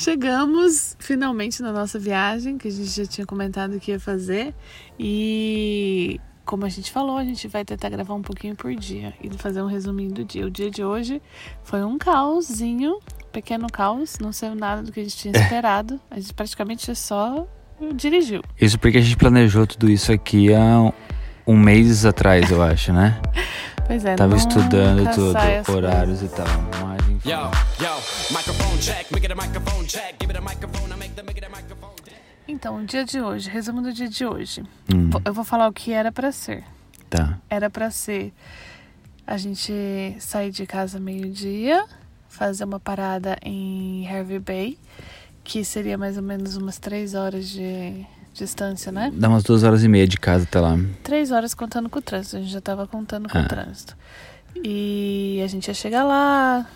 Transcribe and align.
Chegamos 0.00 0.96
finalmente 0.98 1.60
na 1.60 1.70
nossa 1.72 1.98
viagem, 1.98 2.56
que 2.56 2.68
a 2.68 2.70
gente 2.70 2.88
já 2.88 3.04
tinha 3.04 3.26
comentado 3.26 3.78
que 3.78 3.90
ia 3.90 4.00
fazer. 4.00 4.54
E 4.98 6.18
como 6.42 6.64
a 6.64 6.70
gente 6.70 6.90
falou, 6.90 7.18
a 7.18 7.24
gente 7.24 7.46
vai 7.48 7.66
tentar 7.66 7.90
gravar 7.90 8.14
um 8.14 8.22
pouquinho 8.22 8.56
por 8.56 8.74
dia 8.74 9.12
e 9.22 9.28
fazer 9.36 9.60
um 9.60 9.66
resuminho 9.66 10.10
do 10.10 10.24
dia. 10.24 10.46
O 10.46 10.50
dia 10.50 10.70
de 10.70 10.82
hoje 10.82 11.20
foi 11.62 11.84
um 11.84 11.98
caosinho, 11.98 12.98
pequeno 13.30 13.66
caos, 13.70 14.18
não 14.18 14.32
saiu 14.32 14.54
nada 14.54 14.82
do 14.82 14.90
que 14.90 15.00
a 15.00 15.02
gente 15.02 15.18
tinha 15.18 15.36
esperado. 15.36 16.00
A 16.10 16.18
gente 16.18 16.32
praticamente 16.32 16.96
só 16.96 17.46
dirigiu. 17.94 18.40
Isso 18.58 18.78
porque 18.78 18.96
a 18.96 19.02
gente 19.02 19.18
planejou 19.18 19.66
tudo 19.66 19.90
isso 19.90 20.10
aqui 20.10 20.50
há 20.54 20.94
um 21.46 21.58
mês 21.58 22.06
atrás, 22.06 22.50
eu 22.50 22.62
acho, 22.62 22.90
né? 22.90 23.20
Pois 23.90 24.04
é, 24.04 24.14
Tava 24.14 24.36
estudando 24.36 25.02
tudo, 25.12 25.72
horários 25.76 26.22
e 26.22 26.28
tal. 26.28 26.46
Mas, 26.80 27.08
enfim. 27.08 27.28
Yo, 27.28 27.38
yo, 27.84 27.96
microphone 28.30 28.78
check, 28.80 29.10
make 29.10 29.26
it 29.26 29.32
a 29.32 29.34
microphone 29.34 29.84
check, 29.88 30.14
give 30.20 30.30
it 30.32 30.38
a 30.38 30.40
microphone, 30.40 30.92
I 30.92 30.96
make 30.96 31.12
the 31.16 31.24
make 31.24 31.36
it 31.40 31.44
a 31.44 31.48
microphone. 31.50 31.90
Então, 32.46 32.76
o 32.76 32.84
dia 32.86 33.04
de 33.04 33.20
hoje, 33.20 33.50
resumo 33.50 33.82
do 33.82 33.92
dia 33.92 34.08
de 34.08 34.24
hoje. 34.24 34.62
Hum, 34.94 35.10
Eu 35.24 35.34
vou 35.34 35.42
falar 35.44 35.66
o 35.66 35.72
que 35.72 35.90
era 35.92 36.12
pra 36.12 36.30
ser. 36.30 36.62
tá. 37.08 37.36
Era 37.50 37.68
pra 37.68 37.90
ser 37.90 38.32
a 39.26 39.36
gente 39.36 39.72
sair 40.20 40.52
de 40.52 40.64
casa 40.66 41.00
meio-dia, 41.00 41.84
fazer 42.28 42.62
uma 42.62 42.78
parada 42.78 43.36
em 43.42 44.06
Hervey 44.06 44.38
Bay, 44.38 44.78
que 45.42 45.64
seria 45.64 45.98
mais 45.98 46.16
ou 46.16 46.22
menos 46.22 46.54
umas 46.56 46.78
três 46.78 47.14
horas 47.14 47.48
de 47.48 48.06
distância, 48.34 48.90
né? 48.92 49.10
Dá 49.14 49.28
umas 49.28 49.42
duas 49.42 49.62
horas 49.62 49.82
e 49.84 49.88
meia 49.88 50.06
de 50.06 50.16
casa 50.18 50.44
até 50.44 50.60
lá. 50.60 50.78
Três 51.02 51.30
horas 51.30 51.52
contando 51.54 51.88
com 51.88 51.98
o 51.98 52.02
trânsito. 52.02 52.36
A 52.36 52.40
gente 52.40 52.50
já 52.52 52.60
tava 52.60 52.86
contando 52.86 53.28
com 53.28 53.38
Ah. 53.38 53.42
o 53.42 53.48
trânsito. 53.48 53.96
E 54.64 55.40
a 55.44 55.46
gente 55.46 55.68
ia 55.68 55.74
chegar 55.74 56.04
lá, 56.04 56.66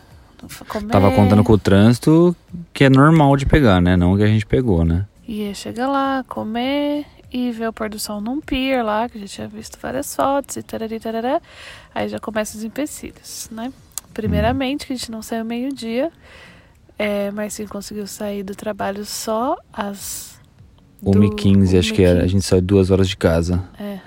comer. 0.69 0.91
Tava 0.93 1.11
contando 1.13 1.43
com 1.45 1.53
o 1.53 1.59
trânsito, 1.59 2.37
que 2.73 2.85
é 2.85 2.91
normal 2.91 3.37
de 3.37 3.47
pegar, 3.47 3.81
né? 3.81 3.97
Não 3.97 4.13
o 4.13 4.17
que 4.17 4.23
a 4.23 4.27
gente 4.29 4.47
pegou, 4.47 4.85
né? 4.85 5.07
Ia 5.27 5.55
chegar 5.55 5.89
lá, 5.89 6.25
comer 6.29 7.07
e 7.33 7.51
ver 7.51 7.69
o 7.69 7.73
pôr 7.73 7.89
do 7.89 7.99
sol 7.99 8.21
num 8.21 8.41
pier 8.41 8.85
lá, 8.85 9.09
que 9.09 9.17
eu 9.19 9.23
já 9.23 9.27
tinha 9.29 9.49
visto 9.49 9.79
várias 9.81 10.15
fotos 10.15 10.57
e 10.57 10.63
tarari, 10.63 11.01
tarará. 11.01 11.41
Aí 11.95 12.09
já 12.09 12.19
começa 12.19 12.57
os 12.57 12.63
empecilhos, 12.63 13.49
né? 13.51 13.73
Primeiramente, 14.13 14.87
que 14.87 14.93
a 14.93 14.97
gente 14.97 15.11
não 15.11 15.23
saiu 15.23 15.45
meio-dia, 15.45 16.13
é, 16.97 17.31
mas 17.33 17.55
sim 17.55 17.67
conseguiu 17.67 18.07
sair 18.07 18.43
do 18.45 18.55
trabalho 18.55 19.05
só 19.05 19.57
às. 19.73 20.34
1h15, 21.05 21.79
acho 21.79 21.93
que 21.95 22.03
era. 22.03 22.21
A 22.21 22.25
1h15. 22.25 22.29
gente 22.29 22.45
saiu 22.47 22.63
duas 22.63 22.91
horas 22.91 23.09
de 23.09 23.17
casa. 23.17 23.63
É. 23.79 23.99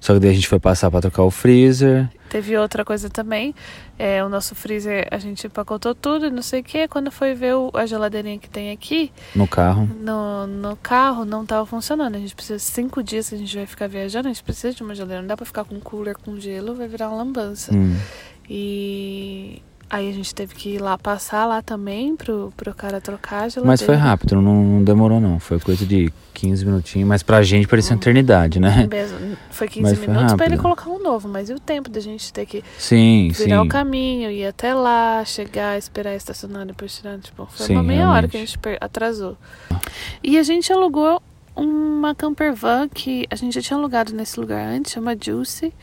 Só 0.00 0.14
que 0.14 0.20
daí 0.20 0.30
a 0.30 0.34
gente 0.34 0.48
foi 0.48 0.58
passar 0.58 0.90
pra 0.90 1.00
trocar 1.02 1.22
o 1.24 1.30
freezer. 1.30 2.08
Teve 2.30 2.56
outra 2.56 2.84
coisa 2.86 3.10
também, 3.10 3.54
é, 3.98 4.24
o 4.24 4.28
nosso 4.30 4.54
freezer, 4.54 5.06
a 5.10 5.18
gente 5.18 5.46
empacotou 5.46 5.94
tudo 5.94 6.26
e 6.26 6.30
não 6.30 6.40
sei 6.42 6.60
o 6.60 6.64
que. 6.64 6.88
Quando 6.88 7.10
foi 7.10 7.34
ver 7.34 7.54
o- 7.56 7.70
a 7.74 7.84
geladeirinha 7.84 8.38
que 8.38 8.48
tem 8.48 8.70
aqui, 8.70 9.12
no 9.34 9.46
carro. 9.46 9.86
no, 10.00 10.46
no 10.46 10.76
carro 10.76 11.24
não 11.26 11.44
tava 11.44 11.66
funcionando. 11.66 12.14
A 12.14 12.18
gente 12.18 12.34
precisa 12.34 12.58
cinco 12.58 13.02
dias 13.02 13.28
que 13.28 13.34
a 13.34 13.38
gente 13.38 13.54
vai 13.54 13.66
ficar 13.66 13.88
viajando, 13.88 14.28
a 14.28 14.32
gente 14.32 14.42
precisa 14.44 14.72
de 14.72 14.82
uma 14.82 14.94
geladeira. 14.94 15.20
Não 15.22 15.28
dá 15.28 15.36
pra 15.36 15.44
ficar 15.44 15.64
com 15.64 15.78
cooler 15.80 16.16
com 16.16 16.38
gelo, 16.40 16.74
vai 16.74 16.88
virar 16.88 17.08
uma 17.10 17.18
lambança. 17.18 17.74
Hum. 17.74 17.94
E 18.48 19.60
aí 19.90 20.08
a 20.08 20.12
gente 20.12 20.32
teve 20.32 20.54
que 20.54 20.76
ir 20.76 20.78
lá 20.78 20.96
passar 20.96 21.44
lá 21.46 21.60
também 21.60 22.14
pro, 22.14 22.52
pro 22.56 22.72
cara 22.72 23.00
trocar. 23.00 23.48
Mas 23.64 23.82
foi 23.82 23.96
rápido, 23.96 24.36
não, 24.40 24.62
não 24.64 24.84
demorou 24.84 25.20
não. 25.20 25.40
Foi 25.40 25.58
coisa 25.58 25.84
de 25.84 26.12
15 26.32 26.64
minutinhos, 26.64 27.08
mas 27.08 27.22
pra 27.22 27.42
gente 27.42 27.66
parecia 27.66 27.92
uma 27.94 28.00
eternidade, 28.00 28.60
né? 28.60 28.86
Mesmo, 28.88 29.36
foi 29.50 29.66
15 29.68 29.82
Mas 29.82 29.98
foi 29.98 30.06
minutos 30.08 30.34
pra 30.34 30.46
ele 30.46 30.56
colocar 30.56 30.88
um 30.88 31.02
novo, 31.02 31.28
mas 31.28 31.50
e 31.50 31.54
o 31.54 31.58
tempo 31.58 31.90
da 31.90 32.00
gente 32.00 32.32
ter 32.32 32.46
que 32.46 32.62
Sim, 32.78 33.30
sim. 33.34 33.44
virar 33.44 33.62
o 33.62 33.68
caminho, 33.68 34.30
ir 34.30 34.46
até 34.46 34.72
lá, 34.72 35.24
chegar, 35.24 35.76
esperar 35.76 36.14
estacionar, 36.14 36.64
depois 36.64 36.96
tirar, 36.96 37.18
tipo, 37.18 37.46
foi 37.50 37.66
Sim, 37.66 37.74
uma 37.74 37.82
meia 37.82 38.08
hora 38.08 38.26
realmente. 38.26 38.30
que 38.30 38.36
a 38.36 38.40
gente 38.40 38.78
atrasou. 38.80 39.36
E 40.22 40.38
a 40.38 40.42
gente 40.42 40.72
alugou 40.72 41.20
uma 41.56 42.14
camper 42.14 42.54
van 42.54 42.88
que 42.88 43.26
a 43.28 43.34
gente 43.34 43.54
já 43.54 43.60
tinha 43.60 43.76
alugado 43.76 44.14
nesse 44.14 44.38
lugar 44.38 44.66
antes, 44.66 44.92
chama 44.92 45.16
Juicy. 45.20 45.74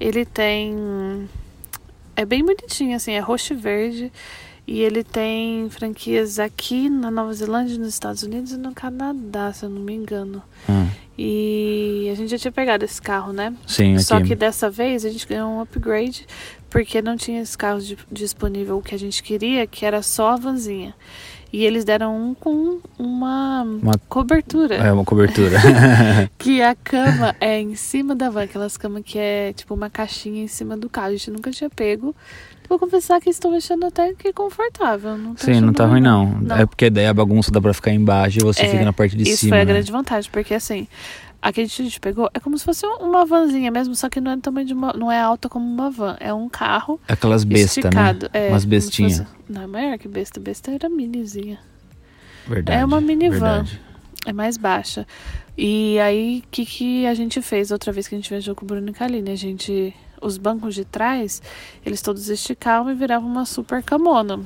Ele 0.00 0.24
tem 0.24 0.74
é 2.16 2.24
bem 2.24 2.44
bonitinho 2.44 2.96
assim, 2.96 3.12
é 3.12 3.18
roxo 3.20 3.52
e 3.52 3.56
verde. 3.56 4.12
E 4.64 4.80
ele 4.80 5.02
tem 5.02 5.68
franquias 5.70 6.38
aqui 6.38 6.88
na 6.88 7.10
Nova 7.10 7.32
Zelândia, 7.34 7.76
nos 7.76 7.88
Estados 7.88 8.22
Unidos 8.22 8.52
e 8.52 8.56
no 8.56 8.72
Canadá, 8.72 9.52
se 9.52 9.64
eu 9.64 9.68
não 9.68 9.80
me 9.80 9.92
engano. 9.92 10.40
Ah, 10.68 10.86
E 11.18 12.08
a 12.12 12.14
gente 12.14 12.30
já 12.30 12.38
tinha 12.38 12.52
pegado 12.52 12.84
esse 12.84 13.02
carro, 13.02 13.32
né? 13.32 13.52
sim, 13.66 13.98
Só 13.98 14.16
aqui. 14.18 14.28
que 14.28 14.34
dessa 14.36 14.70
vez 14.70 15.04
a 15.04 15.10
gente 15.10 15.26
ganhou 15.26 15.50
um 15.50 15.60
upgrade 15.60 16.26
porque 16.70 17.02
não 17.02 17.16
tinha 17.16 17.42
esse 17.42 17.58
carro 17.58 17.80
di- 17.80 17.98
disponível 18.10 18.78
o 18.78 18.82
que 18.82 18.94
a 18.94 18.98
gente 18.98 19.20
queria, 19.22 19.66
que 19.66 19.84
era 19.84 20.00
só 20.00 20.30
a 20.30 20.36
vanzinha. 20.36 20.94
E 21.52 21.64
eles 21.66 21.84
deram 21.84 22.16
um 22.16 22.34
com 22.34 22.78
uma, 22.98 23.62
Uma- 23.62 23.98
cobertura. 24.08 24.74
É 24.76 24.90
uma 24.92 25.04
cobertura. 25.04 25.58
Que 26.38 26.62
a 26.62 26.74
cama 26.82 27.36
é 27.40 27.60
em 27.60 27.74
cima 27.74 28.14
da 28.14 28.30
van, 28.30 28.44
aquelas 28.44 28.76
camas 28.78 29.02
que 29.04 29.18
é 29.18 29.52
tipo 29.52 29.74
uma 29.74 29.90
caixinha 29.90 30.42
em 30.44 30.48
cima 30.48 30.76
do 30.76 30.88
carro. 30.88 31.08
A 31.08 31.12
gente 31.12 31.30
nunca 31.30 31.50
tinha 31.50 31.68
pego. 31.68 32.14
Vou 32.68 32.78
confessar 32.78 33.20
que 33.20 33.28
estou 33.28 33.54
achando 33.54 33.84
até 33.84 34.14
que 34.14 34.32
confortável. 34.32 35.18
Não 35.18 35.36
sim, 35.36 35.60
não 35.60 35.74
tá 35.74 35.84
ruim 35.84 36.00
não. 36.00 36.26
Não. 36.40 36.56
É 36.56 36.64
porque 36.64 36.88
daí 36.88 37.04
a 37.06 37.12
bagunça 37.12 37.50
dá 37.50 37.60
pra 37.60 37.74
ficar 37.74 37.92
embaixo 37.92 38.38
e 38.38 38.42
você 38.42 38.62
É, 38.62 38.68
fica 38.70 38.84
na 38.84 38.92
parte 38.94 39.14
de 39.14 39.24
Isso 39.24 39.40
cima. 39.40 39.50
foi 39.50 39.60
a 39.60 39.64
né? 39.66 39.72
grande 39.74 39.92
vantagem, 39.92 40.30
porque 40.32 40.54
assim, 40.54 40.88
a 41.42 41.52
que 41.52 41.60
a 41.60 41.66
gente 41.66 41.98
pegou 42.00 42.30
é 42.32 42.38
como 42.40 42.56
se 42.56 42.64
fosse 42.64 42.86
uma 42.86 43.26
vanzinha 43.26 43.70
mesmo, 43.70 43.94
só 43.96 44.08
que 44.08 44.20
não 44.20 44.30
é 44.30 44.36
tamanho 44.36 44.66
de 44.66 44.72
uma. 44.72 44.92
não 44.92 45.10
é 45.10 45.20
alta 45.20 45.48
como 45.48 45.66
uma 45.66 45.90
van. 45.90 46.16
É 46.20 46.32
um 46.32 46.48
carro 46.48 47.00
Aquelas 47.08 47.42
bestas, 47.44 47.84
né? 47.84 47.90
É, 48.32 48.48
Umas 48.48 48.64
bestinhas. 48.64 49.18
fosse- 49.18 49.28
Não 49.48 49.62
é 49.62 49.66
maior 49.66 49.98
que 49.98 50.06
besta, 50.08 50.38
besta 50.40 50.70
era 50.70 50.88
minizinha. 50.88 51.58
Verdade. 52.46 52.78
É 52.78 52.84
uma 52.84 53.00
minivan. 53.00 53.38
verdade. 53.64 53.80
É 54.24 54.32
mais 54.32 54.56
baixa. 54.56 55.04
E 55.58 55.98
aí, 55.98 56.42
o 56.46 56.48
que, 56.50 56.64
que 56.64 57.06
a 57.06 57.14
gente 57.14 57.42
fez 57.42 57.70
outra 57.72 57.90
vez 57.92 58.06
que 58.08 58.14
a 58.14 58.18
gente 58.18 58.30
viajou 58.30 58.54
com 58.54 58.64
o 58.64 58.68
Bruno 58.68 58.88
e 58.88 58.92
Kaline? 58.92 59.30
A 59.30 59.36
gente. 59.36 59.94
Os 60.20 60.38
bancos 60.38 60.76
de 60.76 60.84
trás, 60.84 61.42
eles 61.84 62.00
todos 62.00 62.28
esticavam 62.28 62.92
e 62.92 62.94
viravam 62.94 63.28
uma 63.28 63.44
super 63.44 63.82
camona. 63.82 64.38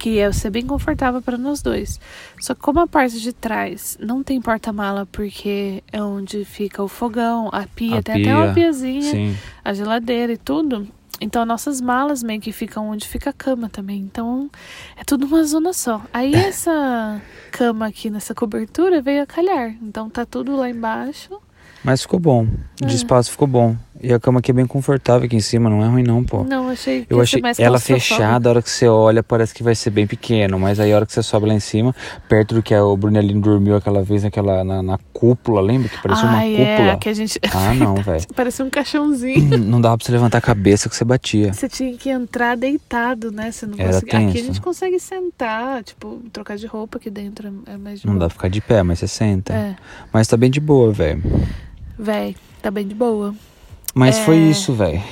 Que 0.00 0.12
ia 0.12 0.32
ser 0.32 0.48
bem 0.48 0.64
confortável 0.64 1.20
para 1.20 1.36
nós 1.36 1.60
dois. 1.60 2.00
Só 2.40 2.54
que 2.54 2.60
como 2.62 2.80
a 2.80 2.86
parte 2.86 3.20
de 3.20 3.34
trás 3.34 3.98
não 4.00 4.22
tem 4.22 4.40
porta-mala, 4.40 5.04
porque 5.04 5.84
é 5.92 6.02
onde 6.02 6.42
fica 6.46 6.82
o 6.82 6.88
fogão, 6.88 7.50
a 7.52 7.66
pia, 7.66 7.98
A 7.98 8.02
tem 8.02 8.22
até 8.22 8.34
uma 8.34 8.46
pia, 8.46 8.54
piazinha 8.54 9.02
Sim. 9.02 9.36
a 9.62 9.74
geladeira 9.74 10.32
e 10.32 10.38
tudo. 10.38 10.88
Então 11.20 11.44
nossas 11.44 11.82
malas 11.82 12.22
meio 12.22 12.40
que 12.40 12.50
ficam 12.50 12.88
onde 12.88 13.06
fica 13.06 13.28
a 13.28 13.32
cama 13.32 13.68
também. 13.68 14.00
Então 14.00 14.50
é 14.96 15.04
tudo 15.04 15.26
uma 15.26 15.44
zona 15.44 15.74
só. 15.74 16.02
Aí 16.14 16.34
essa 16.34 17.20
cama 17.52 17.86
aqui 17.86 18.08
nessa 18.08 18.34
cobertura 18.34 19.02
veio 19.02 19.22
a 19.22 19.26
calhar. 19.26 19.76
Então 19.82 20.08
tá 20.08 20.24
tudo 20.24 20.56
lá 20.56 20.70
embaixo. 20.70 21.38
Mas 21.84 22.00
ficou 22.00 22.18
bom. 22.18 22.46
É. 22.82 22.86
De 22.86 22.96
espaço 22.96 23.30
ficou 23.30 23.46
bom. 23.46 23.76
E 24.02 24.12
a 24.14 24.18
cama 24.18 24.40
aqui 24.40 24.50
é 24.50 24.54
bem 24.54 24.66
confortável 24.66 25.26
aqui 25.26 25.36
em 25.36 25.40
cima, 25.40 25.68
não 25.68 25.84
é 25.84 25.86
ruim 25.88 26.02
não, 26.02 26.24
pô. 26.24 26.42
Não, 26.42 26.70
achei 26.70 27.06
Eu 27.10 27.20
achei 27.20 27.42
ela 27.58 27.78
fechada, 27.78 28.48
a 28.48 28.52
hora 28.52 28.62
que 28.62 28.70
você 28.70 28.88
olha, 28.88 29.22
parece 29.22 29.52
que 29.52 29.62
vai 29.62 29.74
ser 29.74 29.90
bem 29.90 30.06
pequeno, 30.06 30.58
mas 30.58 30.80
aí 30.80 30.90
a 30.92 30.96
hora 30.96 31.04
que 31.04 31.12
você 31.12 31.22
sobe 31.22 31.46
lá 31.46 31.52
em 31.54 31.60
cima, 31.60 31.94
perto 32.28 32.54
do 32.54 32.62
que 32.62 32.74
o 32.74 32.96
Brunelino 32.96 33.40
dormiu 33.42 33.76
aquela 33.76 34.02
vez 34.02 34.22
naquela, 34.22 34.64
na, 34.64 34.82
na 34.82 34.98
cúpula, 35.12 35.60
lembra? 35.60 35.88
Que 35.90 35.98
parecia 36.02 36.24
uma 36.24 36.38
Ai, 36.38 36.50
cúpula. 36.50 36.92
é, 36.92 36.96
que 36.96 37.08
a 37.10 37.12
gente 37.14 37.38
Ah, 37.54 37.74
não, 37.74 37.94
velho. 38.02 38.24
parecia 38.34 38.64
um 38.64 38.70
caixãozinho. 38.70 39.58
Não 39.60 39.80
dava 39.80 39.98
pra 39.98 40.06
você 40.06 40.12
levantar 40.12 40.38
a 40.38 40.40
cabeça 40.40 40.88
que 40.88 40.96
você 40.96 41.04
batia. 41.04 41.52
Você 41.52 41.68
tinha 41.68 41.94
que 41.96 42.08
entrar 42.08 42.56
deitado, 42.56 43.30
né? 43.30 43.50
Você 43.52 43.66
não 43.66 43.74
Era 43.78 43.92
conseguia. 43.92 44.18
Aqui 44.18 44.28
a 44.28 44.32
tenso. 44.32 44.46
gente 44.46 44.60
consegue 44.62 44.98
sentar, 44.98 45.84
tipo, 45.84 46.22
trocar 46.32 46.56
de 46.56 46.66
roupa 46.66 46.96
aqui 46.98 47.10
dentro 47.10 47.52
é 47.66 47.76
mais 47.76 48.00
de 48.00 48.06
Não 48.06 48.14
dá 48.14 48.20
boa. 48.20 48.28
pra 48.28 48.34
ficar 48.34 48.48
de 48.48 48.60
pé, 48.62 48.82
mas 48.82 48.98
você 48.98 49.06
senta. 49.08 49.52
É, 49.52 49.76
Mas 50.12 50.26
tá 50.26 50.36
bem 50.38 50.50
de 50.50 50.58
boa, 50.60 50.90
velho. 50.92 51.22
véi, 51.98 52.34
tá 52.62 52.70
bem 52.70 52.86
de 52.88 52.94
boa. 52.94 53.34
Mas 53.94 54.18
É. 54.18 54.24
foi 54.24 54.36
isso, 54.38 54.72
velho. 54.72 55.02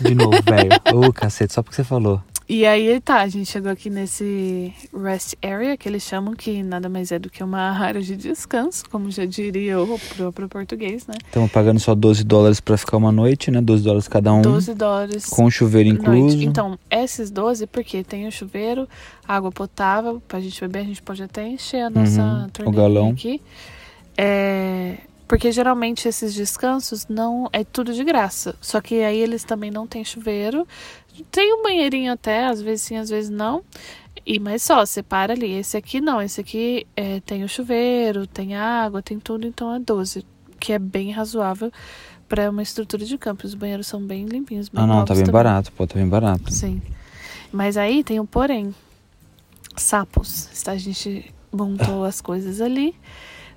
De 0.00 0.14
novo, 0.14 0.32
velho. 0.42 0.70
Ô, 1.08 1.12
cacete, 1.12 1.52
só 1.52 1.62
porque 1.62 1.76
você 1.76 1.84
falou. 1.84 2.20
E 2.46 2.66
aí 2.66 3.00
tá, 3.00 3.22
a 3.22 3.28
gente 3.28 3.50
chegou 3.50 3.72
aqui 3.72 3.88
nesse 3.88 4.70
rest 4.94 5.32
area, 5.42 5.78
que 5.78 5.88
eles 5.88 6.02
chamam 6.02 6.34
que 6.34 6.62
nada 6.62 6.90
mais 6.90 7.10
é 7.10 7.18
do 7.18 7.30
que 7.30 7.42
uma 7.42 7.70
área 7.80 8.02
de 8.02 8.14
descanso, 8.16 8.84
como 8.90 9.10
já 9.10 9.24
diria 9.24 9.80
o 9.80 9.98
próprio 10.14 10.46
português, 10.46 11.06
né? 11.06 11.14
Estamos 11.24 11.50
pagando 11.50 11.80
só 11.80 11.94
12 11.94 12.22
dólares 12.22 12.60
pra 12.60 12.76
ficar 12.76 12.98
uma 12.98 13.10
noite, 13.10 13.50
né? 13.50 13.62
12 13.62 13.82
dólares 13.82 14.08
cada 14.08 14.30
um. 14.30 14.42
12 14.42 14.74
dólares 14.74 15.24
Com 15.24 15.48
chuveiro 15.48 15.88
incluso. 15.88 16.36
noite. 16.36 16.44
Então, 16.44 16.78
esses 16.90 17.30
12, 17.30 17.66
porque 17.66 18.04
tem 18.04 18.26
o 18.26 18.32
chuveiro, 18.32 18.86
água 19.26 19.50
potável, 19.50 20.20
pra 20.28 20.38
gente 20.38 20.60
beber, 20.60 20.80
a 20.80 20.84
gente 20.84 21.00
pode 21.00 21.22
até 21.22 21.46
encher 21.48 21.80
a 21.80 21.88
nossa 21.88 22.20
Uhum, 22.20 22.44
o 22.44 22.50
torneirinha 22.50 22.82
galão. 22.88 23.10
aqui. 23.12 23.40
É, 24.18 24.96
porque 25.26 25.50
geralmente 25.52 26.06
esses 26.08 26.34
descansos 26.34 27.06
não 27.08 27.48
é 27.52 27.64
tudo 27.64 27.92
de 27.92 28.04
graça. 28.04 28.54
Só 28.60 28.80
que 28.80 29.02
aí 29.02 29.18
eles 29.18 29.44
também 29.44 29.70
não 29.70 29.86
têm 29.86 30.04
chuveiro. 30.04 30.66
Tem 31.30 31.54
um 31.54 31.62
banheirinho 31.62 32.12
até, 32.12 32.46
às 32.46 32.60
vezes 32.60 32.82
sim, 32.86 32.96
às 32.96 33.08
vezes 33.08 33.30
não. 33.30 33.62
E 34.26 34.38
mas 34.38 34.62
só, 34.62 34.84
separa 34.86 35.32
ali. 35.32 35.50
Esse 35.52 35.76
aqui 35.76 36.00
não, 36.00 36.20
esse 36.20 36.40
aqui 36.40 36.86
é, 36.96 37.20
tem 37.20 37.42
o 37.44 37.48
chuveiro, 37.48 38.26
tem 38.26 38.54
água, 38.54 39.02
tem 39.02 39.18
tudo, 39.18 39.46
então 39.46 39.74
é 39.74 39.78
12, 39.78 40.24
que 40.60 40.72
é 40.72 40.78
bem 40.78 41.10
razoável 41.10 41.70
para 42.28 42.50
uma 42.50 42.62
estrutura 42.62 43.04
de 43.04 43.16
campo. 43.18 43.46
Os 43.46 43.54
banheiros 43.54 43.86
são 43.86 44.00
bem 44.00 44.24
limpinhos, 44.26 44.68
bem 44.68 44.82
Ah, 44.82 44.86
não, 44.86 45.04
tá 45.04 45.14
bem 45.14 45.24
também. 45.24 45.32
barato, 45.32 45.72
pô, 45.72 45.86
tá 45.86 45.94
bem 45.94 46.08
barato. 46.08 46.52
Sim. 46.52 46.80
Mas 47.52 47.76
aí 47.76 48.02
tem 48.04 48.18
um 48.20 48.26
porém. 48.26 48.74
Sapos. 49.76 50.48
Está- 50.52 50.72
A 50.72 50.76
gente 50.78 51.32
montou 51.52 52.04
as 52.04 52.20
coisas 52.20 52.60
ali 52.60 52.94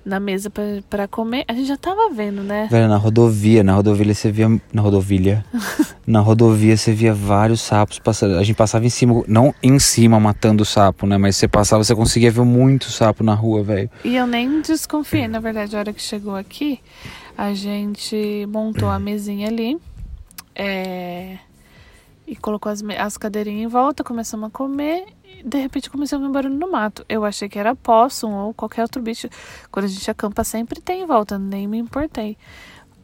na 0.08 0.18
mesa 0.18 0.48
pra- 0.50 0.62
pra 0.88 1.06
comer. 1.06 1.44
A 1.46 1.52
gente 1.52 1.66
já 1.68 1.76
tava 1.76 2.10
vendo, 2.10 2.42
né? 2.42 2.66
Velho, 2.70 2.88
na 2.88 2.96
rodovia, 2.96 3.62
na 3.62 3.74
rodovia 3.74 4.14
você 4.14 4.32
via. 4.32 4.48
Na 4.72 4.82
rodovia. 4.82 5.44
na 6.06 6.20
rodovia 6.20 6.76
você 6.76 6.92
via 6.92 7.12
vários 7.14 7.60
sapos 7.60 7.98
passando. 7.98 8.36
A 8.38 8.42
gente 8.42 8.56
passava 8.56 8.84
em 8.86 8.90
cima, 8.90 9.22
não 9.28 9.54
em 9.62 9.78
cima 9.78 10.18
matando 10.18 10.62
o 10.62 10.66
sapo, 10.66 11.06
né? 11.06 11.16
Mas 11.18 11.36
você 11.36 11.46
passava, 11.46 11.84
você 11.84 11.94
conseguia 11.94 12.30
ver 12.30 12.44
muito 12.44 12.90
sapo 12.90 13.22
na 13.22 13.34
rua, 13.34 13.62
velho. 13.62 13.90
E 14.04 14.16
eu 14.16 14.26
nem 14.26 14.60
desconfiei, 14.62 15.28
na 15.28 15.38
verdade, 15.40 15.76
a 15.76 15.78
hora 15.80 15.92
que 15.92 16.00
chegou 16.02 16.34
aqui, 16.34 16.80
a 17.36 17.52
gente 17.54 18.46
montou 18.50 18.88
a 18.88 18.98
mesinha 18.98 19.48
ali. 19.48 19.76
é, 20.54 21.38
E 22.26 22.34
colocou 22.36 22.70
as, 22.72 22.82
as 22.98 23.16
cadeirinhas 23.16 23.64
em 23.64 23.66
volta, 23.68 24.02
começamos 24.04 24.48
a 24.48 24.50
comer. 24.50 25.04
De 25.44 25.58
repente 25.58 25.90
começou 25.90 26.16
a 26.16 26.18
ouvir 26.18 26.30
um 26.30 26.32
barulho 26.32 26.54
no 26.54 26.70
mato. 26.70 27.04
Eu 27.08 27.24
achei 27.24 27.48
que 27.48 27.58
era 27.58 27.74
possum 27.74 28.32
ou 28.32 28.54
qualquer 28.54 28.82
outro 28.82 29.00
bicho. 29.02 29.28
Quando 29.70 29.86
a 29.86 29.88
gente 29.88 30.10
acampa, 30.10 30.44
sempre 30.44 30.80
tem 30.80 31.02
em 31.02 31.06
volta, 31.06 31.38
nem 31.38 31.66
me 31.66 31.78
importei. 31.78 32.36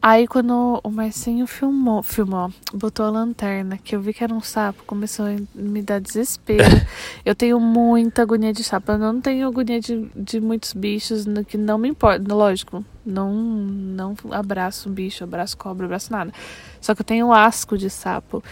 Aí 0.07 0.27
quando 0.27 0.79
o 0.83 0.91
Marcinho 0.91 1.47
filmou, 1.47 2.03
filmou, 2.03 2.53
botou 2.71 3.07
a 3.07 3.09
lanterna, 3.09 3.75
que 3.75 3.95
eu 3.95 3.99
vi 3.99 4.13
que 4.13 4.23
era 4.23 4.31
um 4.31 4.39
sapo, 4.39 4.83
começou 4.83 5.25
a 5.25 5.35
me 5.55 5.81
dar 5.81 5.99
desespero. 5.99 6.63
eu 7.25 7.33
tenho 7.33 7.59
muita 7.59 8.21
agonia 8.21 8.53
de 8.53 8.63
sapo. 8.63 8.91
Eu 8.91 8.99
não 8.99 9.19
tenho 9.19 9.47
agonia 9.47 9.79
de, 9.79 10.07
de 10.15 10.39
muitos 10.39 10.73
bichos 10.73 11.25
que 11.47 11.57
não 11.57 11.79
me 11.79 11.89
importa. 11.89 12.35
Lógico, 12.35 12.85
não, 13.03 13.33
não 13.33 14.15
abraço 14.29 14.89
bicho, 14.89 15.23
abraço 15.23 15.57
cobra, 15.57 15.87
abraço 15.87 16.11
nada. 16.11 16.31
Só 16.79 16.93
que 16.93 17.01
eu 17.01 17.05
tenho 17.05 17.33
asco 17.33 17.75
de 17.75 17.89
sapo. 17.89 18.43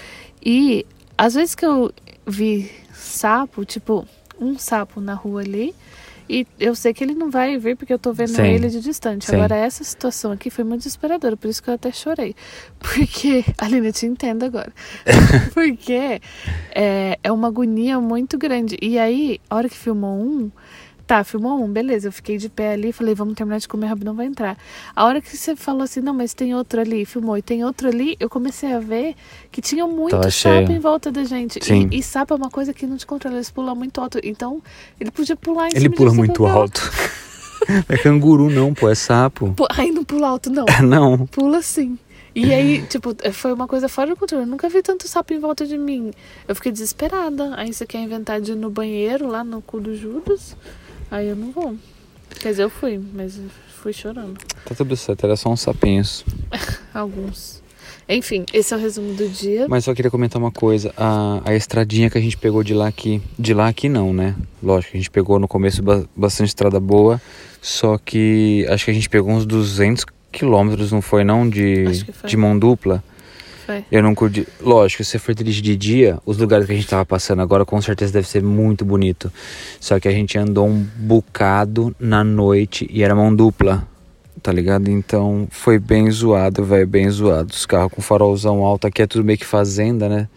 E 0.43 0.87
às 1.15 1.35
vezes 1.35 1.53
que 1.53 1.65
eu 1.65 1.93
vi 2.25 2.71
sapo, 3.03 3.65
tipo, 3.65 4.07
um 4.39 4.57
sapo 4.57 4.99
na 4.99 5.13
rua 5.13 5.41
ali, 5.41 5.75
e 6.29 6.47
eu 6.59 6.73
sei 6.73 6.93
que 6.93 7.03
ele 7.03 7.13
não 7.13 7.29
vai 7.29 7.57
vir 7.57 7.75
porque 7.75 7.93
eu 7.93 7.99
tô 7.99 8.13
vendo 8.13 8.29
Sim. 8.29 8.43
ele 8.43 8.69
de 8.69 8.79
distante. 8.79 9.25
Sim. 9.25 9.35
Agora, 9.35 9.55
essa 9.55 9.83
situação 9.83 10.31
aqui 10.31 10.49
foi 10.49 10.63
muito 10.63 10.79
desesperadora, 10.79 11.35
por 11.35 11.49
isso 11.49 11.61
que 11.61 11.69
eu 11.69 11.73
até 11.73 11.91
chorei. 11.91 12.35
Porque, 12.79 13.43
Aline, 13.57 13.87
eu 13.87 13.93
te 13.93 14.05
entendo 14.05 14.43
agora. 14.43 14.71
porque 15.53 16.21
é, 16.75 17.17
é 17.23 17.31
uma 17.31 17.47
agonia 17.47 17.99
muito 17.99 18.37
grande. 18.37 18.77
E 18.81 18.99
aí, 18.99 19.39
a 19.49 19.55
hora 19.55 19.69
que 19.69 19.77
filmou 19.77 20.17
um, 20.19 20.51
tá, 21.05 21.23
filmou 21.23 21.63
um, 21.63 21.67
beleza. 21.71 22.07
Eu 22.07 22.11
fiquei 22.11 22.37
de 22.37 22.49
pé 22.49 22.73
ali, 22.73 22.91
falei, 22.91 23.13
vamos 23.13 23.35
terminar 23.35 23.59
de 23.59 23.67
comer, 23.67 23.87
rápido, 23.87 24.05
não 24.05 24.15
vai 24.15 24.25
entrar. 24.25 24.57
A 24.95 25.05
hora 25.05 25.21
que 25.21 25.35
você 25.35 25.55
falou 25.55 25.83
assim, 25.83 25.99
não, 26.01 26.13
mas 26.13 26.33
tem 26.33 26.55
outro 26.55 26.79
ali, 26.81 27.05
filmou, 27.05 27.37
e 27.37 27.41
tem 27.41 27.63
outro 27.63 27.87
ali, 27.87 28.15
eu 28.19 28.29
comecei 28.29 28.73
a 28.73 28.79
ver 28.79 29.15
que 29.51 29.61
tinha 29.61 29.85
muito 29.87 30.11
Tava 30.11 30.31
sapo 30.31 30.65
cheio. 30.67 30.71
em 30.71 30.79
volta 30.79 31.11
da 31.11 31.23
gente. 31.23 31.63
Sim. 31.63 31.87
E, 31.91 31.99
e 31.99 32.03
sapo 32.03 32.33
é 32.33 32.37
uma 32.37 32.49
coisa 32.49 32.73
que 32.73 32.85
não 32.87 32.97
te 32.97 33.05
controla, 33.05 33.35
eles 33.37 33.51
pulam 33.51 33.75
muito 33.75 33.99
alto. 34.01 34.19
Então, 34.23 34.61
ele 34.99 35.11
podia 35.11 35.35
pular 35.35 35.65
em 35.67 35.71
Ele 35.71 35.79
cima 35.81 35.89
de 35.91 35.95
pula 35.97 36.09
você 36.11 36.17
muito 36.17 36.37
qualquer 36.37 36.57
alto. 36.57 36.91
É 37.87 37.97
canguru, 37.97 38.49
não, 38.49 38.73
pô, 38.73 38.89
é 38.89 38.95
sapo. 38.95 39.53
Pu- 39.53 39.67
Ai, 39.69 39.89
não 39.91 40.03
pula 40.03 40.27
alto, 40.27 40.49
não. 40.49 40.65
Não. 40.83 41.25
Pula 41.27 41.61
sim. 41.61 41.97
E 42.35 42.51
aí, 42.51 42.81
tipo, 42.87 43.15
foi 43.31 43.53
uma 43.53 43.67
coisa 43.67 43.87
fora 43.87 44.09
do 44.09 44.15
controle. 44.17 44.43
Eu 44.43 44.47
nunca 44.47 44.67
vi 44.67 44.81
tanto 44.81 45.07
sapo 45.07 45.33
em 45.33 45.39
volta 45.39 45.65
de 45.67 45.77
mim. 45.77 46.11
Eu 46.47 46.55
fiquei 46.55 46.71
desesperada. 46.71 47.53
Aí 47.55 47.71
você 47.71 47.85
quer 47.85 47.99
inventar 47.99 48.41
de 48.41 48.53
ir 48.53 48.55
no 48.55 48.69
banheiro, 48.71 49.27
lá 49.27 49.43
no 49.43 49.61
cu 49.61 49.79
do 49.79 49.95
Judas. 49.95 50.57
Aí 51.13 51.27
eu 51.27 51.35
não 51.35 51.51
vou. 51.51 51.75
Quer 52.39 52.49
dizer, 52.49 52.63
eu 52.63 52.71
fui, 52.71 52.99
mas 53.13 53.39
fui 53.81 53.93
chorando. 53.93 54.35
Tá 54.65 54.73
tudo 54.73 54.97
certo, 54.97 55.23
era 55.25 55.35
só 55.35 55.49
uns 55.51 55.61
sapinhos. 55.61 56.25
Alguns. 56.91 57.61
Enfim, 58.09 58.45
esse 58.51 58.73
é 58.73 58.77
o 58.77 58.79
resumo 58.79 59.13
do 59.13 59.29
dia. 59.29 59.67
Mas 59.69 59.85
só 59.85 59.93
queria 59.93 60.09
comentar 60.09 60.41
uma 60.41 60.51
coisa. 60.51 60.91
A, 60.97 61.39
a 61.45 61.53
estradinha 61.55 62.09
que 62.09 62.17
a 62.17 62.21
gente 62.21 62.35
pegou 62.35 62.63
de 62.63 62.73
lá 62.73 62.87
aqui. 62.87 63.21
De 63.37 63.53
lá 63.53 63.67
aqui 63.67 63.87
não, 63.87 64.11
né? 64.11 64.35
Lógico, 64.61 64.95
a 64.95 64.97
gente 64.97 65.11
pegou 65.11 65.37
no 65.37 65.47
começo 65.47 65.83
ba- 65.83 66.03
bastante 66.15 66.47
estrada 66.47 66.79
boa. 66.79 67.21
Só 67.61 67.99
que 67.99 68.65
acho 68.69 68.85
que 68.85 68.91
a 68.91 68.93
gente 68.95 69.07
pegou 69.07 69.31
uns 69.31 69.45
200 69.45 70.05
quilômetros, 70.31 70.91
não 70.91 71.01
foi 71.01 71.23
não? 71.23 71.47
De, 71.47 71.85
de 72.25 72.35
mão 72.37 72.57
dupla. 72.57 73.03
Foi. 73.65 73.85
Eu 73.91 74.03
não 74.03 74.13
curti. 74.13 74.47
Lógico, 74.59 75.03
se 75.03 75.11
você 75.11 75.19
for 75.19 75.33
dirigir 75.33 75.63
de 75.63 75.75
dia, 75.75 76.19
os 76.25 76.37
lugares 76.37 76.65
que 76.65 76.73
a 76.73 76.75
gente 76.75 76.87
tava 76.87 77.05
passando 77.05 77.41
agora 77.41 77.65
com 77.65 77.81
certeza 77.81 78.11
deve 78.11 78.27
ser 78.27 78.43
muito 78.43 78.83
bonito. 78.83 79.31
Só 79.79 79.99
que 79.99 80.07
a 80.07 80.11
gente 80.11 80.37
andou 80.37 80.67
um 80.67 80.85
bocado 80.97 81.95
na 81.99 82.23
noite 82.23 82.87
e 82.91 83.03
era 83.03 83.15
mão 83.15 83.33
dupla, 83.33 83.87
tá 84.41 84.51
ligado? 84.51 84.89
Então 84.89 85.47
foi 85.49 85.79
bem 85.79 86.09
zoado, 86.11 86.63
velho, 86.65 86.87
bem 86.87 87.09
zoado. 87.09 87.51
Os 87.51 87.65
carros 87.65 87.93
com 87.93 88.01
farolzão 88.01 88.63
alto 88.63 88.87
aqui 88.87 89.01
é 89.01 89.07
tudo 89.07 89.23
meio 89.23 89.37
que 89.37 89.45
fazenda, 89.45 90.09
né? 90.09 90.27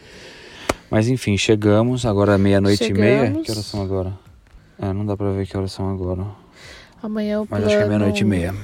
Mas 0.89 1.09
enfim, 1.09 1.37
chegamos, 1.37 2.07
agora 2.07 2.35
é 2.35 2.39
meia-noite 2.39 2.85
e 2.85 2.93
meia. 2.93 3.33
Que 3.43 3.51
horas 3.51 3.65
são 3.65 3.83
agora? 3.83 4.13
É, 4.79 4.93
não 4.93 5.05
dá 5.05 5.17
pra 5.17 5.33
ver 5.33 5.47
que 5.47 5.57
horas 5.57 5.73
são 5.73 5.91
agora. 5.91 6.25
Amanhã 7.03 7.41
o 7.41 7.49
Mas 7.51 7.61
plano 7.61 7.67
acho 7.67 7.77
que 7.77 7.83
é 7.83 7.87
meia-noite 7.87 8.21
e 8.23 8.25
meia. 8.25 8.55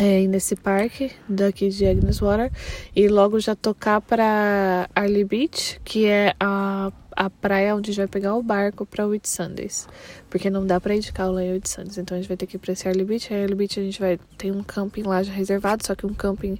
É 0.00 0.22
ir 0.22 0.28
nesse 0.28 0.56
parque 0.56 1.12
daqui 1.28 1.68
de 1.68 1.86
Agnes 1.86 2.20
Water 2.20 2.50
e 2.96 3.06
logo 3.06 3.38
já 3.38 3.54
tocar 3.54 4.00
para 4.00 4.88
Arley 4.94 5.24
Beach, 5.24 5.78
que 5.84 6.06
é 6.06 6.34
a, 6.40 6.90
a 7.14 7.28
praia 7.28 7.76
onde 7.76 7.90
a 7.90 7.92
gente 7.92 7.98
vai 7.98 8.08
pegar 8.08 8.34
o 8.34 8.42
barco 8.42 8.86
para 8.86 9.06
Whit 9.06 9.28
Sundays. 9.28 9.86
Porque 10.30 10.48
não 10.48 10.66
dá 10.66 10.80
para 10.80 10.96
ir 10.96 11.00
de 11.00 11.12
carro 11.12 11.32
lá 11.32 11.44
em 11.44 11.52
Whit 11.52 11.68
Sundays, 11.68 11.98
então 11.98 12.16
a 12.16 12.20
gente 12.20 12.28
vai 12.28 12.36
ter 12.38 12.46
que 12.46 12.56
ir 12.56 12.58
para 12.58 12.72
esse 12.72 12.88
Arley 12.88 13.04
Beach. 13.04 13.32
Aí 13.32 13.42
Arley 13.42 13.54
Beach 13.54 13.78
a 13.78 13.82
gente 13.82 14.00
vai 14.00 14.18
tem 14.38 14.50
um 14.50 14.62
camping 14.62 15.02
lá 15.02 15.22
já 15.22 15.32
reservado, 15.32 15.86
só 15.86 15.94
que 15.94 16.06
um 16.06 16.14
camping 16.14 16.58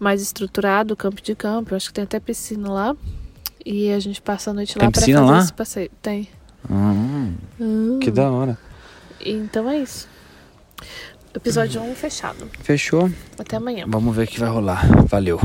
mais 0.00 0.20
estruturado, 0.20 0.96
campo 0.96 1.22
de 1.22 1.36
campo. 1.36 1.76
Acho 1.76 1.86
que 1.86 1.94
tem 1.94 2.04
até 2.04 2.18
piscina 2.18 2.68
lá. 2.68 2.96
E 3.64 3.92
a 3.92 4.00
gente 4.00 4.20
passa 4.20 4.50
a 4.50 4.54
noite 4.54 4.74
Tem 4.74 4.82
lá 4.82 4.90
para 4.90 5.00
fazer 5.00 5.20
lá? 5.20 5.38
esse 5.38 5.52
passeio. 5.52 5.90
Tem. 6.02 6.28
Hum, 6.68 7.98
que 8.00 8.10
da 8.10 8.28
hora. 8.28 8.58
Então 9.24 9.70
é 9.70 9.78
isso. 9.78 10.08
Episódio 11.34 11.80
1 11.80 11.94
fechado. 11.94 12.46
Fechou? 12.62 13.10
Até 13.38 13.56
amanhã. 13.56 13.86
Vamos 13.88 14.14
ver 14.14 14.24
o 14.24 14.26
que 14.26 14.38
vai 14.38 14.50
rolar. 14.50 14.86
Valeu. 15.06 15.40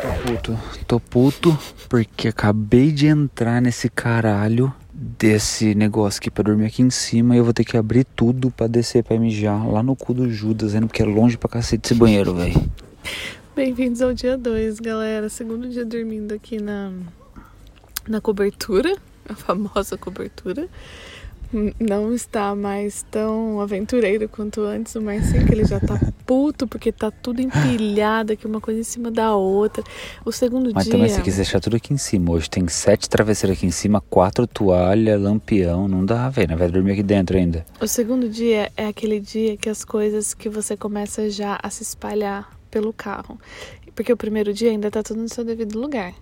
Tô 0.00 0.32
puto. 0.32 0.58
Tô 0.86 1.00
puto 1.00 1.58
porque 1.88 2.28
acabei 2.28 2.92
de 2.92 3.08
entrar 3.08 3.60
nesse 3.60 3.88
caralho 3.88 4.72
desse 4.92 5.74
negócio 5.74 6.18
aqui 6.18 6.30
pra 6.30 6.44
dormir 6.44 6.66
aqui 6.66 6.82
em 6.82 6.90
cima 6.90 7.34
e 7.34 7.38
eu 7.38 7.44
vou 7.44 7.52
ter 7.52 7.64
que 7.64 7.76
abrir 7.76 8.04
tudo 8.04 8.50
pra 8.50 8.68
descer 8.68 9.02
pra 9.02 9.18
mijar 9.18 9.68
lá 9.68 9.82
no 9.82 9.96
cu 9.96 10.14
do 10.14 10.30
Judas, 10.30 10.72
vendo 10.72 10.86
porque 10.86 11.02
é 11.02 11.04
longe 11.04 11.36
pra 11.36 11.48
cacete 11.48 11.92
esse 11.92 11.98
banheiro, 11.98 12.34
velho. 12.34 12.62
Bem-vindos 13.56 14.00
ao 14.00 14.12
dia 14.14 14.38
2, 14.38 14.78
galera. 14.78 15.28
Segundo 15.28 15.68
dia 15.68 15.84
dormindo 15.84 16.32
aqui 16.32 16.60
na, 16.60 16.92
na 18.08 18.20
cobertura, 18.20 18.96
a 19.28 19.34
famosa 19.34 19.96
cobertura. 19.96 20.68
Não 21.78 22.12
está 22.12 22.52
mais 22.56 23.04
tão 23.12 23.60
aventureiro 23.60 24.28
quanto 24.28 24.62
antes 24.62 24.92
o 24.96 25.00
Marcinho, 25.00 25.46
que 25.46 25.52
ele 25.52 25.64
já 25.64 25.78
tá 25.78 26.00
puto 26.26 26.66
porque 26.66 26.90
tá 26.90 27.12
tudo 27.12 27.40
empilhado 27.40 28.32
aqui, 28.32 28.44
uma 28.44 28.60
coisa 28.60 28.80
em 28.80 28.84
cima 28.84 29.08
da 29.08 29.36
outra. 29.36 29.84
O 30.24 30.32
segundo 30.32 30.72
Mas 30.74 30.84
dia. 30.84 30.92
também 30.92 31.08
se 31.08 31.20
quiser 31.20 31.42
deixar 31.42 31.60
tudo 31.60 31.76
aqui 31.76 31.94
em 31.94 31.96
cima, 31.96 32.32
hoje 32.32 32.50
tem 32.50 32.66
sete 32.66 33.08
travesseiros 33.08 33.56
aqui 33.56 33.66
em 33.66 33.70
cima, 33.70 34.00
quatro 34.00 34.48
toalhas, 34.48 35.20
lampião, 35.20 35.86
não 35.86 36.04
dá, 36.04 36.28
velho, 36.28 36.48
né? 36.48 36.56
vai 36.56 36.68
dormir 36.68 36.92
aqui 36.92 37.04
dentro 37.04 37.36
ainda. 37.36 37.64
O 37.80 37.86
segundo 37.86 38.28
dia 38.28 38.72
é 38.76 38.86
aquele 38.86 39.20
dia 39.20 39.56
que 39.56 39.68
as 39.68 39.84
coisas 39.84 40.34
que 40.34 40.48
você 40.48 40.76
começa 40.76 41.30
já 41.30 41.56
a 41.62 41.70
se 41.70 41.84
espalhar 41.84 42.50
pelo 42.68 42.92
carro. 42.92 43.38
Porque 43.94 44.12
o 44.12 44.16
primeiro 44.16 44.52
dia 44.52 44.70
ainda 44.70 44.90
tá 44.90 45.04
tudo 45.04 45.20
no 45.20 45.28
seu 45.28 45.44
devido 45.44 45.78
lugar. 45.78 46.12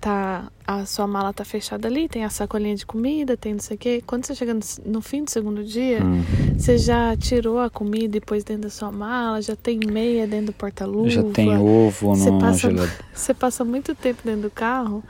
Tá, 0.00 0.44
a 0.64 0.86
sua 0.86 1.08
mala 1.08 1.32
tá 1.32 1.44
fechada 1.44 1.88
ali, 1.88 2.08
tem 2.08 2.24
a 2.24 2.30
sacolinha 2.30 2.76
de 2.76 2.86
comida, 2.86 3.36
tem 3.36 3.54
não 3.54 3.60
sei 3.60 3.74
o 3.74 3.78
quê. 3.78 4.02
Quando 4.06 4.24
você 4.26 4.34
chega 4.34 4.54
no, 4.54 4.60
no 4.86 5.00
fim 5.00 5.24
do 5.24 5.30
segundo 5.30 5.64
dia, 5.64 6.00
Hum. 6.04 6.22
você 6.56 6.78
já 6.78 7.16
tirou 7.16 7.58
a 7.58 7.68
comida 7.68 8.16
e 8.16 8.20
pôs 8.20 8.44
dentro 8.44 8.62
da 8.62 8.70
sua 8.70 8.92
mala, 8.92 9.42
já 9.42 9.56
tem 9.56 9.80
meia 9.90 10.24
dentro 10.24 10.46
do 10.46 10.52
porta-luva. 10.52 11.10
Já 11.10 11.22
tem 11.24 11.56
ovo 11.58 12.14
Você 12.14 12.30
no 12.30 12.38
passa-. 12.38 12.68
Você 13.12 13.34
passa 13.34 13.64
muito 13.64 13.92
tempo 13.92 14.20
dentro 14.24 14.42
do 14.42 14.50
carro 14.50 15.02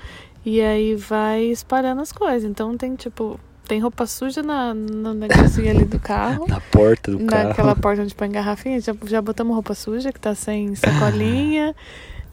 e 0.42 0.58
aí 0.62 0.94
vai 0.94 1.42
espalhando 1.44 2.00
as 2.00 2.10
coisas. 2.10 2.48
Então 2.48 2.74
tem 2.74 2.94
tipo, 2.96 3.38
tem 3.66 3.80
roupa 3.80 4.06
suja 4.06 4.42
na, 4.42 4.72
no 4.72 5.12
negocinho 5.12 5.68
ali 5.70 5.84
do 5.84 6.00
carro. 6.00 6.46
Na 6.48 6.60
porta 6.62 7.10
do 7.10 7.18
carro. 7.26 7.48
Naquela 7.48 7.76
porta 7.76 8.00
onde 8.00 8.14
põe 8.14 8.30
garrafinha, 8.30 8.80
já, 8.80 8.94
já 9.04 9.20
botamos 9.20 9.52
roupa 9.52 9.74
suja 9.74 10.10
que 10.14 10.18
tá 10.20 10.34
sem 10.34 10.74
sacolinha. 10.74 11.76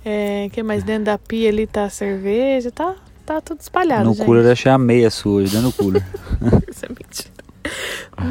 É, 0.06 0.48
que 0.54 0.62
mais 0.62 0.84
dentro 0.84 1.06
da 1.06 1.18
pia 1.18 1.50
ali 1.50 1.66
tá 1.66 1.86
a 1.86 1.90
cerveja, 1.90 2.70
tá, 2.72 2.96
tá 3.26 3.42
tudo 3.42 3.60
espalhado, 3.60 4.06
No 4.06 4.14
gente. 4.14 4.24
cooler 4.26 4.46
eu 4.46 4.52
achei 4.52 4.72
a 4.72 4.78
meia 4.78 5.10
sua 5.10 5.34
hoje, 5.42 5.52
dentro 5.52 5.72
do 5.72 5.74
cooler. 5.76 6.04
Isso 6.70 6.86
é 6.86 6.90
mentira. 6.90 7.36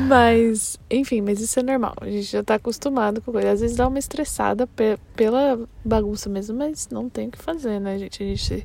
Mas, 0.09 0.79
enfim, 0.91 1.21
mas 1.21 1.41
isso 1.41 1.59
é 1.59 1.63
normal. 1.63 1.95
A 2.01 2.07
gente 2.09 2.23
já 2.23 2.43
tá 2.43 2.55
acostumado 2.55 3.21
com 3.21 3.33
coisa. 3.33 3.51
Às 3.51 3.61
vezes 3.61 3.77
dá 3.77 3.87
uma 3.89 3.99
estressada 3.99 4.67
pe- 4.67 4.97
pela 5.17 5.59
bagunça 5.85 6.29
mesmo, 6.31 6.57
mas 6.57 6.89
não 6.91 7.09
tem 7.11 7.29
o 7.29 7.31
que 7.31 7.39
fazer, 7.43 7.81
né, 7.81 7.99
gente? 7.99 8.23
A 8.23 8.27
gente. 8.27 8.65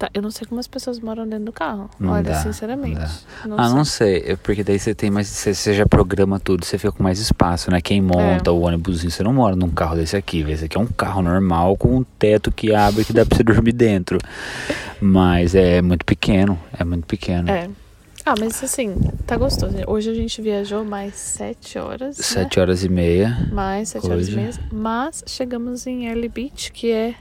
Tá, 0.00 0.08
eu 0.14 0.22
não 0.22 0.30
sei 0.30 0.46
como 0.46 0.58
as 0.58 0.66
pessoas 0.66 0.98
moram 0.98 1.28
dentro 1.28 1.44
do 1.44 1.52
carro. 1.52 1.90
Não 2.00 2.14
Olha, 2.14 2.22
dá, 2.22 2.36
sinceramente. 2.36 2.98
não 3.44 3.54
Não 3.54 3.58
ah, 3.60 3.66
sei. 3.68 3.76
não 3.76 3.84
sei. 3.84 4.24
é 4.28 4.36
Porque 4.36 4.64
daí 4.64 4.78
você 4.78 4.94
tem 4.94 5.10
mais. 5.10 5.28
Você, 5.28 5.52
você 5.52 5.74
já 5.74 5.84
programa 5.84 6.40
tudo, 6.40 6.64
você 6.64 6.78
fica 6.78 6.90
com 6.90 7.02
mais 7.02 7.18
espaço, 7.18 7.70
né? 7.70 7.82
Quem 7.82 8.00
monta 8.00 8.48
É. 8.48 8.50
o 8.50 8.60
ônibusinho, 8.60 9.10
você 9.10 9.22
não 9.22 9.34
mora 9.34 9.54
num 9.54 9.68
carro 9.68 9.96
desse 9.96 10.16
aqui. 10.16 10.42
velho. 10.42 10.54
Esse 10.54 10.64
aqui 10.64 10.78
é 10.78 10.80
um 10.80 10.86
carro 10.86 11.20
normal 11.20 11.76
com 11.76 11.98
um 11.98 12.02
teto 12.18 12.50
que 12.50 12.74
abre 12.74 13.04
que 13.04 13.12
dá 13.12 13.26
pra 13.26 13.36
você 13.36 13.42
dormir 13.44 13.72
dentro. 13.72 14.16
Mas 15.02 15.54
é 15.54 15.82
muito 15.82 16.06
pequeno. 16.06 16.58
É 16.78 16.82
muito 16.82 17.06
pequeno. 17.06 17.50
É. 17.50 17.68
Ah, 18.24 18.34
mas 18.40 18.64
assim, 18.64 18.94
tá 19.26 19.36
gostoso. 19.36 19.76
Hoje 19.86 20.08
a 20.10 20.14
gente 20.14 20.40
viajou 20.40 20.82
mais 20.82 21.14
sete 21.16 21.78
horas. 21.78 22.16
né? 22.16 22.24
Sete 22.24 22.58
horas 22.58 22.84
e 22.84 22.88
meia. 22.88 23.48
Mais 23.52 23.90
sete 23.90 24.06
horas 24.06 24.28
e 24.28 24.30
Hoje. 24.30 24.36
meia. 24.36 24.50
Mas 24.72 25.22
chegamos 25.26 25.86
em 25.86 26.06
Early 26.06 26.28
Beach, 26.30 26.72
que 26.72 26.90
é 26.90 27.14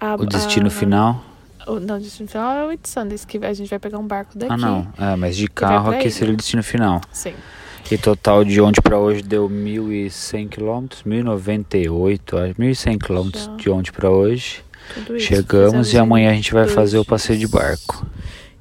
a, 0.00 0.14
O 0.14 0.24
destino 0.24 0.68
a- 0.68 0.70
final. 0.70 1.22
Não, 1.66 1.96
o 1.96 2.00
destino 2.00 2.28
final 2.28 2.70
é 2.70 2.74
o 2.74 2.78
Sundays, 2.82 3.24
que 3.24 3.38
a 3.38 3.52
gente 3.52 3.68
vai 3.70 3.78
pegar 3.78 3.98
um 3.98 4.06
barco 4.06 4.36
daqui. 4.36 4.52
Ah, 4.52 4.56
não. 4.56 4.86
É, 4.98 5.16
mas 5.16 5.36
de 5.36 5.48
carro 5.48 5.90
aqui 5.90 6.02
ilha. 6.02 6.10
seria 6.10 6.34
o 6.34 6.36
destino 6.36 6.62
final. 6.62 7.00
Sim. 7.12 7.34
E 7.90 7.98
total 7.98 8.44
de 8.44 8.60
ontem 8.60 8.80
pra 8.80 8.98
hoje 8.98 9.22
deu 9.22 9.48
1.100 9.48 10.48
quilômetros, 10.48 11.02
1.098, 11.02 12.38
acho, 12.38 12.54
1.100 12.54 12.98
quilômetros 12.98 13.50
de 13.58 13.70
ontem 13.70 13.92
pra 13.92 14.10
hoje. 14.10 14.64
Tudo 14.94 15.16
isso. 15.16 15.26
Chegamos 15.26 15.92
e 15.92 15.98
amanhã 15.98 16.30
a 16.30 16.34
gente 16.34 16.52
vai 16.52 16.64
dois 16.64 16.74
fazer 16.74 16.98
o 16.98 17.04
passeio 17.04 17.38
de 17.38 17.46
barco. 17.46 18.06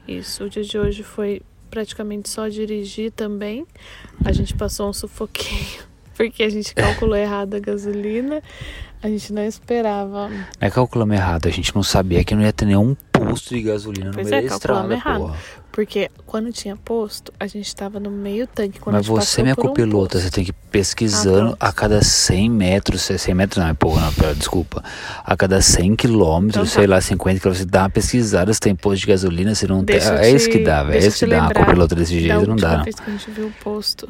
Isso, 0.07 0.43
o 0.43 0.49
dia 0.49 0.63
de 0.63 0.77
hoje 0.77 1.03
foi 1.03 1.41
praticamente 1.69 2.29
só 2.29 2.47
dirigir 2.47 3.11
também. 3.11 3.65
A 4.25 4.31
gente 4.31 4.53
passou 4.53 4.89
um 4.89 4.93
sufoquinho, 4.93 5.83
porque 6.15 6.43
a 6.43 6.49
gente 6.49 6.75
calculou 6.75 7.15
errado 7.15 7.55
a 7.55 7.59
gasolina. 7.59 8.41
A 9.03 9.07
gente 9.09 9.33
não 9.33 9.43
esperava. 9.45 10.29
Não 10.29 10.45
é 10.61 10.69
calculamos 10.71 11.13
errado, 11.15 11.47
a 11.47 11.51
gente 11.51 11.75
não 11.75 11.83
sabia 11.83 12.23
que 12.23 12.33
não 12.33 12.41
ia 12.41 12.53
ter 12.53 12.65
nenhum 12.65 12.95
posto 13.11 13.53
de 13.53 13.61
gasolina 13.61 14.07
no 14.07 14.13
Pois 14.13 14.29
meio 14.29 14.45
é, 14.45 14.47
da 14.47 14.55
estrada, 14.55 14.93
errado. 14.93 15.19
porra. 15.19 15.37
Porque 15.73 16.09
quando 16.25 16.51
tinha 16.53 16.77
posto, 16.77 17.33
a 17.39 17.47
gente 17.47 17.75
tava 17.75 17.99
no 17.99 18.11
meio 18.11 18.45
tanque. 18.45 18.79
Quando 18.79 18.95
Mas 18.95 19.07
você, 19.07 19.41
minha 19.41 19.53
um 19.53 19.55
copilota, 19.55 20.13
posto. 20.17 20.23
você 20.25 20.31
tem 20.31 20.43
que 20.45 20.51
ir 20.51 20.55
pesquisando 20.71 21.57
Ah, 21.59 21.69
a 21.69 21.73
cada 21.73 22.01
100 22.03 22.47
metros, 22.49 23.01
100 23.01 23.33
metros 23.33 23.61
não, 23.63 23.69
é 23.71 23.73
porra, 23.73 24.05
não, 24.05 24.13
pera, 24.13 24.35
desculpa. 24.35 24.83
A 25.25 25.35
cada 25.35 25.59
100 25.61 25.95
quilômetros, 25.95 26.55
Então 26.61 26.63
tá. 26.65 26.69
sei 26.79 26.85
lá, 26.87 27.01
50 27.01 27.39
quilômetros, 27.39 27.57
você 27.57 27.65
dá 27.65 27.81
uma 27.83 27.89
pesquisada 27.89 28.53
se 28.53 28.59
tem 28.59 28.75
posto 28.75 29.01
de 29.01 29.07
gasolina, 29.07 29.55
se 29.55 29.67
não 29.67 29.83
tem. 29.83 29.97
Deixa 29.97 30.13
eu 30.13 30.17
É 30.19 30.29
isso 30.31 30.45
te- 30.49 30.57
que 30.59 30.63
dá, 30.63 30.83
velho. 30.83 30.89
É 30.89 30.99
deixa 31.01 31.07
isso 31.07 31.19
que 31.19 31.25
te 31.25 31.29
dá 31.31 31.41
uma 31.41 31.53
copilota 31.53 31.95
desse 31.95 32.19
jeito, 32.19 32.47
não 32.47 32.55
dá, 32.55 32.77
não. 32.77 32.83
vez 32.83 32.95
que 32.95 33.09
a 33.09 33.11
gente 33.11 33.31
viu 33.31 33.47
o 33.47 33.51
posto, 33.63 34.07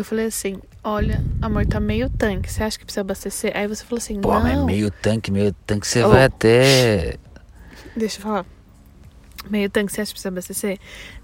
eu 0.00 0.04
falei 0.04 0.26
assim: 0.26 0.58
Olha, 0.82 1.22
amor, 1.42 1.66
tá 1.66 1.78
meio 1.80 2.08
tanque. 2.10 2.50
Você 2.50 2.62
acha 2.62 2.78
que 2.78 2.84
precisa 2.84 3.00
abastecer? 3.02 3.52
Aí 3.54 3.66
você 3.66 3.84
falou 3.84 3.98
assim: 3.98 4.20
Pô, 4.20 4.32
Não. 4.34 4.40
mas 4.42 4.64
meio 4.64 4.90
tanque, 4.90 5.30
meio 5.30 5.54
tanque, 5.66 5.86
você 5.86 6.02
Oh. 6.04 6.08
vai 6.10 6.24
até. 6.24 7.16
Deixa 7.96 8.18
eu 8.18 8.22
falar. 8.22 8.46
Meio 9.48 9.70
tanque, 9.70 9.90
você 9.92 10.00
acha 10.02 10.08
que 10.10 10.14
precisa 10.14 10.28
abastecer? 10.28 10.78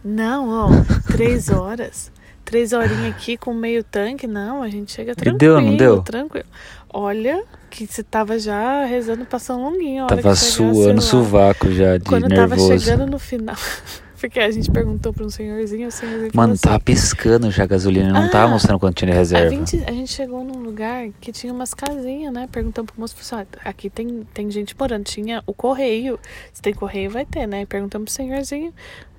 Não, 0.05 0.49
ó, 0.49 0.69
três 1.13 1.49
horas. 1.51 2.11
Três 2.45 2.73
horinhas 2.73 3.13
aqui 3.15 3.37
com 3.37 3.53
meio 3.53 3.83
tanque, 3.83 4.27
não, 4.29 4.63
a 4.63 4.69
gente 4.69 4.93
chega 4.93 5.17
tranquilo. 5.17 5.37
deu, 5.39 5.61
não 5.61 5.77
deu? 5.77 6.01
Tranquilo. 6.03 6.47
Olha, 6.89 7.43
que 7.69 7.87
você 7.89 8.05
tava 8.05 8.39
já 8.39 8.85
rezando 8.85 9.25
pra 9.27 9.41
São 9.41 9.61
Longuinho. 9.65 10.07
Tava 10.07 10.35
suando 10.37 10.95
lá. 10.95 11.01
sovaco 11.01 11.71
já 11.73 11.99
de 11.99 12.05
Quando 12.05 12.29
tava 12.29 12.55
nervoso. 12.55 12.79
chegando 12.79 13.05
no 13.11 13.19
final. 13.19 13.57
Porque 14.21 14.41
a 14.41 14.51
gente 14.51 14.71
perguntou 14.71 15.13
pra 15.13 15.25
um 15.25 15.31
senhorzinho, 15.31 15.89
o 15.89 15.91
senhorzinho 15.91 16.31
Mano, 16.35 16.55
assim, 16.55 16.79
piscando 16.85 17.51
já 17.51 17.65
a 17.65 17.67
gasolina, 17.67 18.13
não 18.13 18.29
tava 18.31 18.47
Ah, 18.47 18.49
mostrando 18.49 18.79
quanto 18.79 18.97
tinha 18.97 19.11
de 19.11 19.17
a 19.17 19.19
reserva. 19.21 19.51
gente, 19.51 19.83
a 19.87 19.93
gente 19.93 20.13
chegou 20.13 20.43
num 20.43 20.59
lugar 20.61 21.09
que 21.21 21.31
tinha 21.33 21.53
umas 21.53 21.75
casinhas, 21.75 22.33
né? 22.33 22.49
Perguntamos 22.51 22.91
pro 22.91 23.01
moço, 23.01 23.15
falou 23.17 23.43
assim, 23.43 23.51
ó, 23.65 23.69
aqui 23.69 23.91
tem, 23.91 24.27
tem 24.33 24.51
gente 24.51 24.75
morando. 24.79 25.05
Tinha 25.05 25.43
o 25.47 25.53
correio. 25.53 26.19
Se 26.53 26.63
tem 26.63 26.73
correio, 26.75 27.11
vai 27.11 27.25
ter, 27.27 27.47
né? 27.47 27.67
Perguntamos 27.67 28.07
pro 28.07 28.15
senhorzinho. 28.15 28.73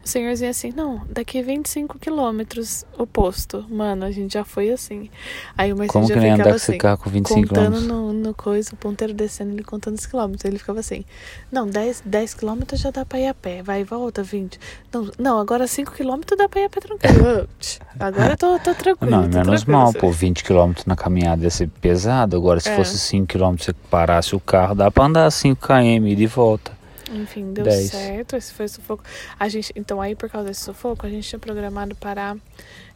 O 0.07 0.09
senhorzinho 0.09 0.49
assim, 0.49 0.71
não, 0.73 1.01
daqui 1.09 1.41
25 1.41 1.99
quilômetros 1.99 2.85
o 2.97 3.05
posto. 3.05 3.65
Mano, 3.69 4.05
a 4.05 4.09
gente 4.11 4.35
já 4.35 4.45
foi 4.45 4.69
assim. 4.69 5.09
Aí 5.57 5.73
o 5.73 5.75
Marcinho 5.75 5.91
Como 5.91 6.07
já 6.07 6.13
que 6.13 6.19
nem 6.21 6.31
ficava 6.31 6.43
andar 6.43 6.49
com 6.51 6.55
assim, 6.55 6.71
esse 6.71 6.79
carro 6.79 6.97
com 6.99 7.09
25 7.09 7.41
contando 7.41 7.53
quilômetros? 7.55 7.87
no, 7.89 8.13
no 8.13 8.33
coisa, 8.33 8.69
o 8.71 8.77
ponteiro 8.77 9.13
descendo, 9.13 9.51
ele 9.51 9.65
contando 9.65 9.97
os 9.97 10.05
quilômetros. 10.05 10.45
Ele 10.45 10.57
ficava 10.57 10.79
assim, 10.79 11.03
não, 11.51 11.67
10, 11.67 12.03
10 12.05 12.33
quilômetros 12.35 12.79
já 12.79 12.89
dá 12.89 13.03
pra 13.03 13.19
ir 13.19 13.27
a 13.27 13.33
pé, 13.33 13.61
vai 13.61 13.81
e 13.81 13.83
volta, 13.83 14.23
20. 14.23 14.57
Não, 14.93 15.11
não 15.19 15.39
agora 15.39 15.67
5 15.67 15.91
quilômetros 15.91 16.37
dá 16.37 16.47
pra 16.47 16.61
ir 16.61 16.63
a 16.63 16.69
pé 16.69 16.79
tranquilo. 16.79 17.49
Agora 17.99 18.33
eu 18.33 18.37
tô, 18.37 18.59
tô 18.59 18.75
tranquilo. 18.75 19.11
Não, 19.11 19.23
tô 19.23 19.29
menos 19.39 19.63
tranquilo, 19.63 19.77
mal, 19.77 19.87
sabe? 19.87 19.99
pô, 19.99 20.11
20 20.11 20.43
km 20.43 20.71
na 20.85 20.95
caminhada 20.95 21.43
ia 21.43 21.49
ser 21.49 21.67
pesado. 21.81 22.37
Agora, 22.37 22.61
se 22.61 22.69
É. 22.69 22.75
fosse 22.77 22.97
5 22.97 23.25
km, 23.27 23.57
você 23.57 23.73
parasse 23.73 24.33
o 24.35 24.39
carro, 24.39 24.73
dá 24.73 24.89
pra 24.89 25.03
andar 25.03 25.29
5 25.31 25.59
km 25.67 26.05
e 26.07 26.15
de 26.15 26.27
volta. 26.27 26.76
Enfim, 27.13 27.53
deu 27.53 27.63
10. 27.63 27.89
certo. 27.91 28.35
Esse 28.35 28.53
foi 28.53 28.65
o 28.65 28.69
sufoco. 28.69 29.03
A 29.39 29.47
gente, 29.47 29.71
então, 29.75 30.01
aí, 30.01 30.15
por 30.15 30.29
causa 30.29 30.47
desse 30.49 30.61
sufoco, 30.61 31.05
a 31.05 31.09
gente 31.09 31.27
tinha 31.27 31.39
programado 31.39 31.95
parar 31.95 32.35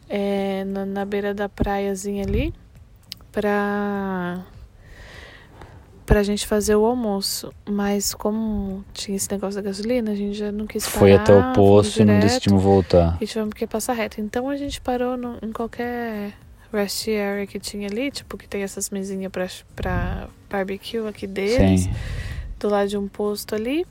é, 0.08 0.64
na, 0.64 0.84
na 0.84 1.04
beira 1.04 1.32
da 1.32 1.48
praiazinha 1.48 2.24
ali 2.24 2.52
pra, 3.30 4.44
pra 6.04 6.22
gente 6.22 6.46
fazer 6.46 6.76
o 6.76 6.84
almoço. 6.84 7.52
Mas 7.68 8.12
como 8.14 8.84
tinha 8.92 9.16
esse 9.16 9.30
negócio 9.30 9.54
da 9.60 9.62
gasolina, 9.62 10.10
a 10.10 10.14
gente 10.14 10.34
já 10.36 10.52
não 10.52 10.66
quis 10.66 10.84
parar. 10.86 10.98
Foi 10.98 11.12
até 11.14 11.34
o 11.34 11.52
posto 11.54 12.02
e 12.02 12.04
não 12.04 12.14
direto, 12.14 12.28
decidimos 12.28 12.62
voltar. 12.62 13.16
E 13.20 13.26
tivemos 13.26 13.54
que 13.54 13.66
passar 13.66 13.94
reto. 13.94 14.20
Então 14.20 14.48
a 14.48 14.56
gente 14.56 14.80
parou 14.80 15.16
no- 15.16 15.38
em 15.42 15.52
qualquer 15.52 16.32
rest 16.72 17.06
area 17.08 17.46
que 17.46 17.58
tinha 17.58 17.88
ali, 17.88 18.10
tipo, 18.10 18.36
que 18.36 18.48
tem 18.48 18.62
essas 18.62 18.90
mesinhas 18.90 19.30
pra, 19.30 19.46
pra 19.76 20.28
barbecue 20.50 21.06
aqui 21.06 21.26
deles 21.26 21.82
Sim. 21.82 21.92
do 22.58 22.68
lado 22.68 22.88
de 22.88 22.96
um 22.96 23.08
posto 23.08 23.54
ali. 23.54 23.86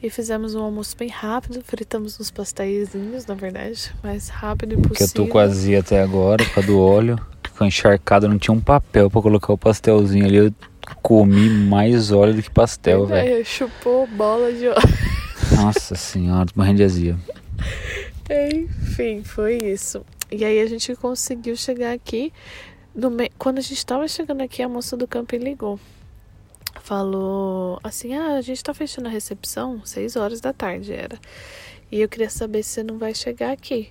E 0.00 0.08
fizemos 0.10 0.54
um 0.54 0.62
almoço 0.62 0.96
bem 0.96 1.08
rápido, 1.08 1.60
fritamos 1.64 2.20
uns 2.20 2.30
pastéisinhos, 2.30 3.26
na 3.26 3.34
verdade, 3.34 3.92
mais 4.02 4.28
rápido 4.28 4.74
e 4.74 4.76
Porque 4.76 5.02
eu 5.02 5.06
possível. 5.06 5.26
tô 5.26 5.32
com 5.32 5.38
azia 5.38 5.80
até 5.80 6.00
agora, 6.00 6.44
por 6.54 6.64
do 6.64 6.80
óleo. 6.80 7.18
Ficou 7.42 7.66
encharcado, 7.66 8.28
não 8.28 8.38
tinha 8.38 8.54
um 8.54 8.60
papel 8.60 9.10
pra 9.10 9.20
colocar 9.20 9.52
o 9.52 9.58
pastelzinho 9.58 10.24
ali. 10.24 10.36
Eu 10.36 10.54
comi 11.02 11.48
mais 11.50 12.12
óleo 12.12 12.34
do 12.34 12.42
que 12.42 12.50
pastel, 12.50 13.06
velho. 13.06 13.28
Velho, 13.28 13.44
chupou 13.44 14.06
bola 14.06 14.52
de 14.52 14.68
óleo. 14.68 14.78
Nossa 15.56 15.96
senhora, 15.96 16.46
tô 16.46 16.52
morrendo 16.54 16.76
de 16.76 16.84
azia. 16.84 17.16
Enfim, 18.30 19.24
foi 19.24 19.58
isso. 19.58 20.04
E 20.30 20.44
aí 20.44 20.60
a 20.60 20.66
gente 20.66 20.94
conseguiu 20.94 21.56
chegar 21.56 21.92
aqui. 21.92 22.32
No 22.94 23.10
me... 23.10 23.30
Quando 23.36 23.58
a 23.58 23.62
gente 23.62 23.84
tava 23.84 24.06
chegando 24.06 24.42
aqui, 24.42 24.62
a 24.62 24.68
moça 24.68 24.96
do 24.96 25.08
camping 25.08 25.38
ligou. 25.38 25.80
Falou 26.88 27.78
assim: 27.84 28.14
Ah, 28.14 28.36
a 28.36 28.40
gente 28.40 28.64
tá 28.64 28.72
fechando 28.72 29.08
a 29.08 29.10
recepção, 29.10 29.82
seis 29.84 30.16
horas 30.16 30.40
da 30.40 30.54
tarde 30.54 30.90
era. 30.94 31.18
E 31.92 32.00
eu 32.00 32.08
queria 32.08 32.30
saber 32.30 32.62
se 32.62 32.70
você 32.70 32.82
não 32.82 32.96
vai 32.96 33.14
chegar 33.14 33.52
aqui. 33.52 33.90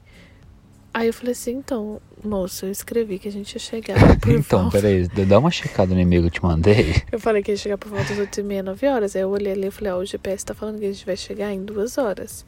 Aí 0.91 1.05
eu 1.05 1.13
falei 1.13 1.33
assim: 1.33 1.51
Então, 1.51 2.01
moço, 2.23 2.65
eu 2.65 2.71
escrevi 2.71 3.19
que 3.19 3.27
a 3.27 3.31
gente 3.31 3.53
ia 3.53 3.59
chegar. 3.59 3.97
Então, 4.27 4.63
volta- 4.63 4.81
peraí, 4.81 5.07
dá 5.27 5.37
uma 5.37 5.51
checada 5.51 5.93
no 5.93 6.01
e-mail 6.01 6.23
que 6.23 6.27
eu 6.29 6.31
te 6.31 6.43
mandei. 6.43 6.95
Eu 7.13 7.19
falei 7.19 7.43
que 7.43 7.51
ia 7.51 7.57
chegar 7.57 7.77
por 7.77 7.89
volta 7.91 8.09
das 8.09 8.17
8 8.17 8.39
e 8.39 8.43
meia, 8.43 8.63
9 8.63 8.87
horas. 8.87 9.15
Aí 9.15 9.21
eu 9.21 9.29
olhei 9.29 9.51
ali 9.53 9.67
e 9.67 9.71
falei, 9.71 9.93
ó, 9.93 9.97
o 9.99 10.05
GPS 10.05 10.43
tá 10.43 10.55
falando 10.55 10.79
que 10.79 10.85
a 10.85 10.91
gente 10.91 11.05
vai 11.05 11.15
chegar 11.15 11.53
em 11.53 11.63
duas 11.63 11.99
horas. 11.99 12.43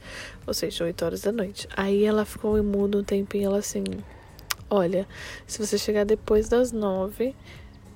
Ou 0.47 0.53
seja, 0.55 0.83
8 0.83 1.05
horas 1.05 1.21
da 1.21 1.31
noite. 1.31 1.67
Aí 1.77 2.03
ela 2.05 2.25
ficou 2.25 2.57
imuda 2.57 2.97
um 2.97 3.03
tempinho, 3.03 3.45
ela 3.49 3.59
assim, 3.59 3.83
olha, 4.67 5.07
se 5.45 5.59
você 5.63 5.77
chegar 5.77 6.05
depois 6.05 6.49
das 6.49 6.71
9, 6.71 7.35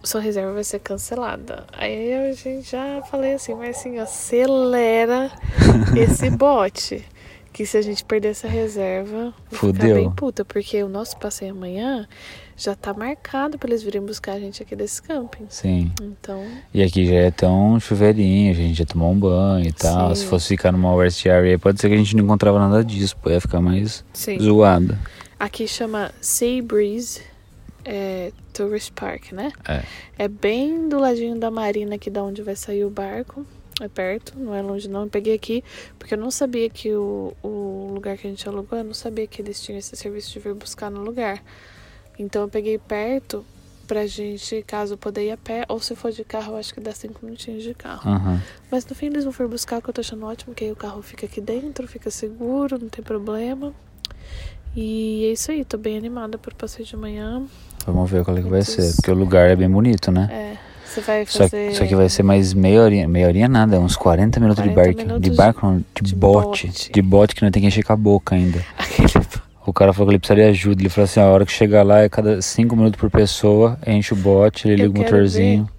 sua 0.04 0.20
reserva 0.20 0.54
vai 0.54 0.64
ser 0.64 0.80
cancelada. 0.80 1.66
Aí 1.72 2.12
eu 2.12 2.34
gente, 2.36 2.70
já 2.70 3.02
falei 3.10 3.34
assim, 3.34 3.56
mas 3.56 3.78
assim, 3.78 3.98
acelera 4.00 5.32
esse 5.96 6.30
bote. 6.30 7.04
Que 7.52 7.68
se 7.68 7.78
a 7.78 7.84
gente 7.84 8.04
perder 8.04 8.30
essa 8.30 8.48
reserva, 8.48 9.32
vou 9.52 9.72
ficar 9.72 9.94
bem 9.94 10.10
puta. 10.10 10.44
Porque 10.44 10.82
o 10.82 10.90
nosso 10.90 11.16
passeio 11.18 11.52
amanhã 11.52 12.08
já 12.58 12.74
tá 12.76 12.96
marcado 12.96 13.60
pra 13.60 13.70
eles 13.70 13.84
virem 13.84 14.02
buscar 14.02 14.34
a 14.34 14.40
gente 14.40 14.64
aqui 14.64 14.76
desse 14.76 15.00
camping. 15.00 15.46
Sim. 15.50 15.92
Então, 16.02 16.44
E 16.74 16.82
aqui 16.82 17.06
já 17.06 17.14
é 17.14 17.30
tão 17.30 17.80
chuveirinho, 17.80 18.52
a 18.52 18.56
gente 18.56 18.80
já 18.80 18.86
tomou 18.86 19.12
um 19.12 19.20
banho 19.20 19.68
e 19.68 19.72
tal. 19.72 20.16
Sim. 20.16 20.24
Se 20.24 20.28
fosse 20.28 20.48
ficar 20.48 20.72
numa 20.72 21.00
rest 21.02 21.28
area, 21.28 21.60
pode 21.60 21.80
ser 21.80 21.90
que 21.90 21.94
a 21.94 21.98
gente 21.98 22.16
não 22.16 22.24
encontrava 22.24 22.58
nada 22.58 22.84
disso, 22.84 23.16
pô, 23.18 23.30
ia 23.30 23.40
ficar 23.40 23.62
mais 23.62 24.04
sim. 24.14 24.40
zoado. 24.40 24.98
Aqui 25.40 25.68
chama 25.68 26.12
Sea 26.20 26.64
Breeze 26.64 27.22
é, 27.86 28.32
Tourist 28.54 28.92
Park, 28.94 29.32
né? 29.32 29.52
É. 29.68 29.84
É 30.18 30.28
bem 30.28 30.88
do 30.88 31.00
ladinho 31.00 31.38
da 31.38 31.52
marina 31.52 31.96
aqui 31.96 32.10
da 32.10 32.24
onde 32.24 32.42
vai 32.42 32.56
sair 32.56 32.86
o 32.86 32.90
barco. 32.90 33.46
É 33.82 33.88
perto, 33.88 34.38
não 34.38 34.54
é 34.54 34.62
longe 34.62 34.88
não. 34.88 35.04
Eu 35.04 35.10
peguei 35.10 35.34
aqui 35.34 35.64
porque 35.98 36.14
eu 36.14 36.18
não 36.18 36.30
sabia 36.30 36.70
que 36.70 36.94
o, 36.94 37.36
o 37.42 37.92
lugar 37.94 38.18
que 38.18 38.28
a 38.28 38.30
gente 38.30 38.48
alugou, 38.48 38.78
eu 38.78 38.86
não 38.86 38.94
sabia 38.94 39.26
que 39.26 39.42
eles 39.42 39.62
tinham 39.62 39.80
esse 39.80 39.96
serviço 39.96 40.32
de 40.32 40.40
vir 40.40 40.54
buscar 40.54 40.92
no 40.92 41.02
lugar. 41.02 41.44
Então 42.18 42.44
eu 42.44 42.50
peguei 42.50 42.78
perto 42.78 43.44
pra 43.88 44.06
gente, 44.06 44.64
caso 44.64 44.98
poder 44.98 45.28
ir 45.28 45.32
a 45.32 45.38
pé, 45.38 45.66
ou 45.68 45.80
se 45.80 45.96
for 45.96 46.12
de 46.12 46.24
carro, 46.24 46.54
eu 46.54 46.58
acho 46.58 46.74
que 46.74 46.80
dá 46.80 46.94
cinco 46.94 47.26
minutinhos 47.26 47.64
de 47.64 47.74
carro. 47.74 48.10
Aham. 48.10 48.42
Mas 48.72 48.86
no 48.86 48.96
fim 48.96 49.08
eles 49.08 49.24
vão 49.24 49.34
vir 49.34 49.48
buscar, 49.48 49.82
que 49.82 49.90
eu 49.90 49.94
tô 49.94 50.02
achando 50.02 50.26
ótimo, 50.26 50.54
que 50.54 50.64
aí 50.64 50.72
o 50.72 50.76
carro 50.76 51.02
fica 51.02 51.26
aqui 51.26 51.42
dentro, 51.42 51.88
fica 51.88 52.10
seguro, 52.10 52.80
não 52.80 52.90
tem 52.90 53.04
problema. 53.04 53.74
E 54.76 55.26
é 55.26 55.32
isso 55.34 55.52
aí, 55.52 55.64
tô 55.66 55.78
bem 55.78 55.98
animada 55.98 56.38
por 56.38 56.54
passeio 56.54 56.88
de 56.88 56.96
manhã. 56.96 57.46
Vamos 57.86 58.10
ver 58.10 58.24
qual 58.24 58.38
é 58.38 58.42
que 58.42 58.50
vai 58.50 58.62
ser. 58.64 58.94
Porque 58.96 59.12
o 59.12 59.16
lugar 59.16 59.50
é 59.50 59.56
bem 59.56 59.70
bonito, 59.70 60.12
né? 60.12 60.30
É, 60.32 60.54
você 60.86 61.02
vai 61.02 61.26
Só, 61.26 61.40
fazer. 61.40 61.70
que- 61.70 61.76
só 61.76 61.86
que 61.86 61.96
vai 61.96 62.08
ser 62.10 62.24
mais 62.24 62.54
meia 62.54 62.82
horinha, 62.82 63.08
meia 63.08 63.28
horinha 63.28 63.48
nada, 63.48 63.80
uns 63.80 63.96
40 63.96 64.40
minutos 64.40 64.64
de 64.64 64.70
40 64.70 65.04
barco. 65.04 65.20
De 65.20 65.30
barco, 65.32 65.66
não, 65.66 65.78
de, 65.78 65.84
de 66.02 66.16
bote. 66.16 66.68
bote. 66.68 66.92
De 66.92 67.02
bote 67.02 67.36
que 67.36 67.44
não 67.44 67.52
tem 67.52 67.62
que 67.62 67.68
encher 67.68 67.84
com 67.84 67.94
a 67.94 67.98
boca 67.98 68.36
ainda. 68.36 68.64
Aquele... 68.78 69.10
O 69.66 69.72
cara 69.72 69.94
falou 69.94 70.08
que 70.08 70.12
ele 70.14 70.20
precisaria 70.20 70.46
de 70.46 70.60
ajuda. 70.60 70.82
Ele 70.82 70.90
falou 70.90 71.06
assim: 71.06 71.20
a 71.20 71.26
hora 71.26 71.46
que 71.46 71.52
chegar 71.52 71.84
lá 71.84 72.02
é 72.02 72.10
cada 72.10 72.42
5 72.42 72.76
minutos 72.76 73.00
por 73.00 73.10
pessoa, 73.10 73.78
enche 73.88 74.14
o 74.14 74.18
bote, 74.18 74.68
ele 74.68 74.84
Eu 74.84 74.88
liga 74.88 75.00
o 75.00 75.04
motorzinho. 75.04 75.70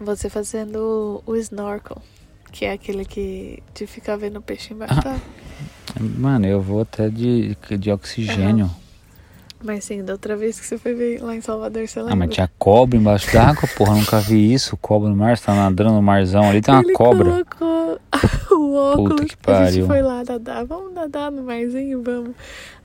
Você 0.00 0.28
fazendo 0.28 1.22
o 1.26 1.36
snorkel, 1.36 1.98
que 2.52 2.64
é 2.64 2.72
aquele 2.72 3.04
que 3.04 3.62
de 3.74 3.86
ficar 3.86 4.16
vendo 4.16 4.38
o 4.38 4.42
peixe 4.42 4.74
embaixo. 4.74 5.00
Tá? 5.02 5.16
Mano, 5.98 6.46
eu 6.46 6.60
vou 6.60 6.82
até 6.82 7.08
de, 7.08 7.56
de 7.78 7.90
oxigênio. 7.90 8.70
Mas 9.64 9.84
sim, 9.84 10.04
da 10.04 10.12
outra 10.12 10.36
vez 10.36 10.60
que 10.60 10.66
você 10.66 10.76
foi 10.78 10.94
ver 10.94 11.22
lá 11.22 11.34
em 11.34 11.40
Salvador, 11.40 11.88
você 11.88 11.98
lembra? 12.00 12.12
Ah, 12.12 12.16
mas 12.16 12.30
tinha 12.34 12.50
cobra 12.58 12.96
embaixo 12.98 13.32
d'água, 13.32 13.68
porra, 13.76 13.94
nunca 13.94 14.20
vi 14.20 14.52
isso. 14.52 14.76
Cobra 14.76 15.08
no 15.08 15.16
mar, 15.16 15.36
você 15.36 15.44
tá 15.46 15.54
nadando 15.54 15.92
no 15.92 16.02
marzão 16.02 16.48
ali, 16.48 16.60
tem 16.60 16.74
uma 16.74 16.82
Ele 16.82 16.92
cobra. 16.92 17.44
colocou 17.58 17.98
o 18.52 18.74
óculos. 18.74 19.14
que 19.16 19.22
A 19.22 19.22
gente 19.24 19.36
pariu. 19.38 19.86
foi 19.86 20.02
lá 20.02 20.22
nadar. 20.24 20.64
Vamos 20.66 20.92
nadar 20.94 21.32
no 21.32 21.42
marzinho, 21.42 22.02
vamos. 22.02 22.30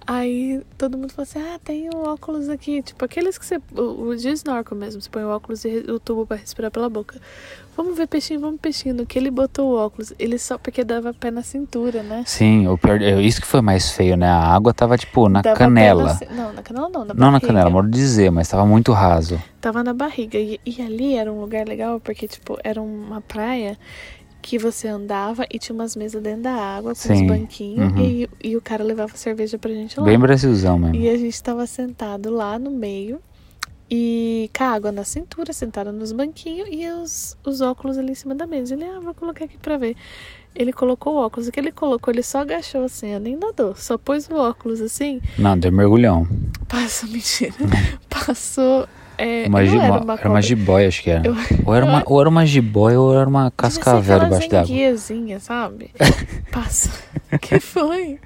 Aí 0.06 0.62
todo 0.78 0.98
mundo 0.98 1.12
falou 1.14 1.24
assim: 1.24 1.40
ah, 1.40 1.60
tem 1.64 1.90
um 1.94 2.04
óculos 2.04 2.50
aqui. 2.50 2.82
Tipo, 2.82 3.06
aqueles 3.06 3.38
que 3.38 3.46
você. 3.46 3.62
O, 3.76 4.08
o 4.10 4.16
de 4.16 4.30
snorkel 4.30 4.76
mesmo. 4.78 5.02
Você 5.02 5.10
põe 5.10 5.24
o 5.24 5.30
óculos 5.30 5.64
e 5.64 5.78
o 5.90 6.00
tubo 6.00 6.26
pra 6.26 6.38
respirar 6.38 6.72
pela 6.72 6.90
boca. 6.90 7.20
Vamos 7.78 7.96
ver 7.96 8.08
peixinho, 8.08 8.40
vamos 8.40 8.60
peixinho. 8.60 8.94
No 8.96 9.06
que 9.06 9.18
ele 9.18 9.32
botou 9.32 9.72
o 9.72 9.78
óculos, 9.78 10.12
ele 10.20 10.38
só 10.38 10.58
porque 10.58 10.84
dava 10.84 11.14
pé 11.14 11.32
na 11.32 11.42
cintura, 11.42 12.04
né? 12.04 12.24
Sim, 12.26 12.68
o 12.68 12.78
pior, 12.78 13.02
é 13.02 13.22
isso 13.22 13.40
que 13.40 13.48
foi 13.48 13.62
mais 13.62 13.92
feio, 13.92 14.18
né? 14.18 14.28
A 14.28 14.54
água 14.54 14.74
tava 14.74 14.98
tipo 14.98 15.30
na 15.30 15.42
Dava 15.42 15.56
canela. 15.58 16.20
na 16.30 16.36
não, 16.36 16.54
na 16.54 16.62
canela 16.62 16.90
não, 16.90 17.06
na 17.06 17.14
Não 17.14 17.32
na 17.32 17.40
canela, 17.40 17.70
modo 17.70 17.90
de 17.90 17.98
dizer, 17.98 18.30
mas 18.32 18.50
tava 18.50 18.66
muito 18.66 18.92
raso. 18.92 19.42
Tava 19.62 19.84
na 19.84 19.94
barriga. 19.94 20.38
E, 20.38 20.60
e 20.66 20.82
ali 20.82 21.16
era 21.16 21.32
um 21.32 21.40
lugar 21.40 21.66
legal 21.68 22.00
porque, 22.00 22.28
tipo, 22.28 22.58
era 22.64 22.82
uma 22.82 23.22
praia 23.22 23.78
que 24.42 24.58
você 24.58 24.88
andava 24.88 25.46
e 25.50 25.60
tinha 25.60 25.74
umas 25.74 25.96
mesas 25.96 26.22
dentro 26.22 26.44
da 26.44 26.54
água 26.54 26.92
com 26.92 27.00
Sim, 27.00 27.14
uns 27.14 27.28
banquinhos 27.28 27.92
uhum. 27.94 28.00
e, 28.00 28.30
e 28.44 28.58
o 28.58 28.62
cara 28.62 28.84
levava 28.84 29.16
cerveja 29.16 29.58
pra 29.58 29.72
gente 29.72 30.00
lá. 30.00 30.06
Bem 30.06 30.20
Brasilzão 30.20 30.78
mesmo. 30.80 30.96
E 30.96 31.10
a 31.10 31.18
gente 31.18 31.42
tava 31.42 31.66
sentado 31.68 32.30
lá 32.30 32.58
no 32.58 32.72
meio 32.72 33.22
e 33.94 34.50
com 34.58 34.64
a 34.64 34.68
água 34.68 34.90
na 34.90 35.04
cintura, 35.04 35.52
sentado 35.52 35.92
nos 35.92 36.14
banquinhos 36.14 36.70
e 36.72 36.88
os, 36.90 37.38
os 37.46 37.60
óculos 37.60 37.98
ali 37.98 38.14
em 38.14 38.16
cima 38.16 38.34
da 38.34 38.48
mesa. 38.48 38.74
Ele, 38.74 38.86
ah, 38.86 39.02
vou 39.02 39.14
colocar 39.14 39.44
aqui 39.44 39.58
pra 39.58 39.78
ver. 39.78 39.98
Ele 40.56 40.72
colocou 40.72 41.16
o 41.16 41.18
óculos. 41.18 41.50
O 41.50 41.52
que 41.52 41.60
ele 41.60 41.74
colocou, 41.74 42.14
ele 42.14 42.24
só 42.24 42.40
agachou 42.40 42.86
assim, 42.86 43.20
nem 43.20 43.36
nadou. 43.36 43.76
Só 43.76 43.98
pôs 43.98 44.30
o 44.30 44.36
óculos 44.36 44.80
assim. 44.80 45.22
Não, 45.38 45.60
deu 45.60 45.74
mergulhão. 45.74 46.26
Passou, 46.70 47.08
mentira. 47.12 47.54
Passou. 48.10 48.88
É, 49.24 49.48
Uma 49.48 49.64
gi- 49.66 49.78
era 49.78 49.92
uma- 49.92 50.02
uma 50.02 50.14
era 50.16 50.30
uma 50.30 50.42
jiboia, 50.42 50.88
acho 50.88 51.04
que 51.04 51.10
era. 51.12 51.28
Eu- 51.28 51.36
Ou, 51.66 51.76
era 51.76 51.86
uma, 51.86 52.04
ou 52.08 52.20
era 52.20 52.28
uma 52.30 52.46
jiboia 52.46 53.00
ou 53.00 53.16
era 53.16 53.30
uma 53.30 53.52
cascavel 53.52 54.20
debaixo 54.20 54.50
d'água. 54.50 54.72
enguiazinha, 54.72 55.40
sabe? 55.40 55.92
Passa. 56.52 56.90
que 57.40 57.60
foi? 57.60 58.20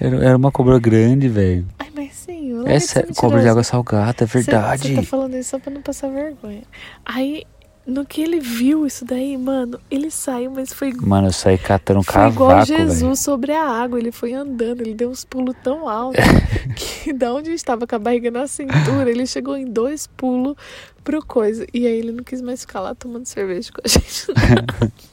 Era, 0.00 0.24
era 0.24 0.36
uma 0.36 0.50
cobra 0.50 0.78
grande, 0.78 1.28
velho. 1.28 1.66
Ai, 1.78 1.88
mas 1.94 2.12
sim, 2.14 2.52
o 2.54 2.66
É 2.66 2.78
cobra 3.16 3.40
de 3.40 3.48
água 3.48 3.62
salgada, 3.62 4.24
é 4.24 4.26
verdade. 4.26 4.88
Você 4.88 4.94
tá 4.96 5.02
falando 5.04 5.36
isso 5.36 5.50
só 5.50 5.58
pra 5.58 5.72
não 5.72 5.82
passar 5.82 6.08
vergonha. 6.08 6.62
Aí, 7.04 7.44
no 7.90 8.06
que 8.06 8.22
ele 8.22 8.40
viu 8.40 8.86
isso 8.86 9.04
daí, 9.04 9.36
mano, 9.36 9.78
ele 9.90 10.10
saiu, 10.10 10.50
mas 10.50 10.72
foi, 10.72 10.92
Mano, 10.94 11.28
eu 11.28 11.32
saí 11.32 11.58
catando 11.58 12.00
um 12.00 12.02
foi 12.02 12.28
igual 12.28 12.50
cavaco, 12.50 12.66
Jesus 12.66 13.00
velho. 13.00 13.16
sobre 13.16 13.52
a 13.52 13.64
água. 13.64 13.98
Ele 13.98 14.12
foi 14.12 14.32
andando, 14.32 14.80
ele 14.80 14.94
deu 14.94 15.10
uns 15.10 15.24
pulos 15.24 15.54
tão 15.62 15.88
altos 15.88 16.24
que 16.76 17.12
da 17.12 17.32
onde 17.32 17.50
estava 17.52 17.86
com 17.86 17.96
a 17.96 17.98
barriga 17.98 18.30
na 18.30 18.46
cintura, 18.46 19.10
ele 19.10 19.26
chegou 19.26 19.56
em 19.56 19.66
dois 19.66 20.06
pulos 20.06 20.56
pro 21.02 21.24
coisa. 21.24 21.66
E 21.74 21.86
aí 21.86 21.98
ele 21.98 22.12
não 22.12 22.24
quis 22.24 22.40
mais 22.40 22.60
ficar 22.60 22.80
lá 22.80 22.94
tomando 22.94 23.26
cerveja 23.26 23.70
com 23.72 23.80
a 23.84 23.88
gente. 23.88 24.26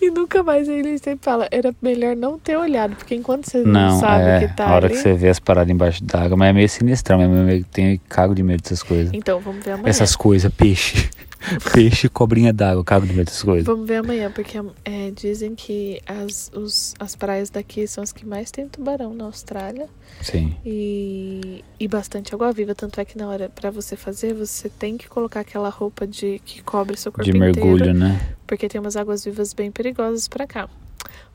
E 0.00 0.10
nunca 0.10 0.42
mais 0.42 0.68
aí 0.68 0.78
ele 0.78 0.98
sempre 0.98 1.24
fala, 1.24 1.48
era 1.50 1.74
melhor 1.82 2.14
não 2.14 2.38
ter 2.38 2.56
olhado, 2.56 2.94
porque 2.94 3.14
enquanto 3.14 3.50
você 3.50 3.58
não, 3.58 3.72
Não, 3.72 4.00
sabe 4.00 4.24
é, 4.24 4.40
que 4.40 4.54
tá 4.54 4.68
a 4.68 4.74
hora 4.74 4.86
ali... 4.86 4.94
que 4.94 5.00
você 5.00 5.14
vê 5.14 5.28
as 5.28 5.40
paradas 5.40 5.70
embaixo 5.70 6.04
d'água, 6.04 6.36
mas 6.36 6.50
é 6.50 6.52
meio 6.52 6.68
sinistrão, 6.68 7.18
mesmo, 7.18 7.34
eu 7.34 7.44
meio 7.44 7.64
que 7.64 7.70
tenho 7.70 8.00
cago 8.08 8.34
de 8.34 8.42
medo 8.42 8.62
dessas 8.62 8.82
coisas. 8.82 9.10
Então, 9.12 9.40
vamos 9.40 9.64
ver 9.64 9.72
amanhã. 9.72 9.88
Essas 9.88 10.14
coisas, 10.14 10.52
peixe. 10.52 11.10
peixe, 11.72 12.08
cobrinha 12.08 12.52
d'água, 12.52 12.84
de 13.00 13.12
medo 13.12 13.24
dessas 13.26 13.42
coisas. 13.42 13.64
Vamos 13.64 13.86
ver 13.86 13.96
amanhã, 13.96 14.30
porque 14.30 14.58
é, 14.84 15.10
dizem 15.10 15.54
que 15.54 16.00
as, 16.06 16.50
os, 16.54 16.94
as 16.98 17.14
praias 17.14 17.50
daqui 17.50 17.86
são 17.86 18.02
as 18.02 18.12
que 18.12 18.26
mais 18.26 18.50
tem 18.50 18.68
tubarão 18.68 19.14
na 19.14 19.24
Austrália 19.24 19.88
Sim. 20.20 20.56
e, 20.64 21.64
e 21.78 21.88
bastante 21.88 22.34
água 22.34 22.52
viva. 22.52 22.74
Tanto 22.74 23.00
é 23.00 23.04
que 23.04 23.16
na 23.16 23.28
hora 23.28 23.48
pra 23.48 23.70
você 23.70 23.96
fazer, 23.96 24.34
você 24.34 24.68
tem 24.68 24.96
que 24.96 25.08
colocar 25.08 25.40
aquela 25.40 25.68
roupa 25.68 26.06
de 26.06 26.40
que 26.44 26.62
cobre 26.62 26.96
seu 26.96 27.12
corpo 27.12 27.30
De 27.30 27.38
mergulho, 27.38 27.76
inteiro, 27.76 27.98
né? 27.98 28.34
porque 28.46 28.68
tem 28.68 28.80
umas 28.80 28.96
águas 28.96 29.24
vivas 29.24 29.52
bem 29.52 29.70
perigosas 29.70 30.28
pra 30.28 30.46
cá. 30.46 30.68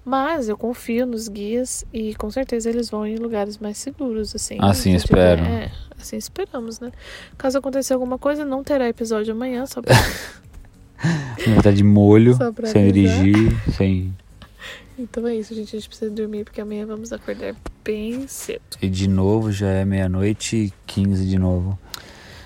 Mas 0.06 0.50
eu 0.50 0.58
confio 0.58 1.06
nos 1.06 1.30
guias 1.30 1.86
e 1.94 2.14
com 2.16 2.30
certeza 2.30 2.70
eles 2.70 2.90
vão 2.90 3.08
em 3.08 3.16
lugares 3.16 3.58
mais 3.58 3.78
seguros, 3.78 4.36
assim. 4.36 4.58
Assim 4.60 4.94
espero. 4.94 5.44
É, 5.44 5.72
assim 5.98 6.18
esperamos, 6.18 6.80
né? 6.80 6.92
Caso 7.38 7.58
aconteça 7.58 7.94
alguma 7.94 8.18
coisa, 8.18 8.44
não 8.44 8.64
terá 8.64 8.88
episódio 8.88 9.34
amanhã, 9.34 9.66
só 9.66 9.82
pra 9.82 9.94
estar 11.58 11.72
de 11.72 11.84
molho, 11.84 12.38
sem 12.66 12.92
dirigir, 12.92 13.72
sem. 13.72 14.14
Então 15.00 15.26
é 15.26 15.36
isso, 15.36 15.56
gente. 15.56 15.76
A 15.76 15.80
gente 15.80 15.88
precisa 15.88 16.12
dormir 16.12 16.44
porque 16.44 16.60
amanhã 16.60 16.86
vamos 16.86 17.14
acordar 17.14 17.56
bem 17.84 18.28
cedo. 18.28 18.62
E 18.82 18.90
de 18.90 19.08
novo, 19.08 19.52
já 19.52 19.70
é 19.70 19.86
meia-noite 19.86 20.56
e 20.56 20.74
15 20.86 21.26
de 21.26 21.40
novo. 21.40 21.80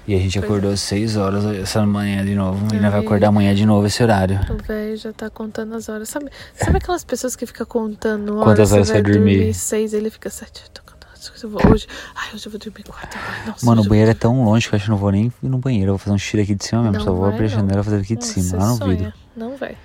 E 0.08 0.16
a 0.16 0.20
gente 0.20 0.40
Pois 0.40 0.46
acordou 0.50 0.72
às 0.72 0.80
6 0.80 1.18
horas 1.18 1.46
essa 1.46 1.86
manhã 1.86 2.24
de 2.24 2.34
novo. 2.34 2.66
E 2.74 2.80
nós 2.80 2.92
vai 2.92 3.02
Ai. 3.02 3.06
acordar 3.06 3.28
amanhã 3.28 3.54
de 3.54 3.66
novo 3.66 3.86
esse 3.88 4.02
horário. 4.02 4.40
O 4.50 4.64
velho 4.64 4.96
já 4.96 5.12
tá 5.12 5.30
contando 5.30 5.76
as 5.76 5.90
horas. 5.90 6.08
Sabe, 6.08 6.30
sabe 6.56 6.78
aquelas 6.78 7.04
pessoas 7.04 7.36
que 7.36 7.46
ficam 7.46 7.66
contando 7.66 8.36
horas? 8.36 8.44
Quantas 8.46 8.72
horas 8.72 8.88
vai 8.90 9.02
vai 9.02 9.12
dormir? 9.12 9.54
seis, 9.54 9.94
ele 9.94 10.10
fica 10.10 10.30
sete. 10.30 10.64
Eu 10.64 10.70
tô 10.70 10.82
contando 10.82 11.72
hoje. 11.74 11.88
Ai, 12.16 12.30
hoje 12.34 12.46
eu 12.46 12.52
vou 12.52 12.60
dormir 12.60 12.84
quatro. 12.84 13.20
Ai, 13.20 13.48
nossa, 13.48 13.66
Mano, 13.66 13.82
o 13.82 13.86
banheiro 13.86 14.12
é 14.12 14.14
vou 14.14 14.22
tão 14.22 14.46
longe 14.46 14.70
que 14.70 14.76
eu 14.76 14.78
acho 14.78 14.86
que 14.86 14.92
eu 14.92 14.94
não 14.94 15.00
vou 15.00 15.12
nem 15.12 15.26
ir 15.26 15.50
no 15.50 15.58
banheiro. 15.58 15.90
Eu 15.90 15.94
vou 15.94 15.98
fazer 15.98 16.16
um 16.16 16.18
xixi 16.18 16.40
aqui 16.40 16.56
de 16.56 16.64
cima 16.64 16.84
mesmo. 16.84 16.98
Não 17.00 17.04
Só 17.04 17.12
vou 17.14 17.26
abrir 17.26 17.46
a 17.46 17.50
janela 17.50 17.82
e 17.82 17.84
fazer 17.84 17.98
aqui 17.98 18.16
de 18.16 18.26
Nossa, 18.26 18.42
cima, 18.42 18.58
lá 18.64 18.68
no 18.70 18.88
vidro. 18.88 19.14
Não 19.36 19.58
vai. 19.58 19.76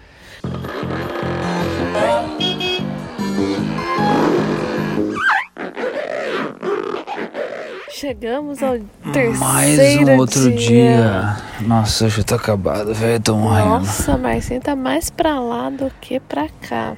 Chegamos 8.02 8.60
ao 8.64 8.80
terceiro 9.12 9.38
Mais 9.38 9.78
um 9.78 10.16
outro 10.16 10.50
dia. 10.56 11.36
Nossa, 11.60 12.06
hoje 12.06 12.18
eu 12.18 12.24
tô 12.24 12.34
acabado, 12.34 12.92
velho. 12.92 13.22
Tô 13.22 13.36
morrendo. 13.36 13.68
Nossa, 13.68 14.18
Marcinho 14.18 14.60
tá 14.60 14.74
mais 14.74 15.08
pra 15.08 15.38
lá 15.38 15.70
do 15.70 15.88
que 16.00 16.18
pra 16.18 16.48
cá. 16.68 16.96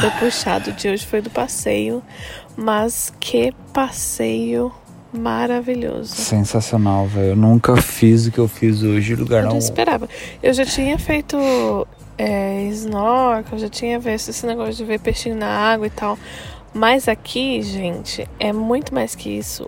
Foi 0.00 0.10
puxado. 0.12 0.70
O 0.70 0.72
de 0.72 0.88
hoje 0.88 1.04
foi 1.04 1.20
do 1.20 1.28
passeio. 1.28 2.02
Mas 2.56 3.12
que 3.20 3.52
passeio 3.74 4.72
maravilhoso. 5.12 6.14
Sensacional, 6.14 7.06
velho. 7.06 7.32
Eu 7.32 7.36
nunca 7.36 7.76
fiz 7.76 8.26
o 8.26 8.32
que 8.32 8.38
eu 8.38 8.48
fiz 8.48 8.82
hoje. 8.82 9.14
Lugar 9.14 9.40
Eu 9.40 9.44
não. 9.44 9.50
não 9.50 9.58
esperava. 9.58 10.08
Eu 10.42 10.54
já 10.54 10.64
tinha 10.64 10.98
feito 10.98 11.36
é, 12.16 12.62
snorkel, 12.70 13.58
já 13.58 13.68
tinha 13.68 13.98
visto 13.98 14.30
esse 14.30 14.46
negócio 14.46 14.74
de 14.74 14.84
ver 14.84 15.00
peixinho 15.00 15.36
na 15.36 15.48
água 15.48 15.86
e 15.86 15.90
tal. 15.90 16.18
Mas 16.74 17.06
aqui, 17.06 17.62
gente, 17.62 18.28
é 18.40 18.52
muito 18.52 18.92
mais 18.92 19.14
que 19.14 19.30
isso. 19.30 19.64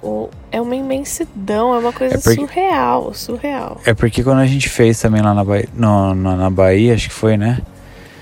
É 0.51 0.61
uma 0.61 0.75
imensidão, 0.75 1.73
é 1.73 1.79
uma 1.79 1.92
coisa 1.92 2.16
É 2.16 2.19
porque- 2.19 2.35
surreal, 2.35 3.14
surreal. 3.14 3.81
É 3.87 3.95
porque 3.95 4.25
quando 4.25 4.40
a 4.40 4.47
gente 4.47 4.69
fez 4.69 5.01
também 5.01 5.23
lá 5.23 5.33
na 5.33 5.45
Bahia, 5.45 5.69
no, 5.73 6.14
no- 6.16 6.37
na 6.37 6.51
Bahia, 6.51 6.95
acho 6.95 7.09
que 7.09 7.14
foi, 7.14 7.37
né? 7.37 7.61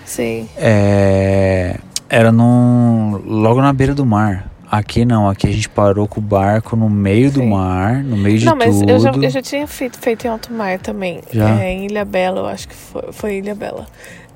Sim. 0.05 0.47
É, 0.57 1.79
era 2.11 2.31
num, 2.31 3.23
logo 3.25 3.63
na 3.63 3.73
beira 3.73 3.95
do 3.95 4.05
mar. 4.05 4.51
Aqui 4.71 5.05
não, 5.05 5.29
aqui 5.31 5.47
a 5.47 5.53
gente 5.53 5.69
parou 5.69 6.07
com 6.09 6.19
o 6.21 6.23
barco 6.23 6.75
no 6.77 6.91
meio 6.91 7.31
do 7.31 7.41
Sim. 7.41 7.49
mar, 7.51 8.03
no 8.03 8.17
meio 8.17 8.39
de 8.39 8.45
Não, 8.45 8.57
mas 8.57 8.77
tudo. 8.79 8.91
eu 8.91 8.99
já, 8.99 9.11
eu 9.13 9.31
já 9.31 9.41
tinha 9.41 9.67
feito, 9.67 9.99
feito 9.99 10.27
em 10.27 10.29
alto 10.31 10.53
mar 10.53 10.79
também. 10.79 11.21
Já? 11.33 11.61
É, 11.63 11.71
em 11.73 11.87
Ilha 11.87 12.05
Bela, 12.05 12.41
eu 12.41 12.47
acho 12.47 12.69
que 12.69 12.75
foi, 12.75 13.13
foi 13.13 13.35
Ilha 13.39 13.55
Bela. 13.55 13.87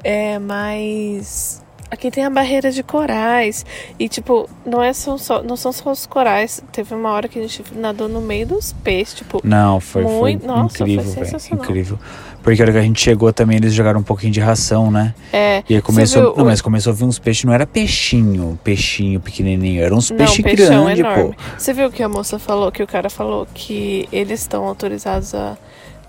É, 0.03 0.39
mas 0.39 1.63
aqui 1.91 2.11
tem 2.11 2.25
a 2.25 2.31
barreira 2.31 2.71
de 2.71 2.83
corais. 2.83 3.65
E, 3.99 4.09
tipo, 4.09 4.49
não, 4.65 4.83
é 4.83 4.93
só, 4.93 5.17
só- 5.17 5.43
não 5.43 5.57
são 5.57 5.73
só 5.73 5.91
os 5.91 6.07
corais. 6.07 6.63
Teve 6.73 6.95
uma 6.95 7.11
hora 7.11 7.29
que 7.29 7.39
a 7.39 7.43
gente 7.43 7.63
nadou 7.75 8.09
no 8.09 8.21
meio 8.21 8.47
dos 8.47 8.73
peixes, 8.73 9.15
tipo. 9.15 9.41
Não, 9.45 9.81
foi, 9.81 10.03
foi 10.03 10.13
Muito- 10.13 10.47
nossa, 10.47 10.79
foi 10.79 10.91
incrível, 10.91 11.13
velho. 11.13 11.27
sensacional. 11.27 11.65
Incrível. 11.65 11.99
Porque 12.43 12.63
a 12.63 12.65
hora 12.65 12.73
que 12.73 12.79
a 12.79 12.83
gente 12.83 13.01
chegou 13.01 13.33
também, 13.33 13.57
eles 13.57 13.75
jogaram 13.75 14.01
um 14.01 14.03
pouquinho 14.03 14.33
de 14.33 14.41
ração, 14.41 14.91
né? 14.91 15.13
É, 15.33 15.63
E 15.69 15.75
aí 15.75 15.83
começou. 15.83 16.23
Não, 16.23 16.45
o- 16.45 16.47
mas 16.47 16.63
começou 16.63 16.93
a 16.93 16.97
vir 16.97 17.05
uns 17.05 17.19
peixes, 17.19 17.45
não 17.45 17.53
era 17.53 17.67
peixinho, 17.67 18.59
peixinho 18.63 19.21
pequenininho, 19.21 19.83
eram 19.83 19.97
uns 19.99 20.11
peixes 20.11 20.39
grandes, 20.39 21.03
pô. 21.05 21.35
Você 21.59 21.75
viu 21.75 21.91
que 21.91 22.03
a 22.03 22.09
moça 22.09 22.39
falou, 22.39 22.71
que 22.71 22.83
o 22.83 22.87
cara 22.87 23.11
falou 23.11 23.47
que 23.53 24.09
eles 24.13 24.41
estão 24.41 24.65
autorizados 24.65 25.35
a 25.35 25.59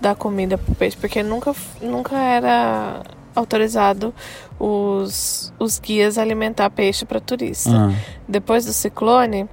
dar 0.00 0.14
comida 0.14 0.56
pro 0.56 0.74
peixe, 0.74 0.96
porque 0.98 1.22
nunca, 1.22 1.54
nunca 1.82 2.16
era 2.16 3.02
autorizado 3.34 4.14
os, 4.58 5.52
os 5.58 5.78
guias 5.78 6.18
alimentar 6.18 6.70
peixe 6.70 7.04
para 7.04 7.20
turista. 7.20 7.70
Ah, 7.70 7.92
Depois 8.28 8.64
do 8.64 8.72
ciclone, 8.72 9.48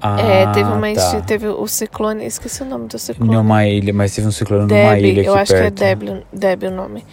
Ah, 0.00 0.20
é, 0.20 0.46
teve 0.52 0.70
uma 0.70 0.88
tá. 0.94 1.20
teve 1.22 1.46
o 1.48 1.66
ciclone, 1.66 2.24
esqueci 2.24 2.62
o 2.62 2.66
nome 2.66 2.86
do 2.88 2.98
ciclone. 2.98 3.32
Numa 3.34 3.66
ilha, 3.66 3.92
mas 3.92 4.14
teve 4.14 4.26
um 4.26 4.32
ciclone 4.32 4.62
numa 4.62 4.94
Deb, 4.94 5.04
ilha 5.04 5.20
aqui 5.20 5.28
eu 5.30 5.34
acho 5.34 5.52
perto. 5.52 5.74
que 5.74 5.84
é 5.84 5.88
Deb 6.32 6.62
o 6.64 6.70
nome. 6.70 7.04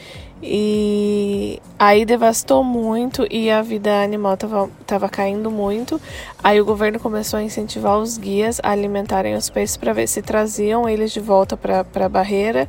E 0.41 1.59
aí 1.79 2.05
devastou 2.05 2.63
muito 2.63 3.27
e 3.29 3.49
a 3.51 3.61
vida 3.61 4.03
animal 4.03 4.37
tava, 4.37 4.69
tava 4.85 5.09
caindo 5.09 5.49
muito. 5.51 5.99
Aí 6.43 6.59
o 6.61 6.65
governo 6.65 6.99
começou 6.99 7.39
a 7.39 7.43
incentivar 7.43 7.97
os 7.97 8.17
guias 8.17 8.59
a 8.63 8.71
alimentarem 8.71 9.35
os 9.35 9.49
peixes 9.49 9.77
para 9.77 9.93
ver 9.93 10.07
se 10.07 10.21
traziam 10.21 10.87
eles 10.87 11.11
de 11.11 11.19
volta 11.19 11.57
para 11.57 11.85
a 12.05 12.09
barreira 12.09 12.67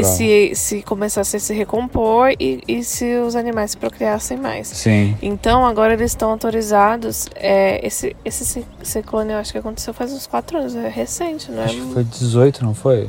e 0.00 0.04
se, 0.04 0.52
se 0.54 0.82
começasse 0.82 1.36
a 1.36 1.40
se 1.40 1.54
recompor 1.54 2.32
e, 2.40 2.62
e 2.66 2.82
se 2.82 3.16
os 3.18 3.36
animais 3.36 3.72
se 3.72 3.76
procriassem 3.76 4.36
mais. 4.36 4.68
Sim. 4.68 5.16
Então 5.22 5.64
agora 5.66 5.92
eles 5.94 6.10
estão 6.12 6.30
autorizados. 6.30 7.28
É, 7.36 7.86
esse, 7.86 8.16
esse 8.24 8.44
ci- 8.44 8.66
ciclone 8.82 9.32
eu 9.32 9.38
acho 9.38 9.52
que 9.52 9.58
aconteceu 9.58 9.92
faz 9.94 10.12
uns 10.12 10.26
quatro 10.26 10.58
anos, 10.58 10.74
é 10.74 10.88
recente, 10.88 11.50
não 11.50 11.62
é? 11.62 11.64
Acho 11.66 11.76
que 11.76 11.92
foi 11.92 12.04
18, 12.04 12.64
não 12.64 12.74
foi? 12.74 13.08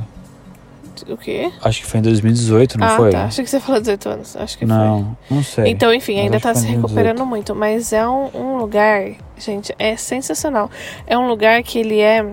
O 1.10 1.18
quê? 1.18 1.52
Acho 1.62 1.82
que 1.82 1.86
foi 1.86 2.00
em 2.00 2.04
2018, 2.04 2.78
não 2.78 2.88
ah, 2.88 2.98
foi? 2.98 3.12
tá. 3.12 3.26
Achei 3.26 3.44
que 3.44 3.50
você 3.50 3.60
falou 3.60 3.80
18 3.80 4.10
anos. 4.10 4.36
Acho 4.36 4.58
que 4.58 4.66
foi. 4.66 4.76
Não, 4.76 5.18
não 5.30 5.44
sei. 5.44 5.66
Então, 5.68 5.94
enfim, 5.94 6.20
ainda 6.20 6.38
acho 6.38 6.44
tá 6.44 6.56
se 6.56 6.68
recuperando 6.68 7.26
muito, 7.26 7.56
mas 7.56 7.94
é 7.94 8.08
um, 8.08 8.30
um 8.34 8.58
lugar, 8.58 9.12
gente, 9.38 9.74
é 9.80 9.96
sensacional. 9.96 10.70
É 11.08 11.18
um 11.18 11.28
lugar 11.28 11.62
que 11.64 11.80
ele 11.80 12.00
é. 12.00 12.26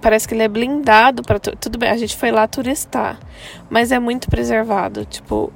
Parece 0.00 0.26
que 0.26 0.34
ele 0.34 0.42
é 0.42 0.48
blindado 0.48 1.22
para 1.22 1.38
tudo 1.38 1.78
bem. 1.78 1.88
A 1.88 1.96
gente 1.96 2.16
foi 2.16 2.32
lá 2.32 2.46
turistar, 2.48 3.20
mas 3.70 3.92
é 3.92 3.98
muito 3.98 4.28
preservado. 4.28 5.04
Tipo, 5.04 5.52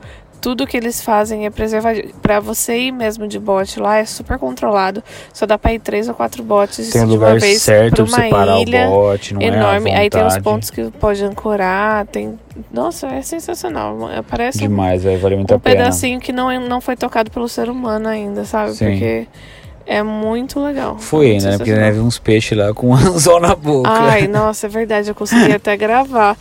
tudo 0.47 0.65
que 0.65 0.77
eles 0.77 1.03
fazem 1.03 1.45
é 1.45 1.51
preservado. 1.51 2.01
Para 2.23 2.39
você 2.39 2.79
ir 2.79 2.93
mesmo 2.93 3.27
de 3.27 3.37
bote 3.37 3.81
lá 3.81 3.97
é 3.97 4.05
super 4.05 4.39
controlado. 4.39 5.03
Só 5.33 5.45
dá 5.45 5.59
para 5.59 5.73
ir 5.73 5.81
três 5.81 6.09
ou 6.09 6.15
quatro 6.15 6.41
botes 6.45 6.89
tem 6.91 7.03
um 7.03 7.07
de 7.07 7.11
lugar 7.15 7.33
uma 7.33 7.41
vez 7.41 7.61
certo 7.63 7.97
pra 7.97 8.05
pra 8.05 8.15
uma 8.15 8.23
separar 8.23 8.61
ilha 8.61 8.87
o 8.87 8.91
bote, 8.93 9.35
não 9.35 9.43
enorme. 9.43 9.91
é 9.91 9.97
Aí 9.97 10.09
tem 10.09 10.25
os 10.25 10.39
pontos 10.39 10.71
que 10.71 10.89
pode 11.01 11.25
ancorar. 11.25 12.07
Tem, 12.07 12.39
nossa, 12.73 13.09
é 13.09 13.23
sensacional. 13.23 13.99
Parece 14.31 14.59
um 14.59 14.69
Demais, 14.69 15.03
vai 15.03 15.17
valer 15.17 15.35
muito 15.35 15.51
um 15.53 15.57
a 15.57 15.59
pena. 15.59 15.77
pedacinho 15.79 16.21
que 16.21 16.31
não, 16.33 16.49
é- 16.49 16.61
não 16.61 16.81
foi 16.81 16.95
tocado 16.95 17.29
pelo 17.29 17.49
ser 17.49 17.69
humano 17.69 18.07
ainda, 18.09 18.45
sabe? 18.45 18.73
Sim. 18.75 18.91
Porque 18.91 19.27
é 19.87 20.03
muito 20.03 20.61
legal. 20.63 20.99
Foi, 20.99 21.39
né? 21.39 21.57
Porque 21.57 21.73
né, 21.73 21.91
vi 21.93 22.01
uns 22.01 22.19
peixes 22.19 22.57
lá 22.59 22.75
com 22.75 22.89
um 22.89 22.95
anzol 22.95 23.39
na 23.41 23.55
boca. 23.55 23.89
Ai, 23.91 24.27
nossa, 24.27 24.67
é 24.67 24.69
verdade, 24.69 25.09
eu 25.11 25.15
consegui 25.15 25.53
até 25.53 25.77
gravar. 25.77 26.37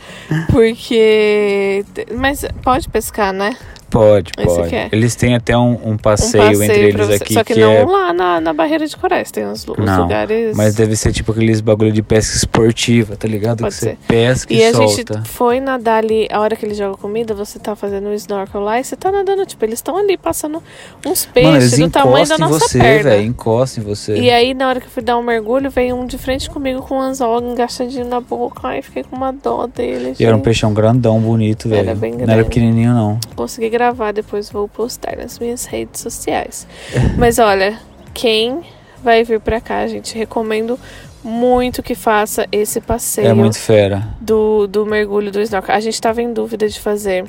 Porque. 0.50 1.84
Mas 2.14 2.44
pode 2.62 2.88
pescar, 2.88 3.32
né? 3.32 3.56
Pode, 3.88 4.32
pode. 4.32 4.68
quer. 4.68 4.88
Eles 4.90 5.14
têm 5.14 5.36
até 5.36 5.56
um, 5.56 5.78
um 5.84 5.90
Um 5.92 5.96
passeio, 5.96 6.60
entre 6.62 6.88
eles 6.88 7.06
você. 7.06 7.14
aqui 7.14 7.34
Só 7.34 7.44
que, 7.44 7.54
que 7.54 7.60
não 7.60 7.70
é. 7.70 7.84
lá 7.84 8.12
na, 8.12 8.40
na 8.40 8.52
barreira 8.52 8.84
de 8.86 8.96
corais, 8.96 9.30
tem 9.30 9.46
os, 9.46 9.66
os 9.66 9.78
Não, 9.78 10.02
lugares. 10.02 10.56
Mas 10.56 10.74
deve 10.74 10.96
ser 10.96 11.12
tipo 11.12 11.30
aqueles 11.30 11.60
bagulho 11.60 11.92
de 11.92 12.02
pesca 12.02 12.36
esportiva, 12.36 13.16
tá 13.16 13.28
ligado? 13.28 13.60
Pode 13.60 13.74
que 13.74 13.80
você 13.80 13.90
ser. 13.90 13.98
pesca 14.08 14.52
e, 14.52 14.56
E 14.58 14.64
a 14.64 14.72
solta. 14.72 15.14
gente 15.18 15.28
foi 15.28 15.60
nadar 15.60 16.02
ali, 16.02 16.26
a 16.32 16.40
hora 16.40 16.56
que 16.56 16.66
eles 16.66 16.76
jogam 16.76 16.96
comida, 16.96 17.32
você 17.32 17.60
tá 17.60 17.76
fazendo 17.76 18.08
um 18.08 18.14
snorkel 18.14 18.60
lá 18.60 18.80
e 18.80 18.84
você 18.84 18.96
tá 18.96 19.12
nadando, 19.12 19.46
tipo, 19.46 19.64
eles 19.64 19.78
estão 19.78 19.96
ali 19.96 20.16
passando 20.18 20.60
uns 21.06 21.24
Mano, 21.24 21.32
peixes 21.32 21.72
eles 21.74 21.78
do 21.78 21.90
tamanho 21.90 22.26
da 22.26 22.38
nossa 22.38 22.58
você, 22.58 22.78
perna. 22.80 23.10
velho. 23.10 23.24
Encostam 23.36 23.82
em 23.84 23.86
você. 23.86 24.16
E 24.16 24.30
aí, 24.30 24.54
na 24.54 24.68
hora 24.68 24.80
que 24.80 24.86
eu 24.86 24.90
fui 24.90 25.02
dar 25.02 25.18
um 25.18 25.22
mergulho, 25.22 25.70
veio 25.70 25.94
um 25.94 26.06
de 26.06 26.16
frente 26.16 26.48
comigo 26.48 26.80
com 26.82 26.96
um 26.96 27.00
anzol 27.00 27.40
engaixadinho 27.42 28.06
na 28.06 28.20
boca. 28.20 28.60
Ai, 28.68 28.80
fiquei 28.82 29.04
com 29.04 29.14
uma 29.14 29.32
dó 29.32 29.66
dele. 29.66 30.14
E 30.18 30.24
era 30.24 30.34
um 30.34 30.40
peixão 30.40 30.72
grandão, 30.72 31.20
bonito, 31.20 31.68
Era 31.72 31.82
velho. 31.94 31.96
bem 31.96 32.12
Não 32.12 32.20
era 32.22 32.26
grande. 32.34 32.48
pequenininho, 32.48 32.92
não. 32.94 33.18
Consegui 33.36 33.68
gravar, 33.68 34.12
depois 34.12 34.50
vou 34.50 34.66
postar 34.68 35.16
nas 35.18 35.38
minhas 35.38 35.66
redes 35.66 36.00
sociais. 36.00 36.66
Mas 37.18 37.38
olha, 37.38 37.78
quem 38.14 38.60
vai 39.04 39.22
vir 39.22 39.38
pra 39.40 39.60
cá, 39.60 39.86
gente, 39.86 40.16
recomendo 40.16 40.78
muito 41.22 41.82
que 41.82 41.94
faça 41.94 42.46
esse 42.52 42.80
passeio 42.80 43.26
É 43.28 43.34
muito 43.34 43.58
fera. 43.58 44.08
do, 44.20 44.66
do 44.66 44.86
mergulho 44.86 45.30
do 45.30 45.40
snorkel. 45.42 45.74
A 45.74 45.80
gente 45.80 46.00
tava 46.00 46.22
em 46.22 46.32
dúvida 46.32 46.68
de 46.68 46.78
fazer 46.80 47.24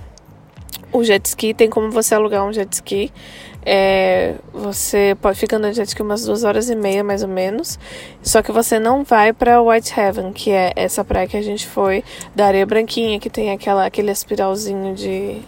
o 0.93 1.04
jet 1.04 1.26
ski, 1.26 1.54
tem 1.54 1.70
como 1.70 1.91
você 1.91 2.15
alugar 2.15 2.46
um 2.46 2.54
jet 2.54 2.72
ski. 2.72 3.12
É, 3.69 4.36
você 4.53 5.17
pode 5.21 5.38
ficar 5.38 5.60
no 5.60 5.73
jet 5.73 5.89
ski 5.89 6.01
umas 6.01 6.23
duas 6.23 6.45
horas 6.45 6.69
e 6.69 6.75
meia, 6.75 7.03
mais 7.03 7.21
ou 7.21 7.27
menos. 7.27 7.77
Só 8.23 8.41
que 8.41 8.49
você 8.49 8.80
não 8.80 9.03
vai 9.03 9.34
pra 9.34 9.62
Whitehaven, 9.62 10.32
que 10.32 10.51
é 10.51 10.71
essa 10.73 11.03
praia 11.03 11.27
que 11.27 11.36
a 11.36 11.41
gente 11.41 11.67
foi, 11.67 12.01
da 12.34 12.45
areia 12.45 12.65
branquinha, 12.65 13.19
que 13.19 13.30
tem 13.30 13.51
aquela, 13.51 13.86
aquele 13.86 14.10
espiralzinho 14.10 14.95
de 14.95 15.41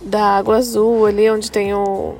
da 0.00 0.38
água 0.38 0.56
azul 0.56 1.04
ali, 1.04 1.30
onde 1.30 1.50
tem 1.50 1.74
o, 1.74 2.14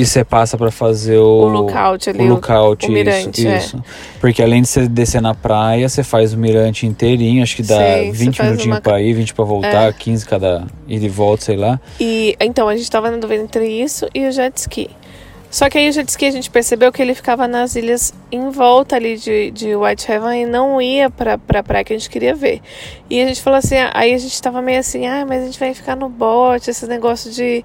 E 0.00 0.06
você 0.06 0.24
passa 0.24 0.56
pra 0.56 0.70
fazer 0.70 1.16
o 1.18 1.24
o. 1.42 1.48
lookout 1.48 2.08
ali. 2.10 2.20
O 2.22 2.26
lookout, 2.34 2.86
o 2.86 2.90
mirante, 2.92 3.40
isso, 3.40 3.48
é. 3.48 3.56
isso. 3.58 3.84
Porque 4.20 4.42
além 4.42 4.62
de 4.62 4.68
você 4.68 4.86
descer 4.88 5.20
na 5.20 5.34
praia, 5.34 5.88
você 5.88 6.02
faz 6.04 6.32
o 6.32 6.38
mirante 6.38 6.86
inteirinho, 6.86 7.42
acho 7.42 7.56
que 7.56 7.62
dá 7.62 7.76
Sim, 7.76 8.12
você 8.12 8.24
20 8.24 8.36
faz 8.36 8.48
minutinhos 8.50 8.76
uma- 8.76 8.80
pra 8.80 9.00
ir, 9.02 9.12
20 9.14 9.34
pra 9.34 9.44
voltar, 9.44 9.88
É. 9.88 9.92
15 9.92 10.24
cada 10.26 10.66
ida 10.86 11.04
e 11.04 11.08
volta, 11.08 11.44
sei 11.44 11.56
lá. 11.56 11.80
E 12.00 12.36
então 12.40 12.68
a 12.68 12.76
gente 12.76 12.90
tava 12.90 13.10
na 13.10 13.16
dúvida 13.16 13.42
entre 13.42 13.66
isso 13.66 14.06
e 14.14 14.26
o 14.26 14.32
jet 14.32 14.56
ski. 14.56 14.90
Só 15.50 15.70
que 15.70 15.78
aí 15.78 15.88
o 15.88 15.92
jet 15.92 16.06
ski 16.10 16.26
a 16.26 16.30
gente 16.30 16.50
percebeu 16.50 16.92
que 16.92 17.00
ele 17.00 17.14
ficava 17.14 17.48
nas 17.48 17.74
ilhas 17.74 18.12
em 18.30 18.50
volta 18.50 18.96
ali 18.96 19.16
de, 19.16 19.50
de 19.50 19.74
Whitehaven 19.74 20.42
e 20.42 20.46
não 20.46 20.78
ia 20.80 21.08
pra, 21.08 21.38
pra 21.38 21.62
praia 21.62 21.82
que 21.82 21.92
a 21.94 21.98
gente 21.98 22.10
queria 22.10 22.34
ver. 22.34 22.60
E 23.08 23.18
a 23.22 23.26
gente 23.26 23.40
falou 23.40 23.58
assim, 23.58 23.76
aí 23.94 24.12
a 24.12 24.18
gente 24.18 24.40
tava 24.42 24.60
meio 24.60 24.78
assim, 24.78 25.06
ah, 25.06 25.24
mas 25.26 25.42
a 25.42 25.46
gente 25.46 25.58
vai 25.58 25.72
ficar 25.72 25.96
no 25.96 26.08
bote, 26.10 26.68
esse 26.68 26.86
negócio 26.86 27.30
de, 27.32 27.64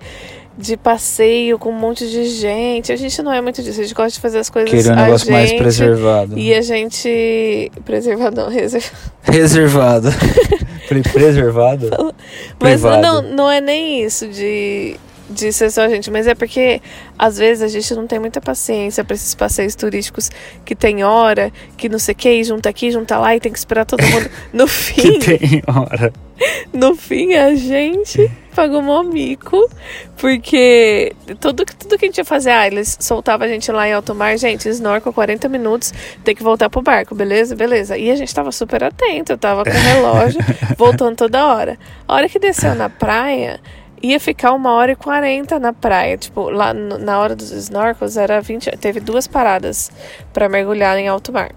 de 0.58 0.78
passeio 0.78 1.58
com 1.58 1.70
um 1.70 1.80
monte 1.80 2.08
de 2.10 2.26
gente. 2.26 2.92
A 2.92 2.96
gente 2.96 3.22
não 3.22 3.32
é 3.32 3.42
muito 3.42 3.62
disso, 3.64 3.80
a 3.80 3.84
gente 3.84 3.96
gosta 3.96 4.12
de 4.12 4.20
fazer 4.20 4.40
as 4.40 4.50
coisas 4.50 4.70
Queria 4.70 4.92
um 4.92 4.96
negócio 4.96 5.32
mais 5.32 5.50
gente, 5.50 5.60
preservado. 5.60 6.38
E 6.38 6.54
a 6.54 6.62
gente. 6.62 7.72
Preservado 7.84 8.36
não, 8.42 8.50
reservado. 8.50 8.94
Reservado. 9.24 10.10
Preservado? 11.18 12.12
Mas 12.60 13.02
não, 13.02 13.22
não 13.22 13.52
é 13.52 13.60
nem 13.60 14.04
isso 14.04 14.28
de, 14.28 14.96
de 15.30 15.52
ser 15.52 15.72
só 15.72 15.82
a 15.82 15.90
gente, 15.90 16.12
mas 16.12 16.28
é 16.28 16.36
porque 16.36 16.82
às 17.18 17.38
vezes 17.38 17.64
a 17.64 17.68
gente 17.68 17.94
não 17.96 18.06
tem 18.06 18.20
muita 18.20 18.40
paciência 18.40 19.04
pra 19.04 19.16
esses 19.16 19.34
passeios 19.34 19.76
turísticos 19.76 20.30
que 20.64 20.76
tem 20.76 21.04
hora, 21.04 21.52
que 21.76 21.90
não 21.90 21.98
sei 21.98 22.14
o 22.14 22.16
que, 22.16 22.30
e 22.30 22.44
junta 22.44 22.70
aqui, 22.70 22.92
junta 22.92 23.18
lá 23.18 23.36
e 23.36 23.40
tem 23.40 23.52
que 23.52 23.58
esperar 23.58 23.86
todo 23.86 24.04
mundo. 24.04 24.30
No 24.52 24.68
fim, 24.68 25.20
Que 25.20 25.38
tem 25.38 25.64
hora. 25.68 26.14
no 26.72 26.96
fim 26.96 27.34
a 27.34 27.56
gente 27.56 28.30
pagou 28.54 28.82
mó 28.82 29.04
mico, 29.04 29.70
porque 30.18 31.14
tudo, 31.40 31.66
que- 31.66 31.76
tudo 31.76 31.98
que 31.98 32.06
a 32.06 32.08
gente 32.08 32.18
ia 32.18 32.26
fazer, 32.26 32.52
ah, 32.52 32.66
eles 32.68 32.98
soltavam 33.00 33.46
a 33.46 33.50
gente 33.50 33.72
lá 33.72 33.88
em 33.88 33.94
alto 33.94 34.16
mar, 34.16 34.38
gente, 34.38 34.70
snorkel 34.70 35.12
40 35.12 35.50
minutos, 35.50 35.94
tem 36.24 36.34
que 36.36 36.44
voltar 36.44 36.70
pro 36.70 36.82
barco, 36.82 37.14
beleza? 37.14 37.56
Beleza. 37.56 37.98
E 37.98 38.10
a 38.10 38.16
gente 38.16 38.34
tava 38.34 38.52
super 38.52 38.84
atento, 38.84 39.34
eu 39.34 39.38
tava 39.38 39.64
com 39.64 39.70
o 39.70 39.74
relógio, 39.74 40.40
voltando 40.78 41.16
toda 41.18 41.46
hora. 41.48 41.78
A 42.08 42.16
hora 42.16 42.30
que 42.30 42.40
desceu 42.40 42.74
na 42.76 42.90
praia, 42.90 43.60
ia 44.02 44.20
ficar 44.20 44.54
uma 44.54 44.72
hora 44.74 44.92
e 44.92 44.96
40 44.96 45.60
na 45.60 45.74
praia. 45.74 46.18
Tipo, 46.18 46.50
lá 46.50 46.74
no- 46.74 46.98
na 46.98 47.20
hora 47.20 47.36
dos 47.36 47.52
snorkels 47.52 48.18
era 48.18 48.40
20. 48.42 48.70
Teve 48.78 49.00
duas 49.00 49.28
paradas 49.28 49.92
pra 50.34 50.48
mergulhar 50.50 50.98
em 50.98 51.08
alto 51.08 51.32
mar. 51.32 51.52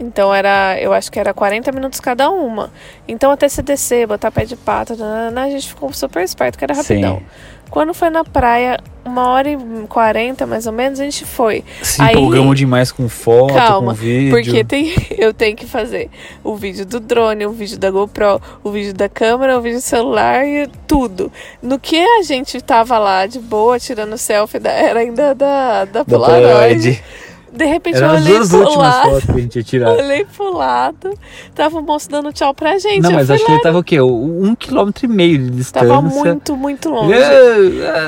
Então 0.00 0.34
era, 0.34 0.78
eu 0.80 0.94
acho 0.94 1.12
que 1.12 1.20
era 1.20 1.34
40 1.34 1.70
minutos 1.72 2.00
cada 2.00 2.30
uma. 2.30 2.72
Então 3.06 3.30
até 3.30 3.48
se 3.48 3.60
descer, 3.60 4.06
botar 4.06 4.30
pé 4.30 4.46
de 4.46 4.56
pata, 4.56 4.96
nanana, 4.96 5.44
a 5.44 5.50
gente 5.50 5.68
ficou 5.68 5.92
super 5.92 6.22
esperto 6.24 6.56
que 6.58 6.64
era 6.64 6.74
rapidão. 6.74 7.18
Sim. 7.18 7.24
Quando 7.70 7.94
foi 7.94 8.10
na 8.10 8.24
praia, 8.24 8.78
uma 9.04 9.28
hora 9.28 9.48
e 9.48 9.56
40 9.88 10.44
mais 10.44 10.66
ou 10.66 10.72
menos, 10.72 10.98
a 10.98 11.04
gente 11.04 11.24
foi. 11.24 11.62
Se 11.82 12.02
Aí- 12.02 12.10
empolgamos 12.16 12.58
demais 12.58 12.90
com 12.90 13.08
foto, 13.08 13.54
Calma, 13.54 13.92
com 13.92 13.98
vídeo. 14.00 14.30
Porque 14.32 14.64
tem, 14.64 14.92
eu 15.16 15.32
tenho 15.32 15.54
que 15.54 15.66
fazer 15.66 16.10
o 16.42 16.56
vídeo 16.56 16.84
do 16.84 16.98
drone, 16.98 17.46
o 17.46 17.52
vídeo 17.52 17.78
da 17.78 17.88
GoPro, 17.88 18.40
o 18.64 18.70
vídeo 18.72 18.92
da 18.92 19.08
câmera, 19.08 19.56
o 19.56 19.60
vídeo 19.60 19.78
do 19.78 19.82
celular 19.82 20.44
e 20.44 20.66
tudo. 20.88 21.30
No 21.62 21.78
que 21.78 21.96
a 22.00 22.22
gente 22.22 22.60
tava 22.60 22.98
lá 22.98 23.26
de 23.26 23.38
boa, 23.38 23.78
tirando 23.78 24.18
selfie, 24.18 24.58
da, 24.58 24.70
era 24.70 24.98
ainda 25.00 25.32
da, 25.32 25.84
da 25.84 26.00
da 26.00 26.04
Polaroid. 26.04 26.42
Polaroid. 26.42 27.04
De 27.52 27.64
repente 27.64 27.98
eu 27.98 28.06
as 28.10 28.20
olhei 28.22 28.34
duas 28.34 28.48
pro 28.48 28.78
lado, 28.78 29.10
fotos 29.10 29.24
que 29.24 29.30
a 29.32 29.38
gente 29.38 29.56
ia 29.56 29.62
tirar. 29.62 29.90
olhei 29.96 30.24
pro 30.24 30.56
lado, 30.56 31.18
tava 31.54 31.78
o 31.78 31.82
moço 31.82 32.08
dando 32.08 32.32
tchau 32.32 32.54
pra 32.54 32.78
gente. 32.78 33.02
Não, 33.02 33.10
eu 33.10 33.16
mas 33.16 33.30
acho 33.30 33.44
que 33.44 33.52
ele 33.52 33.62
tava 33.62 33.78
o 33.78 33.84
quê? 33.84 34.00
Um 34.00 34.54
quilômetro 34.54 35.04
e 35.06 35.08
meio 35.08 35.38
de 35.38 35.50
distância. 35.50 35.88
tava 35.88 36.00
muito, 36.02 36.56
muito 36.56 36.88
longe. 36.90 37.14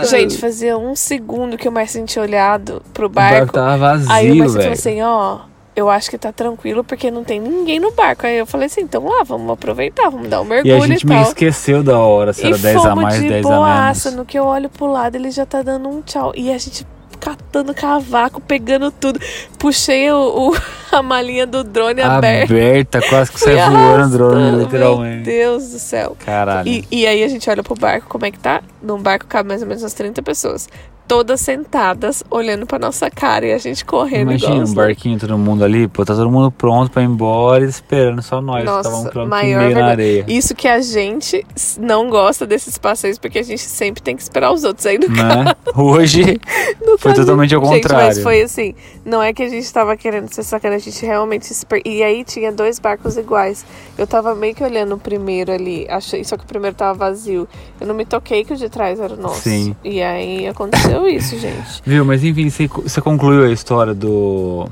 Gente, 0.09 0.39
fazia 0.39 0.79
um 0.79 0.95
segundo 0.95 1.57
que 1.57 1.69
o 1.69 1.73
Marcinho 1.73 2.07
tinha 2.07 2.23
olhado 2.23 2.83
pro 2.95 3.07
o 3.07 3.09
barco 3.09 3.39
barco. 3.39 3.53
tava 3.53 3.77
vazio, 3.79 4.13
Aí 4.13 4.33
o 4.33 4.37
Marcinho 4.37 4.61
falou 4.63 4.73
assim, 4.73 5.03
ó, 5.03 5.39
eu 5.75 5.89
acho 5.89 6.11
que 6.11 6.19
tá 6.19 6.31
tranquilo 6.33 6.85
porque 6.85 7.11
não 7.11 7.25
tem 7.25 7.41
ninguém 7.41 7.81
no 7.81 7.91
barco. 7.93 8.27
Aí 8.27 8.37
eu 8.39 8.47
falei 8.47 8.67
assim, 8.67 8.83
então 8.83 9.05
lá, 9.07 9.23
vamos 9.25 9.51
aproveitar, 9.51 10.11
vamos 10.11 10.29
dar 10.29 10.41
um 10.41 10.45
E 10.45 10.49
mergulho 10.49 10.75
a 10.83 10.87
e, 10.87 10.89
gente 10.89 11.07
meio 11.07 11.21
tal. 11.21 11.29
esqueceu 11.31 11.83
da 11.83 11.99
hora, 11.99 12.33
se 12.33 12.43
E 12.43 12.47
era 12.47 12.59
10 12.59 12.87
a 12.87 12.95
mais, 12.95 13.21
de 13.21 13.29
10 13.29 13.47
a 13.47 13.49
boaça, 13.49 14.11
menos. 14.11 14.19
no 14.21 14.27
que 14.27 14.39
eu 14.39 14.45
olho 14.45 14.69
pro 14.69 14.87
lado, 14.87 15.17
ele 15.17 15.31
já 15.31 15.47
tá 15.47 15.63
dando 15.63 15.89
um 15.89 16.03
tchau. 16.03 16.33
E 16.37 16.53
a 16.53 16.59
gente 16.59 16.87
catando 17.23 17.73
cavaco, 17.73 18.41
pegando 18.41 18.91
tudo. 18.91 19.21
Puxei 19.59 20.11
o, 20.11 20.51
o- 20.51 20.82
a 20.99 21.03
malinha 21.03 21.47
do 21.47 21.65
drone 21.65 22.01
aberta. 22.01 22.53
Aberta, 22.53 23.01
quase 23.09 23.33
que 23.33 23.41
sai 23.41 23.57
Fui 23.65 23.71
voando 23.77 24.05
o 24.07 24.11
drone, 24.11 24.35
arrastando, 24.35 24.57
Meu 24.57 24.65
literalmente. 24.67 25.23
Deus 25.25 25.71
do 25.71 25.79
céu. 25.79 26.17
Caralho. 26.25 26.69
E, 26.69 26.85
e 26.91 27.07
aí 27.07 27.23
a 27.25 27.29
gente 27.29 27.49
olha 27.49 27.63
pro 27.63 27.75
barco, 27.75 28.07
como 28.09 28.27
é 28.27 28.31
que 28.31 28.39
tá? 28.39 28.63
Num 28.83 28.99
barco 29.01 29.27
cabe 29.27 29.49
mais 29.49 29.63
ou 29.63 29.69
menos 29.69 29.83
umas 29.83 29.95
30 29.95 30.23
pessoas. 30.23 30.69
Todas 31.09 31.41
sentadas, 31.41 32.23
olhando 32.31 32.65
pra 32.65 32.79
nossa 32.79 33.11
cara 33.11 33.45
e 33.45 33.53
a 33.53 33.59
gente 33.59 33.85
correndo 33.85 34.33
igual 34.33 34.53
Imagina 34.53 34.65
os 34.65 34.71
um 34.71 34.75
barquinho, 34.75 35.19
todo 35.19 35.37
mundo 35.37 35.63
ali, 35.65 35.87
pô, 35.89 36.05
tá 36.07 36.15
todo 36.15 36.31
mundo 36.31 36.51
pronto 36.51 36.91
pra 36.91 37.03
ir 37.03 37.07
embora, 37.07 37.65
esperando 37.65 38.23
só 38.23 38.41
nós, 38.41 38.65
Nossa, 38.65 38.85
tava 38.89 39.03
um 39.03 39.09
quilômetro 39.11 39.23
e 39.27 39.29
maior 39.29 39.63
meio 39.65 39.75
na 39.79 39.87
areia. 39.87 40.25
Isso 40.29 40.55
que 40.55 40.67
a 40.69 40.81
gente 40.81 41.45
não 41.79 42.09
gosta 42.09 42.47
desses 42.47 42.79
passeios, 42.79 43.19
porque 43.19 43.41
a 43.41 43.43
gente 43.43 43.61
sempre 43.63 44.01
tem 44.01 44.17
que 44.17 44.23
esperar 44.23 44.53
os 44.53 44.63
outros 44.65 44.87
aí 44.87 44.97
no 44.97 45.09
Né? 45.09 45.53
Hoje 45.75 46.41
No 46.81 46.97
foi 46.97 47.11
caso- 47.13 47.23
totalmente 47.27 47.55
ao 47.55 47.65
Gente, 47.65 47.83
contrário. 47.83 48.07
mas 48.07 48.23
foi 48.23 48.41
assim, 48.41 48.75
não 49.05 49.21
é 49.23 49.33
que 49.35 49.43
a 49.43 49.49
gente 49.49 49.71
tava 49.71 49.97
querendo 49.97 50.33
ser 50.33 50.45
sacana, 50.45 50.77
a 50.77 50.79
gente 50.91 51.05
realmente 51.05 51.47
se 51.47 51.65
per... 51.65 51.81
E 51.85 52.03
aí 52.03 52.25
tinha 52.25 52.51
dois 52.53 52.79
barcos 52.79 53.17
iguais. 53.17 53.65
Eu 53.97 54.07
tava 54.07 54.35
meio 54.35 54.55
que 54.55 54.63
olhando 54.63 54.95
o 54.95 54.99
primeiro 54.99 55.53
ali, 55.53 55.87
achei, 55.89 56.25
só 56.25 56.37
que 56.37 56.45
o 56.45 56.47
primeiro 56.47 56.77
tava 56.77 56.99
vazio. 56.99 57.49
Eu 57.81 57.87
não 57.87 57.95
me 57.95 58.05
toquei 58.05 58.45
que 58.45 58.53
o 58.53 58.57
de 58.57 58.69
trás 58.69 59.01
era 59.01 59.15
o 59.15 59.17
nosso. 59.17 59.43
Sim. 59.43 59.77
E 59.85 60.03
aí 60.03 60.47
aconteceu 60.47 61.07
isso, 61.09 61.39
gente. 61.39 61.83
Viu, 61.85 62.05
mas 62.05 62.25
enfim, 62.25 62.49
você, 62.49 63.01
concluiu 63.01 63.45
a 63.45 63.53
história 63.53 63.95
do 63.95 64.67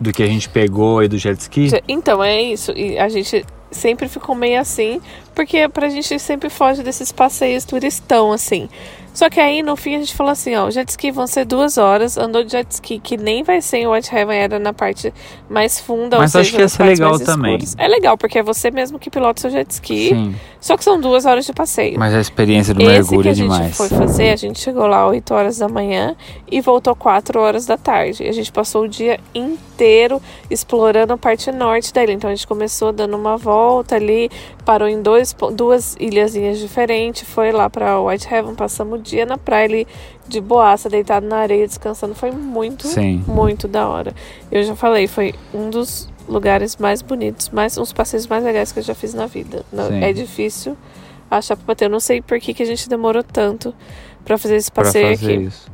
do 0.00 0.12
que 0.12 0.22
a 0.22 0.26
gente 0.26 0.48
pegou 0.48 1.00
e 1.02 1.06
do 1.06 1.16
jet 1.16 1.38
ski? 1.40 1.68
Então, 1.86 2.24
é 2.24 2.42
isso. 2.42 2.72
E 2.72 2.98
a 2.98 3.08
gente 3.08 3.44
sempre 3.70 4.08
ficou 4.08 4.34
meio 4.34 4.60
assim, 4.60 5.00
porque 5.34 5.68
pra 5.68 5.88
gente 5.88 6.18
sempre 6.18 6.50
foge 6.50 6.82
desses 6.82 7.10
passeios 7.12 7.64
turistão, 7.64 8.32
assim. 8.32 8.68
Só 9.14 9.28
que 9.28 9.38
aí, 9.38 9.62
no 9.62 9.76
fim, 9.76 9.94
a 9.96 9.98
gente 9.98 10.14
falou 10.14 10.32
assim, 10.32 10.54
ó, 10.56 10.66
o 10.66 10.70
jet 10.70 10.88
ski 10.88 11.10
vão 11.10 11.26
ser 11.26 11.44
duas 11.44 11.76
horas, 11.76 12.16
andou 12.16 12.42
de 12.42 12.52
jet 12.52 12.70
ski, 12.70 12.98
que 12.98 13.16
nem 13.18 13.42
vai 13.42 13.60
ser 13.60 13.78
em 13.78 13.86
White 13.86 14.14
Heaven, 14.14 14.36
era 14.38 14.58
na 14.58 14.72
parte 14.72 15.12
mais 15.50 15.78
funda, 15.78 16.18
Mas 16.18 16.34
ou 16.34 16.40
acho 16.40 16.50
seja, 16.50 16.56
que 16.56 16.62
ia 16.62 16.68
ser 16.68 16.78
partes 16.78 16.98
legal 16.98 17.18
também. 17.20 17.56
escuras. 17.56 17.74
É 17.78 17.88
legal, 17.88 18.16
porque 18.16 18.38
é 18.38 18.42
você 18.42 18.70
mesmo 18.70 18.98
que 18.98 19.10
pilota 19.10 19.40
seu 19.40 19.50
jet 19.50 19.70
ski, 19.70 20.08
Sim, 20.08 20.34
só 20.60 20.76
que 20.78 20.84
são 20.84 20.98
duas 20.98 21.26
horas 21.26 21.44
de 21.44 21.52
passeio. 21.52 21.98
mas 21.98 22.14
a 22.14 22.20
experiência 22.20 22.72
do 22.72 22.80
Esse 22.80 22.90
mergulho 22.90 23.22
que 23.22 23.28
é 23.28 23.30
a 23.32 23.34
gente 23.34 23.50
demais. 23.52 23.76
foi 23.76 23.88
fazer, 23.90 24.30
a 24.30 24.36
gente 24.36 24.58
chegou 24.58 24.86
lá 24.86 25.06
8 25.06 25.34
horas 25.34 25.58
da 25.58 25.68
manhã 25.68 26.16
e 26.50 26.60
voltou 26.62 26.94
4 26.96 27.38
horas 27.38 27.66
da 27.66 27.76
tarde. 27.76 28.26
A 28.26 28.32
gente 28.32 28.50
passou 28.50 28.84
o 28.84 28.88
dia 28.88 29.20
inteiro 29.34 30.22
explorando 30.48 31.12
a 31.12 31.18
parte 31.18 31.50
norte 31.50 31.92
da 31.92 32.02
ilha. 32.02 32.12
Então 32.12 32.30
a 32.30 32.34
gente 32.34 32.46
começou 32.46 32.92
dando 32.92 33.16
uma 33.16 33.36
volta 33.36 33.96
ali, 33.96 34.30
parou 34.64 34.86
em 34.88 35.02
dois, 35.02 35.34
duas 35.52 35.96
ilhazinhas 35.98 36.58
diferentes, 36.58 37.28
foi 37.28 37.50
lá 37.52 37.68
pra 37.68 38.00
White 38.00 38.32
Heaven, 38.32 38.54
passamos 38.54 39.01
dia 39.02 39.26
na 39.26 39.36
praia 39.36 39.66
ali 39.66 39.86
de 40.26 40.40
boaça, 40.40 40.88
deitado 40.88 41.26
na 41.26 41.36
areia, 41.38 41.66
descansando. 41.66 42.14
Foi 42.14 42.30
muito, 42.30 42.86
Sim. 42.86 43.22
muito 43.26 43.68
da 43.68 43.86
hora. 43.88 44.14
Eu 44.50 44.62
já 44.62 44.74
falei, 44.74 45.06
foi 45.06 45.34
um 45.52 45.68
dos 45.68 46.08
lugares 46.28 46.76
mais 46.76 47.02
bonitos, 47.02 47.50
mais 47.50 47.76
uns 47.76 47.92
passeios 47.92 48.26
mais 48.26 48.44
legais 48.44 48.72
que 48.72 48.78
eu 48.78 48.82
já 48.82 48.94
fiz 48.94 49.12
na 49.12 49.26
vida. 49.26 49.64
Não-. 49.72 49.92
É 49.92 50.12
difícil 50.12 50.76
achar 51.30 51.56
pra 51.56 51.66
bater. 51.66 51.86
Eu 51.86 51.90
não 51.90 52.00
sei 52.00 52.22
por 52.22 52.38
que, 52.38 52.54
que 52.54 52.62
a 52.62 52.66
gente 52.66 52.88
demorou 52.88 53.22
tanto 53.22 53.74
pra 54.24 54.38
fazer 54.38 54.56
esse 54.56 54.70
Pra 54.70 54.84
passeio 54.84 55.18
fazer 55.18 55.32
aqui. 55.34 55.42
isso. 55.44 55.70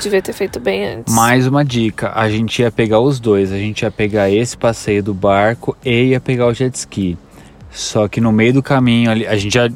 Devia 0.00 0.20
ter 0.22 0.32
feito 0.32 0.58
bem 0.58 0.84
antes. 0.86 1.14
Mais 1.14 1.46
uma 1.46 1.64
dica, 1.64 2.10
a 2.16 2.28
gente 2.28 2.62
ia 2.62 2.70
pegar 2.72 2.98
os 2.98 3.20
dois, 3.20 3.52
a 3.52 3.58
gente 3.58 3.82
ia 3.82 3.90
pegar 3.92 4.28
esse 4.28 4.56
passeio 4.56 5.02
do 5.04 5.14
barco 5.14 5.76
e 5.84 6.06
ia 6.06 6.18
pegar 6.20 6.46
o 6.48 6.54
jet 6.54 6.74
ski. 6.74 7.16
Só 7.70 8.08
que 8.08 8.20
no 8.20 8.32
meio 8.32 8.54
do 8.54 8.62
caminho 8.62 9.10
ali, 9.10 9.24
a 9.26 9.36
gente 9.36 9.54
já 9.54 9.68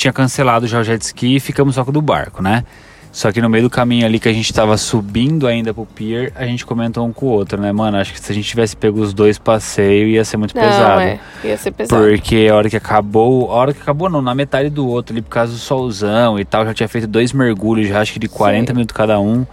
tinha 0.00 0.12
cancelado 0.12 0.66
já 0.66 0.80
o 0.80 0.84
jet 0.84 1.02
ski 1.02 1.36
e 1.36 1.40
ficamos 1.40 1.74
só 1.74 1.84
com 1.84 1.90
o 1.90 1.94
do 1.94 2.02
barco, 2.02 2.42
né? 2.42 2.64
Só 3.12 3.32
que 3.32 3.40
no 3.42 3.50
meio 3.50 3.64
do 3.64 3.70
caminho 3.70 4.06
ali 4.06 4.20
que 4.20 4.28
a 4.28 4.32
gente 4.32 4.52
tava 4.52 4.76
subindo 4.76 5.48
ainda 5.48 5.74
pro 5.74 5.84
pier, 5.84 6.32
a 6.36 6.46
gente 6.46 6.64
comentou 6.64 7.04
um 7.04 7.12
com 7.12 7.26
o 7.26 7.28
outro, 7.30 7.60
né, 7.60 7.72
mano? 7.72 7.96
Acho 7.96 8.12
que 8.12 8.20
se 8.20 8.30
a 8.30 8.34
gente 8.34 8.48
tivesse 8.48 8.76
pego 8.76 9.00
os 9.00 9.12
dois 9.12 9.36
passeios 9.36 10.10
ia 10.10 10.24
ser 10.24 10.36
muito 10.36 10.54
não, 10.54 10.62
pesado. 10.62 11.00
é. 11.00 11.18
Ia 11.42 11.56
ser 11.58 11.72
pesado. 11.72 12.02
Porque 12.04 12.48
a 12.50 12.54
hora 12.54 12.70
que 12.70 12.76
acabou, 12.76 13.50
a 13.50 13.54
hora 13.54 13.74
que 13.74 13.82
acabou 13.82 14.08
não, 14.08 14.22
na 14.22 14.32
metade 14.32 14.70
do 14.70 14.86
outro 14.86 15.12
ali, 15.12 15.22
por 15.22 15.30
causa 15.30 15.52
do 15.52 15.58
solzão 15.58 16.38
e 16.38 16.44
tal, 16.44 16.64
já 16.64 16.72
tinha 16.72 16.88
feito 16.88 17.08
dois 17.08 17.32
mergulhos, 17.32 17.88
já 17.88 18.00
acho 18.00 18.12
que 18.12 18.20
de 18.20 18.28
40 18.28 18.68
Sim. 18.68 18.74
minutos 18.74 18.96
cada 18.96 19.18
um. 19.18 19.44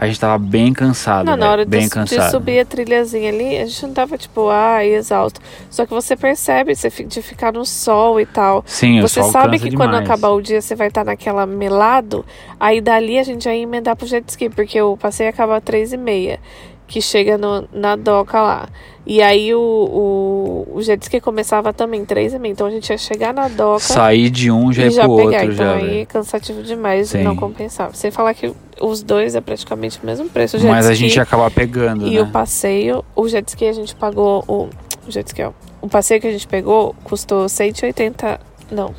A 0.00 0.06
gente 0.06 0.20
tava 0.20 0.38
bem 0.38 0.72
cansado, 0.72 1.26
Não, 1.26 1.36
na 1.36 1.50
hora 1.50 1.64
de, 1.64 1.70
bem 1.72 1.82
de 1.82 1.90
cansado. 1.90 2.30
subir 2.30 2.60
a 2.60 2.64
trilhazinha 2.64 3.30
ali, 3.30 3.56
a 3.58 3.66
gente 3.66 3.84
não 3.84 3.92
tava 3.92 4.16
tipo, 4.16 4.48
ah, 4.48 4.84
exalto. 4.86 5.40
Só 5.68 5.84
que 5.84 5.92
você 5.92 6.14
percebe 6.16 6.72
você 6.72 6.88
de 6.88 7.20
ficar 7.20 7.52
no 7.52 7.64
sol 7.64 8.20
e 8.20 8.24
tal. 8.24 8.62
Sim, 8.64 9.00
o 9.00 9.08
Você 9.08 9.20
sabe 9.24 9.58
que 9.58 9.74
quando 9.74 9.90
demais. 9.90 10.04
acabar 10.08 10.28
o 10.28 10.40
dia 10.40 10.60
você 10.62 10.76
vai 10.76 10.86
estar 10.86 11.04
naquela 11.04 11.44
melado, 11.46 12.24
aí 12.60 12.80
dali 12.80 13.18
a 13.18 13.24
gente 13.24 13.46
ia 13.46 13.56
emendar 13.56 13.96
pro 13.96 14.06
jet 14.06 14.24
ski, 14.28 14.48
porque 14.48 14.80
o 14.80 14.96
passeio 14.96 15.30
acaba 15.30 15.56
às 15.56 15.64
três 15.64 15.92
e 15.92 15.96
meia, 15.96 16.38
que 16.88 17.00
chega 17.02 17.36
no, 17.38 17.68
na 17.72 17.94
doca 17.94 18.40
lá. 18.40 18.68
E 19.06 19.22
aí 19.22 19.54
o, 19.54 19.60
o, 19.60 20.76
o 20.76 20.82
jet 20.82 21.02
ski 21.02 21.20
começava 21.20 21.72
também 21.72 22.04
três 22.04 22.34
e 22.34 22.38
meia, 22.38 22.52
então 22.52 22.66
a 22.66 22.70
gente 22.70 22.90
ia 22.90 22.98
chegar 22.98 23.32
na 23.32 23.48
doca 23.48 23.80
Sair 23.80 24.28
de 24.28 24.50
um 24.50 24.72
já 24.72 24.84
e 24.84 24.86
ir 24.88 24.90
já 24.90 25.04
pro 25.04 25.16
pegar. 25.16 25.42
outro, 25.42 25.52
então 25.52 25.54
já, 25.54 25.74
aí 25.74 25.82
é 25.82 25.86
velho. 25.86 26.06
cansativo 26.06 26.62
demais 26.62 27.08
e 27.08 27.18
Sim. 27.18 27.22
não 27.22 27.36
compensava. 27.36 27.94
Sem 27.94 28.10
falar 28.10 28.34
que 28.34 28.52
os 28.80 29.02
dois 29.02 29.34
é 29.34 29.40
praticamente 29.40 29.98
o 30.02 30.06
mesmo 30.06 30.28
preço. 30.28 30.56
O 30.56 30.64
Mas 30.64 30.86
a 30.86 30.94
gente 30.94 31.14
ia 31.16 31.22
acabar 31.22 31.50
pegando, 31.50 32.06
e 32.06 32.14
né? 32.16 32.22
o 32.22 32.26
passeio, 32.26 33.04
o 33.14 33.28
jet 33.28 33.46
ski 33.48 33.66
a 33.66 33.72
gente 33.72 33.94
pagou. 33.94 34.44
O, 34.48 34.68
o 35.06 35.10
jet 35.10 35.26
ski, 35.26 35.42
ó. 35.42 35.52
O 35.80 35.88
passeio 35.88 36.20
que 36.20 36.26
a 36.26 36.32
gente 36.32 36.46
pegou 36.48 36.94
custou 37.04 37.48
180. 37.48 38.40
Não, 38.70 38.94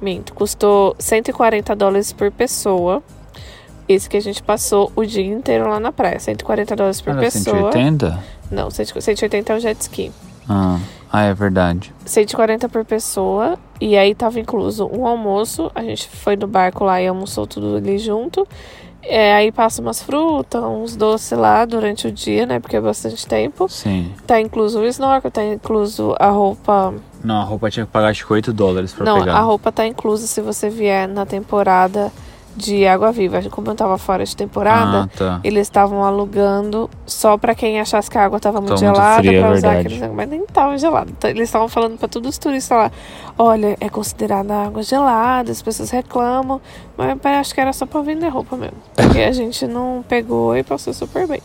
minto. 0.00 0.34
Custou 0.34 0.94
140 0.98 1.74
dólares 1.74 2.12
por 2.12 2.30
pessoa. 2.30 3.02
Que 4.08 4.16
a 4.16 4.20
gente 4.20 4.42
passou 4.42 4.92
o 4.94 5.04
dia 5.04 5.24
inteiro 5.24 5.68
lá 5.68 5.80
na 5.80 5.92
praia. 5.92 6.18
140 6.18 6.76
dólares 6.76 7.00
por 7.00 7.10
Era 7.10 7.20
pessoa. 7.20 7.72
180? 7.72 8.18
Não, 8.50 8.70
180 8.70 9.52
é 9.52 9.56
o 9.56 9.60
jet 9.60 9.80
ski. 9.80 10.12
Ah, 10.48 10.78
ah, 11.10 11.22
é 11.22 11.34
verdade. 11.34 11.94
140 12.04 12.68
por 12.68 12.84
pessoa. 12.84 13.58
E 13.80 13.96
aí 13.96 14.14
tava 14.14 14.40
incluso 14.40 14.88
um 14.92 15.06
almoço. 15.06 15.70
A 15.74 15.82
gente 15.82 16.08
foi 16.08 16.36
no 16.36 16.46
barco 16.46 16.84
lá 16.84 17.00
e 17.00 17.06
almoçou 17.06 17.46
tudo 17.46 17.76
ali 17.76 17.98
junto. 17.98 18.46
É, 19.04 19.34
aí 19.34 19.50
passa 19.50 19.82
umas 19.82 20.00
frutas, 20.00 20.62
uns 20.62 20.94
doces 20.94 21.36
lá 21.36 21.64
durante 21.64 22.06
o 22.06 22.12
dia, 22.12 22.46
né? 22.46 22.60
Porque 22.60 22.76
é 22.76 22.80
bastante 22.80 23.26
tempo. 23.26 23.68
Sim. 23.68 24.12
Tá 24.26 24.40
incluso 24.40 24.78
o 24.78 24.86
snorkel, 24.86 25.30
tá 25.30 25.44
incluso 25.44 26.14
a 26.20 26.28
roupa. 26.28 26.94
Não, 27.22 27.40
a 27.40 27.44
roupa 27.44 27.68
tinha 27.68 27.84
que 27.84 27.90
pagar 27.90 28.08
acho 28.08 28.24
que 28.24 28.32
8 28.32 28.52
dólares 28.52 28.92
pra 28.92 29.04
Não, 29.04 29.18
pegar. 29.20 29.34
a 29.34 29.40
roupa 29.40 29.72
tá 29.72 29.86
inclusa 29.86 30.26
se 30.26 30.40
você 30.40 30.70
vier 30.70 31.08
na 31.08 31.26
temporada 31.26 32.12
de 32.56 32.86
água 32.86 33.10
viva. 33.12 33.40
Como 33.50 33.68
eu 33.70 33.74
tava 33.74 33.96
fora 33.98 34.24
de 34.24 34.36
temporada, 34.36 35.02
Ah, 35.12 35.16
tá. 35.16 35.40
eles 35.42 35.62
estavam 35.66 36.04
alugando 36.04 36.88
só 37.06 37.36
pra 37.38 37.54
quem 37.54 37.80
achasse 37.80 38.10
que 38.10 38.18
a 38.18 38.24
água 38.24 38.38
tava 38.38 38.60
muito 38.60 38.74
Tá 38.78 38.86
muito 38.86 38.96
gelada 38.96 39.22
fria, 39.22 39.40
pra 39.40 39.48
é 39.48 39.52
usar 39.52 39.68
verdade. 39.70 39.94
aqueles 39.94 40.14
mas 40.14 40.28
nem 40.28 40.46
tava 40.46 40.78
gelado. 40.78 41.10
Então, 41.16 41.30
Eles 41.30 41.44
estavam 41.48 41.68
falando 41.68 41.98
pra 41.98 42.08
todos 42.08 42.28
os 42.30 42.38
turistas 42.38 42.76
lá, 42.76 42.90
olha, 43.38 43.76
é 43.80 43.88
considerada 43.88 44.54
água 44.54 44.82
gelada, 44.82 45.50
as 45.50 45.62
pessoas 45.62 45.90
reclamam, 45.90 46.60
mas 46.96 47.18
acho 47.40 47.54
que 47.54 47.60
era 47.60 47.72
só 47.72 47.86
pra 47.86 48.00
vender 48.02 48.28
roupa 48.28 48.56
mesmo. 48.56 48.76
Porque 48.94 49.20
a 49.20 49.32
gente 49.32 49.66
não 49.66 50.04
pegou 50.08 50.56
e 50.56 50.62
passou 50.62 50.92
super 50.92 51.26
bem. 51.26 51.40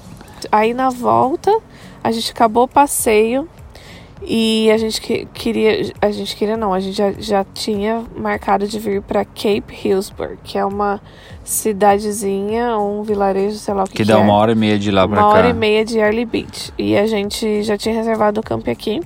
Aí 0.51 0.73
na 0.73 0.89
volta, 0.89 1.51
a 2.03 2.11
gente 2.11 2.31
acabou 2.31 2.63
o 2.63 2.67
passeio 2.67 3.47
e 4.21 4.69
a 4.71 4.77
gente 4.77 4.99
que- 5.01 5.25
queria, 5.33 5.93
a 6.01 6.09
gente 6.11 6.35
queria 6.35 6.57
não, 6.57 6.73
a 6.73 6.79
gente 6.79 6.95
já, 6.97 7.11
já 7.13 7.45
tinha 7.53 8.03
marcado 8.15 8.67
de 8.67 8.79
vir 8.79 9.01
pra 9.01 9.23
Cape 9.23 9.73
Hillsburg, 9.83 10.37
que 10.43 10.57
é 10.57 10.65
uma 10.65 11.01
cidadezinha, 11.43 12.77
um 12.77 13.03
vilarejo, 13.03 13.57
sei 13.57 13.73
lá 13.73 13.83
o 13.83 13.85
que 13.85 13.91
Que 13.91 13.97
que 14.03 14.05
dá 14.11 14.15
é. 14.15 14.17
uma 14.21 14.33
hora 14.33 14.51
e 14.51 14.55
meia 14.55 14.79
de 14.79 14.89
lá 14.91 15.07
pra 15.07 15.19
Uma 15.21 15.31
cá. 15.31 15.37
hora 15.37 15.49
e 15.49 15.53
meia 15.53 15.83
de 15.85 15.97
Early 15.99 16.25
Beach. 16.25 16.71
E 16.77 16.97
a 16.97 17.05
gente 17.05 17.61
já 17.63 17.77
tinha 17.77 17.93
reservado 17.93 18.39
o 18.39 18.43
camp 18.43 18.67
aqui. 18.67 19.01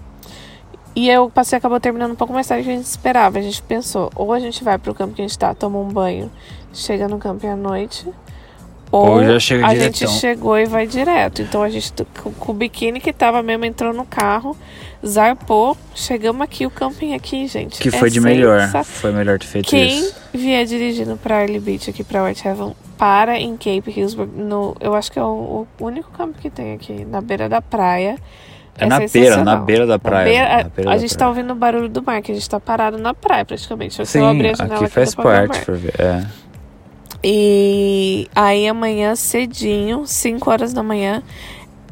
E 0.95 1.10
eu 1.10 1.30
passei 1.30 1.58
acabou 1.58 1.80
terminando 1.80 2.12
um 2.12 2.15
pouco 2.15 2.34
mais 2.34 2.47
tarde 2.47 2.63
do 2.63 2.65
que 2.67 2.71
a 2.74 2.76
gente 2.78 2.86
esperava. 2.86 3.39
A 3.39 3.41
gente 3.41 3.62
pensou, 3.63 4.10
ou 4.15 4.32
a 4.34 4.39
gente 4.39 4.63
vai 4.63 4.78
pro 4.78 4.93
campo 4.93 5.13
que 5.13 5.21
a 5.21 5.28
gente 5.28 5.38
tá, 5.39 5.54
toma 5.54 5.80
um 5.80 5.88
banho, 5.88 6.30
chega 6.74 7.08
no 7.08 7.17
camp 7.17 7.43
à 7.45 7.56
noite. 7.56 8.06
Ou, 8.91 9.08
Ou 9.12 9.23
já 9.23 9.39
chega 9.39 9.65
a 9.65 9.69
diretão. 9.73 9.93
gente 10.10 10.19
chegou 10.19 10.58
e 10.58 10.65
vai 10.65 10.86
direto. 10.86 11.41
Então 11.41 11.63
a 11.63 11.69
gente, 11.69 11.93
com, 12.38 12.51
o 12.51 12.54
biquíni 12.54 12.99
que 12.99 13.13
tava 13.13 13.41
mesmo, 13.41 13.63
entrou 13.63 13.93
no 13.93 14.06
carro, 14.06 14.56
zarpou, 15.06 15.77
chegamos 15.95 16.41
aqui, 16.41 16.65
o 16.65 16.69
camping 16.69 17.13
aqui, 17.13 17.47
gente. 17.47 17.80
Que 17.82 17.88
é 17.88 17.91
foi 17.91 18.10
de 18.10 18.19
melhor. 18.19 18.67
Foi 18.84 19.12
melhor 19.12 19.39
ter 19.39 19.47
feito 19.47 19.69
quem 19.69 19.99
isso. 19.99 20.15
vier 20.34 20.65
dirigindo 20.65 21.15
pra 21.17 21.41
Early 21.41 21.60
Beach 21.60 21.89
aqui 21.89 22.04
pra 22.04 22.23
White 22.25 22.45
Heaven, 22.47 22.73
para 22.97 23.39
em 23.39 23.56
Cape 23.56 23.84
Hillsburg. 23.95 24.32
No, 24.36 24.75
eu 24.80 24.93
acho 24.93 25.12
que 25.12 25.17
é 25.17 25.23
o, 25.23 25.65
o 25.80 25.86
único 25.86 26.12
campo 26.12 26.38
que 26.39 26.49
tem 26.49 26.73
aqui, 26.73 27.06
na 27.06 27.21
beira 27.21 27.47
da 27.47 27.62
praia. 27.62 28.17
É 28.77 28.86
na 28.86 28.99
beira, 28.99 29.43
na 29.43 29.56
beira 29.58 29.86
da 29.86 29.99
praia. 29.99 30.25
beira- 30.25 30.60
a- 30.60 30.63
beira 30.63 30.91
a 30.91 30.93
da 30.95 30.99
gente 30.99 31.12
tá 31.12 31.17
praia. 31.19 31.30
ouvindo 31.30 31.51
o 31.51 31.56
barulho 31.56 31.89
do 31.89 32.01
mar, 32.04 32.21
que 32.21 32.32
a 32.32 32.36
gente 32.36 32.49
tá 32.49 32.60
parado 32.60 32.97
na 32.97 33.13
praia 33.13 33.45
praticamente. 33.45 33.95
Se 33.95 34.06
Sim, 34.06 34.19
eu 34.19 34.27
abrir 34.27 34.49
a 34.49 34.54
janela 34.56 34.75
aqui 34.82 34.88
faz 34.89 35.13
parte. 35.15 35.71
ver, 35.71 35.93
É. 35.99 36.25
E 37.23 38.27
aí 38.36 38.67
amanhã 38.67 39.15
cedinho, 39.15 40.07
5 40.07 40.49
horas 40.49 40.73
da 40.73 40.81
manhã, 40.81 41.21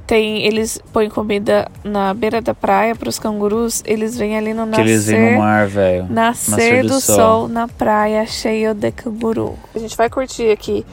tem 0.08 0.44
eles 0.44 0.82
põem 0.92 1.08
comida 1.08 1.70
na 1.84 2.12
beira 2.16 2.42
da 2.42 2.54
praia 2.56 2.96
pros 2.96 3.20
cangurus, 3.20 3.84
eles 3.86 4.18
vêm 4.18 4.36
ali 4.36 4.56
no 4.56 4.68
Que 4.68 4.82
eles 4.82 5.06
vêm 5.06 5.20
nascer 5.20 5.34
no 5.34 5.38
mar, 5.40 5.68
velho. 5.68 6.08
Nascer 6.10 6.52
Nascer 6.52 6.82
do 6.82 6.88
do, 6.90 7.00
sol. 7.02 7.16
sol. 7.16 7.48
na 7.48 7.68
praia 7.68 8.26
cheio 8.26 8.74
de 8.74 8.92
canguru. 8.92 9.56
A 9.76 9.78
gente 9.78 9.96
vai 9.96 10.10
curtir 10.10 10.50
aqui 10.50 10.84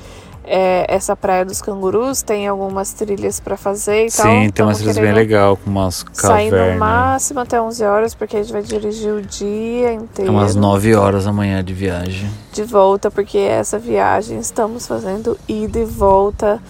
é, 0.47 0.87
essa 0.89 1.17
praia 1.17 1.45
dos 1.45 1.61
cangurus 1.61 2.23
tem 2.23 2.47
algumas 2.47 2.93
trilhas 2.93 3.41
pra 3.41 3.57
fazer 3.57 4.07
e 4.07 4.11
tal. 4.11 4.27
Sim, 4.27 4.49
tem 4.51 4.65
umas 4.65 4.79
Tamo 4.79 4.91
trilhas 4.93 4.99
bem 4.99 5.13
legal, 5.13 5.57
com 5.57 5.69
umas 5.69 6.05
Sair 6.13 6.47
no 6.47 6.57
cavernas. 6.57 6.79
máximo 6.79 7.41
até 7.41 7.61
11 7.61 7.85
horas, 7.85 8.15
porque 8.15 8.37
a 8.37 8.43
gente 8.43 8.53
vai 8.53 8.63
dirigir 8.63 9.13
o 9.13 9.21
dia 9.23 9.89
É 9.91 9.93
inteiro. 9.95 10.31
umas 10.31 10.55
9 10.55 10.95
horas 10.95 11.27
amanhã 11.27 11.63
de 11.65 11.75
viagem. 11.75 12.31
de 12.53 12.63
volta, 12.63 13.11
porque 13.11 13.37
essa 13.39 13.79
viagem 13.79 14.39
estamos 14.39 14.87
fazendo 14.87 15.37
ida 15.49 15.79
e 15.81 15.85
volta. 15.85 16.61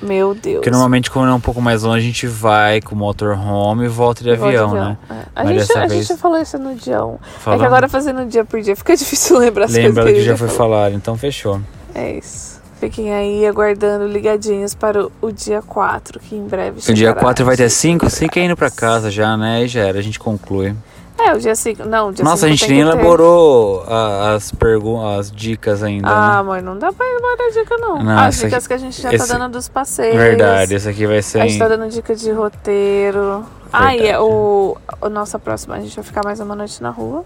Meu 0.00 0.32
Deus. 0.32 0.56
Porque 0.58 0.70
normalmente, 0.70 1.10
quando 1.10 1.28
é 1.30 1.34
um 1.34 1.40
pouco 1.40 1.60
mais 1.60 1.82
longe, 1.82 1.98
a 1.98 2.06
gente 2.06 2.24
vai 2.28 2.80
com 2.80 2.94
motorhome 2.94 3.86
e 3.86 3.88
volta 3.88 4.22
de 4.22 4.30
Volta 4.36 4.52
de 4.52 4.56
avião, 4.56 4.72
né? 4.72 4.96
É. 5.10 5.14
A, 5.34 5.42
Mas 5.44 5.66
gente, 5.66 5.76
a 5.76 5.86
vez- 5.88 6.06
gente 6.06 6.20
falou 6.20 6.38
isso 6.40 6.56
no 6.56 6.76
dia 6.76 7.04
1. 7.04 7.14
É 7.14 7.18
Falando- 7.40 7.60
que 7.60 7.66
agora 7.66 7.88
fazendo 7.88 8.24
dia 8.26 8.44
por 8.44 8.60
dia 8.60 8.76
fica 8.76 8.94
difícil 8.96 9.38
lembrar 9.38 9.64
as 9.64 9.72
Lembra 9.72 10.04
coisas 10.04 10.12
que 10.12 10.18
que, 10.20 10.24
já 10.24 10.36
foi 10.36 10.46
falado, 10.48 10.94
então 10.94 11.16
fechou. 11.18 11.60
É 11.96 12.12
isso. 12.16 12.57
Fiquem 12.80 13.12
aí 13.12 13.44
aguardando, 13.46 14.06
ligadinhos 14.06 14.72
para 14.74 15.06
o, 15.06 15.12
o 15.20 15.32
dia 15.32 15.60
4, 15.62 16.20
que 16.20 16.36
em 16.36 16.46
breve 16.46 16.78
O 16.78 16.82
dia 16.82 16.96
chegará. 16.96 17.20
4 17.20 17.44
vai 17.44 17.56
ter 17.56 17.68
5, 17.68 18.08
5 18.08 18.38
é 18.38 18.44
indo 18.44 18.56
pra 18.56 18.70
casa 18.70 19.10
já, 19.10 19.36
né? 19.36 19.64
E 19.64 19.68
já 19.68 19.80
era, 19.80 19.98
a 19.98 20.02
gente 20.02 20.18
conclui. 20.18 20.74
É, 21.18 21.34
o 21.34 21.40
dia 21.40 21.56
5. 21.56 21.84
Não, 21.84 22.10
o 22.10 22.12
dia 22.12 22.24
Nossa, 22.24 22.46
a 22.46 22.48
gente 22.48 22.68
nem 22.68 22.78
elaborou 22.78 23.82
a- 23.88 24.34
as 24.34 24.52
perguntas, 24.52 25.18
as 25.18 25.32
dicas 25.32 25.82
ainda, 25.82 26.08
Ah, 26.08 26.36
né? 26.36 26.42
mãe, 26.44 26.62
não 26.62 26.78
dá 26.78 26.92
pra 26.92 27.04
elaborar 27.04 27.50
dica, 27.52 27.76
não. 27.78 28.00
Não, 28.04 28.16
As 28.20 28.36
dicas 28.36 28.54
aqui- 28.54 28.68
que 28.68 28.72
a 28.74 28.78
gente 28.78 29.02
já 29.02 29.12
esse- 29.12 29.26
tá 29.26 29.36
dando 29.36 29.50
dos 29.54 29.68
passeios. 29.68 30.14
Verdade, 30.16 30.74
esse 30.76 30.88
aqui 30.88 31.04
vai 31.08 31.20
ser. 31.20 31.40
A 31.40 31.46
em- 31.46 31.48
gente 31.48 31.58
tá 31.58 31.66
dando 31.66 31.88
dica 31.88 32.14
de 32.14 32.30
roteiro. 32.30 33.44
Ah, 33.72 33.92
e 33.94 33.98
é 33.98 34.02
Verdade. 34.02 34.22
o, 34.22 34.76
a 35.02 35.08
nossa 35.08 35.36
próxima, 35.40 35.74
a 35.74 35.80
gente 35.80 35.96
vai 35.96 36.04
ficar 36.04 36.20
mais 36.24 36.38
uma 36.38 36.54
noite 36.54 36.80
na 36.80 36.90
rua. 36.90 37.24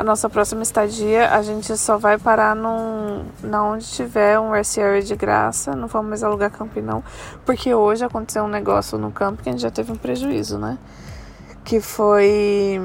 A 0.00 0.02
nossa 0.02 0.30
próxima 0.30 0.62
estadia, 0.62 1.28
a 1.30 1.42
gente 1.42 1.76
só 1.76 1.98
vai 1.98 2.16
parar 2.16 2.56
num, 2.56 3.22
na 3.42 3.62
onde 3.62 3.84
tiver 3.84 4.40
um 4.40 4.50
rest 4.50 4.78
area 4.78 5.02
de 5.02 5.14
graça. 5.14 5.76
Não 5.76 5.88
vamos 5.88 6.08
mais 6.08 6.24
alugar 6.24 6.50
camping, 6.50 6.80
não. 6.80 7.04
Porque 7.44 7.74
hoje 7.74 8.02
aconteceu 8.02 8.44
um 8.44 8.48
negócio 8.48 8.96
no 8.96 9.12
camping 9.12 9.42
que 9.42 9.48
a 9.50 9.52
gente 9.52 9.60
já 9.60 9.70
teve 9.70 9.92
um 9.92 9.96
prejuízo, 9.96 10.56
né? 10.56 10.78
Que 11.62 11.82
foi. 11.82 12.80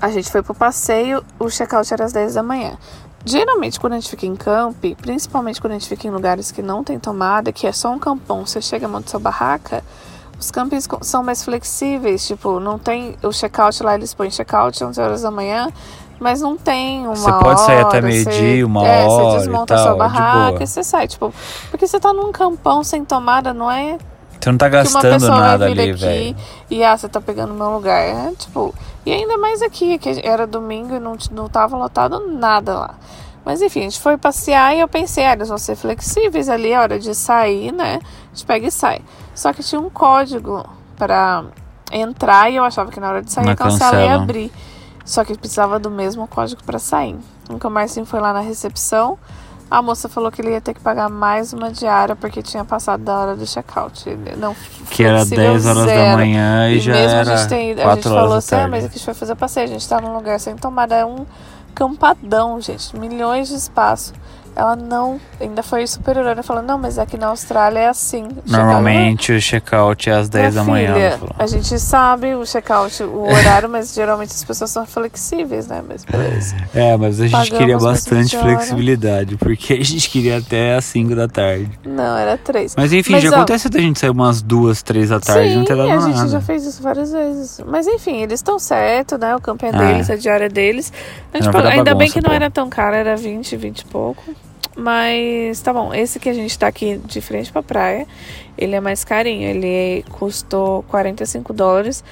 A 0.00 0.08
gente 0.08 0.30
foi 0.32 0.42
pro 0.42 0.54
passeio, 0.54 1.22
o 1.38 1.50
check-out 1.50 1.92
era 1.92 2.06
às 2.06 2.12
10 2.14 2.36
da 2.36 2.42
manhã. 2.42 2.78
Geralmente, 3.22 3.78
quando 3.78 3.92
a 3.92 3.96
gente 3.96 4.08
fica 4.08 4.24
em 4.24 4.36
camping, 4.36 4.94
principalmente 4.94 5.60
quando 5.60 5.72
a 5.72 5.78
gente 5.78 5.90
fica 5.90 6.08
em 6.08 6.10
lugares 6.10 6.50
que 6.50 6.62
não 6.62 6.82
tem 6.82 6.98
tomada, 6.98 7.52
que 7.52 7.66
é 7.66 7.72
só 7.72 7.90
um 7.92 7.98
campão, 7.98 8.46
você 8.46 8.62
chega, 8.62 8.88
monta 8.88 9.10
sua 9.10 9.20
barraca, 9.20 9.84
os 10.40 10.50
campings 10.50 10.88
são 11.02 11.22
mais 11.22 11.44
flexíveis, 11.44 12.26
tipo, 12.26 12.58
não 12.58 12.78
tem 12.78 13.14
o 13.22 13.30
check-out 13.30 13.82
lá, 13.82 13.94
eles 13.94 14.14
põem 14.14 14.30
check-out 14.30 14.82
11 14.82 14.98
horas 15.00 15.22
da 15.22 15.30
manhã, 15.30 15.70
mas 16.18 16.40
não 16.40 16.56
tem 16.56 17.06
uma 17.06 17.14
Você 17.14 17.32
pode 17.34 17.60
sair 17.60 17.80
até 17.80 17.98
hora, 17.98 18.06
meio-dia, 18.06 18.66
uma 18.66 18.88
é, 18.88 19.06
hora 19.06 19.22
e 19.22 19.30
Você 19.32 19.38
desmonta 19.38 19.74
tal, 19.74 19.76
a 19.76 19.80
é 19.80 19.84
sua 19.84 19.92
de 19.92 19.98
barraca 19.98 20.62
e 20.62 20.66
você 20.66 20.82
sai, 20.82 21.06
tipo, 21.06 21.34
porque 21.70 21.86
você 21.86 22.00
tá 22.00 22.14
num 22.14 22.32
campão 22.32 22.82
sem 22.82 23.04
tomada, 23.04 23.52
não 23.52 23.70
é 23.70 23.98
Você 24.40 24.50
não 24.50 24.56
tá 24.56 24.68
gastando 24.70 25.28
nada 25.28 25.66
ali, 25.66 25.92
velho. 25.92 26.36
e 26.70 26.82
ah, 26.82 26.96
você 26.96 27.06
tá 27.06 27.20
pegando 27.20 27.52
meu 27.52 27.70
lugar. 27.70 28.00
É, 28.00 28.32
tipo, 28.32 28.74
e 29.04 29.12
ainda 29.12 29.36
mais 29.36 29.60
aqui, 29.60 29.98
que 29.98 30.20
era 30.24 30.46
domingo 30.46 30.94
e 30.94 30.98
não, 30.98 31.16
não 31.30 31.48
tava 31.50 31.76
lotado 31.76 32.26
nada 32.26 32.78
lá. 32.78 32.94
Mas 33.44 33.60
enfim, 33.60 33.80
a 33.80 33.82
gente 33.84 34.00
foi 34.00 34.16
passear 34.16 34.74
e 34.74 34.80
eu 34.80 34.88
pensei, 34.88 35.24
ah, 35.24 35.32
eles 35.34 35.48
vão 35.48 35.58
ser 35.58 35.76
flexíveis 35.76 36.48
ali, 36.48 36.72
a 36.72 36.80
hora 36.80 36.98
de 36.98 37.14
sair, 37.14 37.72
né? 37.72 37.98
A 38.02 38.34
gente 38.34 38.46
pega 38.46 38.66
e 38.66 38.70
sai. 38.70 39.02
Só 39.34 39.52
que 39.52 39.62
tinha 39.62 39.80
um 39.80 39.88
código 39.90 40.64
pra 40.96 41.44
entrar 41.92 42.50
e 42.50 42.56
eu 42.56 42.64
achava 42.64 42.90
que 42.90 43.00
na 43.00 43.08
hora 43.08 43.22
de 43.22 43.32
sair 43.32 43.46
Na 43.46 43.52
a 43.52 43.56
cancela 43.56 43.90
cancela. 43.92 44.22
abrir. 44.22 44.52
Só 45.04 45.24
que 45.24 45.36
precisava 45.36 45.78
do 45.78 45.90
mesmo 45.90 46.26
código 46.26 46.62
pra 46.64 46.78
sair. 46.78 47.16
Então 47.50 47.70
o 47.70 47.72
Marcinho 47.72 48.06
foi 48.06 48.20
lá 48.20 48.32
na 48.32 48.40
recepção. 48.40 49.18
A 49.70 49.80
moça 49.80 50.08
falou 50.08 50.32
que 50.32 50.42
ele 50.42 50.50
ia 50.50 50.60
ter 50.60 50.74
que 50.74 50.80
pagar 50.80 51.08
mais 51.08 51.52
uma 51.52 51.70
diária 51.70 52.16
porque 52.16 52.42
tinha 52.42 52.64
passado 52.64 53.04
da 53.04 53.16
hora 53.18 53.36
do 53.36 53.46
check-out. 53.46 54.04
Não, 54.36 54.54
Que 54.90 55.04
era 55.04 55.18
flexível 55.18 55.52
10 55.52 55.66
horas 55.66 55.86
da 55.86 55.92
zero. 55.94 56.16
manhã 56.18 56.68
e, 56.68 56.76
E 56.76 56.80
já 56.80 56.92
mesmo 56.92 57.08
era 57.16 57.32
a 57.32 57.36
gente, 57.36 57.48
tem, 57.48 57.72
a 57.72 57.74
gente 57.76 57.84
4 57.84 58.02
falou 58.10 58.34
assim, 58.34 58.56
da 58.56 58.64
ah, 58.64 58.68
mas 58.68 58.84
aqui 58.84 58.94
a 58.94 58.98
gente 58.98 59.06
vai 59.06 59.14
fazer 59.14 59.34
passeio, 59.36 59.64
a 59.66 59.68
gente 59.68 59.88
tá 59.88 60.00
num 60.00 60.12
lugar 60.14 60.40
sem 60.40 60.56
tomada, 60.56 60.96
é 60.96 61.04
um 61.04 61.24
campadão, 61.72 62.60
gente, 62.60 62.96
milhões 62.96 63.48
de 63.48 63.54
espaço. 63.54 64.12
Ela 64.56 64.76
não, 64.76 65.20
ainda 65.40 65.62
foi 65.62 65.86
superior, 65.86 66.36
falou, 66.42 66.62
não, 66.62 66.76
mas 66.78 66.98
aqui 66.98 67.16
na 67.16 67.28
Austrália 67.28 67.78
é 67.78 67.88
assim. 67.88 68.28
Normalmente 68.46 69.32
o 69.32 69.40
check-out 69.40 70.10
é 70.10 70.12
às 70.14 70.28
10 70.28 70.54
da 70.56 70.64
manhã. 70.64 70.92
filha, 70.94 71.18
a 71.38 71.46
gente 71.46 71.78
sabe 71.78 72.34
o 72.34 72.44
check-out, 72.44 73.02
o 73.04 73.22
horário, 73.30 73.68
mas 73.68 73.94
geralmente 73.94 74.30
as 74.30 74.44
pessoas 74.44 74.70
são 74.70 74.84
flexíveis, 74.84 75.66
né? 75.68 75.82
Mas 75.86 76.04
beleza. 76.04 76.56
É, 76.74 76.96
mas 76.96 77.20
a 77.20 77.24
gente 77.24 77.32
Pagamos 77.32 77.58
queria 77.58 77.78
bastante 77.78 78.22
20 78.22 78.36
horas. 78.36 78.52
flexibilidade, 78.54 79.36
porque 79.36 79.74
a 79.74 79.84
gente 79.84 80.10
queria 80.10 80.38
até 80.38 80.74
às 80.74 80.84
5 80.86 81.14
da 81.14 81.28
tarde. 81.28 81.70
Não, 81.84 82.16
era 82.18 82.36
três. 82.36 82.74
Mas 82.76 82.92
enfim, 82.92 83.12
Mas, 83.12 83.22
já 83.22 83.30
ó, 83.30 83.34
acontece 83.36 83.68
da 83.68 83.78
gente 83.80 83.98
sair 83.98 84.10
umas 84.10 84.42
2, 84.42 84.82
3 84.82 85.08
da 85.10 85.20
tarde 85.20 85.50
Sim, 85.50 85.56
não 85.58 85.64
ter 85.64 85.76
dado 85.76 85.90
a 85.90 86.00
gente 86.00 86.16
nada. 86.16 86.28
já 86.28 86.40
fez 86.40 86.64
isso 86.66 86.82
várias 86.82 87.12
vezes. 87.12 87.60
Mas 87.66 87.86
enfim, 87.86 88.16
eles 88.22 88.40
estão 88.40 88.58
certo, 88.58 89.16
né? 89.16 89.34
O 89.36 89.40
campo 89.40 89.64
é 89.64 89.70
Ah. 89.70 89.72
deles, 89.72 90.10
a 90.10 90.16
diária 90.16 90.46
é 90.46 90.48
deles. 90.48 90.92
A 91.32 91.38
gente 91.38 91.52
pagou- 91.52 91.70
ainda 91.70 91.84
bem 91.94 92.08
bagunça, 92.08 92.12
que 92.14 92.20
não 92.20 92.30
pô. 92.30 92.36
era 92.36 92.50
tão 92.50 92.68
caro, 92.68 92.96
era 92.96 93.16
20, 93.16 93.56
20 93.56 93.80
e 93.80 93.84
pouco. 93.86 94.22
Mas 94.76 95.60
tá 95.60 95.72
bom, 95.72 95.92
esse 95.92 96.18
que 96.18 96.28
a 96.28 96.32
gente 96.32 96.56
tá 96.58 96.66
aqui 96.68 96.98
de 97.04 97.20
frente 97.20 97.50
pra 97.50 97.62
praia, 97.62 98.06
ele 98.56 98.74
é 98.74 98.80
mais 98.80 99.04
carinho. 99.04 99.48
Ele 99.48 100.04
custou 100.10 100.82
45 100.84 101.52
dólares, 101.52 102.04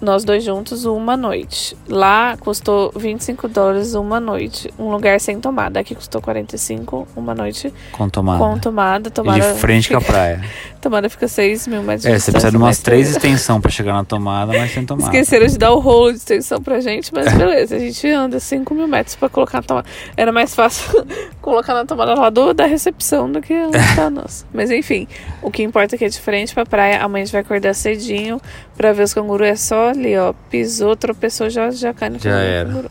nós 0.00 0.24
dois 0.24 0.42
juntos, 0.42 0.84
uma 0.84 1.16
noite. 1.16 1.76
Lá 1.88 2.36
custou 2.38 2.92
25 2.96 3.48
dólares 3.48 3.94
uma 3.94 4.18
noite, 4.18 4.72
um 4.78 4.90
lugar 4.90 5.20
sem 5.20 5.38
tomada. 5.40 5.80
Aqui 5.80 5.94
custou 5.94 6.20
45 6.22 7.06
uma 7.14 7.34
noite 7.34 7.72
Com 7.92 8.08
tomada. 8.08 8.38
com 8.38 8.58
tomada. 8.58 9.08
E 9.08 9.12
Tomada 9.12 9.52
de 9.52 9.58
frente 9.60 9.90
com 9.90 9.96
a 9.96 10.00
fica, 10.00 10.12
praia. 10.12 10.44
tomada 10.80 11.08
fica 11.10 11.28
6 11.28 11.66
mil 11.68 11.82
metros 11.82 12.02
de 12.02 12.08
É, 12.08 12.18
você 12.18 12.30
precisa 12.32 12.50
de 12.50 12.56
umas 12.56 12.68
mas 12.70 12.78
três 12.78 13.10
extensões 13.10 13.60
pra 13.60 13.70
chegar 13.70 13.92
na 13.92 14.04
tomada, 14.04 14.52
mas 14.52 14.72
sem 14.72 14.84
tomada. 14.86 15.08
Esqueceram 15.08 15.46
de 15.46 15.58
dar 15.58 15.72
o 15.72 15.78
rolo 15.78 16.12
de 16.12 16.18
extensão 16.18 16.62
pra 16.62 16.80
gente, 16.80 17.12
mas 17.12 17.32
beleza, 17.34 17.76
a 17.76 17.78
gente 17.78 18.08
anda 18.08 18.40
5 18.40 18.74
mil 18.74 18.88
metros 18.88 19.16
pra 19.16 19.28
colocar 19.28 19.58
na 19.58 19.62
tomada. 19.62 19.88
Era 20.16 20.32
mais 20.32 20.54
fácil 20.54 21.04
colocar 21.42 21.74
na 21.74 21.84
tomada 21.84 22.14
lá 22.14 22.30
do, 22.30 22.54
da 22.54 22.66
recepção 22.66 23.30
do 23.30 23.40
que 23.40 23.52
onde 23.54 23.78
tá 23.94 24.06
a 24.06 24.10
nossa. 24.10 24.46
Mas 24.52 24.70
enfim, 24.70 25.06
o 25.42 25.50
que 25.50 25.62
importa 25.62 25.94
é 25.96 25.98
que 25.98 26.04
é 26.04 26.08
diferente 26.08 26.54
pra 26.54 26.64
praia. 26.64 27.02
Amanhã 27.02 27.22
a 27.22 27.26
gente 27.26 27.32
vai 27.32 27.42
acordar 27.42 27.74
cedinho 27.74 28.40
pra 28.80 28.94
ver 28.94 29.02
os 29.02 29.12
cangurus. 29.12 29.46
É 29.46 29.56
só 29.56 29.90
ali, 29.90 30.16
ó. 30.16 30.32
Pisou, 30.50 30.96
tropeçou, 30.96 31.50
já, 31.50 31.70
já 31.70 31.92
cai 31.92 32.08
no 32.08 32.18
Já 32.18 32.30
canguru- 32.30 32.46
era. 32.46 32.68
canguru. 32.70 32.90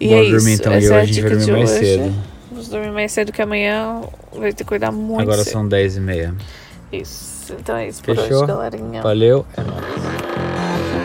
E 0.00 0.08
Bora 0.08 0.20
é 0.26 0.30
dormir 0.30 0.52
isso. 0.52 0.62
então, 0.62 0.72
Essa 0.72 0.86
e 0.86 0.96
é 0.96 1.00
a 1.00 1.04
dica 1.04 1.28
de 1.30 1.36
dormir 1.36 1.52
mais 1.52 1.70
hoje. 1.72 1.80
cedo. 1.80 2.14
Vamos 2.50 2.68
dormir 2.68 2.90
mais 2.92 3.12
cedo 3.12 3.32
que 3.32 3.42
amanhã 3.42 4.00
vai 4.32 4.50
ter 4.52 4.64
que 4.64 4.68
cuidar 4.68 4.90
muito 4.90 5.20
Agora 5.20 5.44
cedo. 5.44 5.52
são 5.52 5.68
10 5.68 5.96
e 5.96 6.00
meia. 6.00 6.34
Isso. 6.90 7.54
Então 7.60 7.76
é 7.76 7.88
isso 7.88 8.02
por 8.02 8.16
Fechou? 8.16 8.38
hoje, 8.38 8.46
galerinha. 8.46 9.02
Valeu, 9.02 9.44
é 9.56 9.60
nóis. 9.62 10.98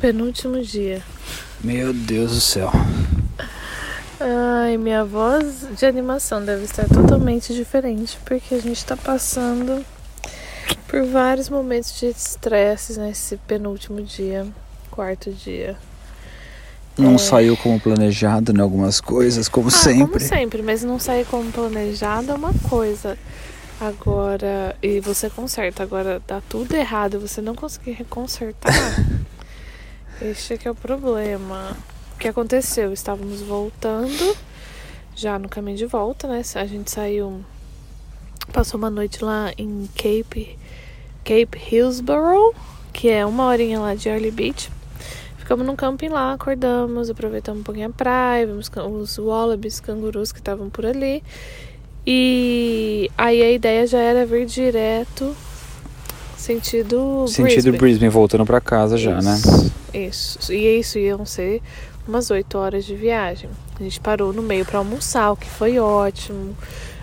Penúltimo 0.00 0.60
dia. 0.60 1.02
Meu 1.62 1.92
Deus 1.92 2.32
do 2.32 2.40
céu. 2.40 2.70
Ai, 4.26 4.78
minha 4.78 5.04
voz 5.04 5.66
de 5.76 5.84
animação 5.84 6.42
deve 6.42 6.64
estar 6.64 6.88
totalmente 6.88 7.52
diferente, 7.52 8.18
porque 8.24 8.54
a 8.54 8.58
gente 8.60 8.82
tá 8.82 8.96
passando 8.96 9.84
por 10.88 11.04
vários 11.04 11.50
momentos 11.50 11.98
de 12.00 12.06
estresse 12.06 12.98
nesse 12.98 13.36
penúltimo 13.36 14.00
dia, 14.00 14.46
quarto 14.90 15.30
dia. 15.30 15.76
Não 16.96 17.16
É. 17.16 17.18
saiu 17.18 17.54
como 17.58 17.78
planejado 17.78 18.50
em 18.50 18.60
algumas 18.62 18.98
coisas, 18.98 19.46
como 19.46 19.68
Ah, 19.68 19.72
sempre. 19.72 20.06
como 20.06 20.20
sempre, 20.20 20.62
mas 20.62 20.82
não 20.82 20.98
sair 20.98 21.26
como 21.26 21.52
planejado 21.52 22.30
é 22.30 22.34
uma 22.34 22.54
coisa. 22.70 23.18
Agora, 23.78 24.74
e 24.80 25.00
você 25.00 25.28
conserta, 25.28 25.82
agora 25.82 26.22
dá 26.26 26.40
tudo 26.48 26.74
errado, 26.74 27.20
você 27.20 27.42
não 27.42 27.54
conseguir 27.54 27.90
reconsertar. 27.92 28.72
este 30.22 30.54
é 30.54 30.56
que 30.56 30.66
é 30.66 30.70
o 30.70 30.74
problema. 30.74 31.76
O 32.24 32.26
que 32.26 32.30
aconteceu? 32.30 32.90
Estávamos 32.90 33.42
voltando, 33.42 34.34
já 35.14 35.38
no 35.38 35.46
caminho 35.46 35.76
de 35.76 35.84
volta, 35.84 36.26
né? 36.26 36.40
A 36.54 36.64
gente 36.64 36.90
saiu, 36.90 37.44
passou 38.50 38.78
uma 38.78 38.88
noite 38.88 39.22
lá 39.22 39.52
em 39.58 39.86
Cape, 39.94 40.58
Cape 41.22 41.58
Hillsborough, 41.70 42.54
que 42.94 43.10
é 43.10 43.26
uma 43.26 43.44
horinha 43.44 43.78
lá 43.78 43.94
de 43.94 44.08
Early 44.08 44.30
Beach. 44.30 44.72
Ficamos 45.36 45.66
num 45.66 45.76
camping 45.76 46.08
lá, 46.08 46.32
acordamos, 46.32 47.10
aproveitamos 47.10 47.60
um 47.60 47.62
pouquinho 47.62 47.88
a 47.88 47.92
praia, 47.92 48.46
vimos 48.46 48.70
os 48.74 49.18
wallabies, 49.18 49.78
cangurus 49.78 50.32
que 50.32 50.38
estavam 50.38 50.70
por 50.70 50.86
ali. 50.86 51.22
E 52.06 53.10
aí 53.18 53.42
a 53.42 53.52
ideia 53.52 53.86
já 53.86 53.98
era 53.98 54.24
vir 54.24 54.46
direto 54.46 55.36
sentido 56.38 57.26
Sentido 57.28 57.52
Brisbane. 57.52 57.78
Brisbane, 57.78 58.08
voltando 58.08 58.46
pra 58.46 58.62
casa 58.62 58.96
já, 58.96 59.20
né? 59.20 59.38
Isso. 59.92 60.50
E 60.50 60.78
isso 60.80 60.98
iam 60.98 61.26
ser 61.26 61.62
umas 62.06 62.30
8 62.30 62.56
horas 62.58 62.84
de 62.84 62.94
viagem. 62.94 63.48
A 63.78 63.82
gente 63.82 64.00
parou 64.00 64.32
no 64.32 64.42
meio 64.42 64.64
pra 64.64 64.78
almoçar, 64.78 65.32
o 65.32 65.36
que 65.36 65.48
foi 65.48 65.78
ótimo. 65.78 66.56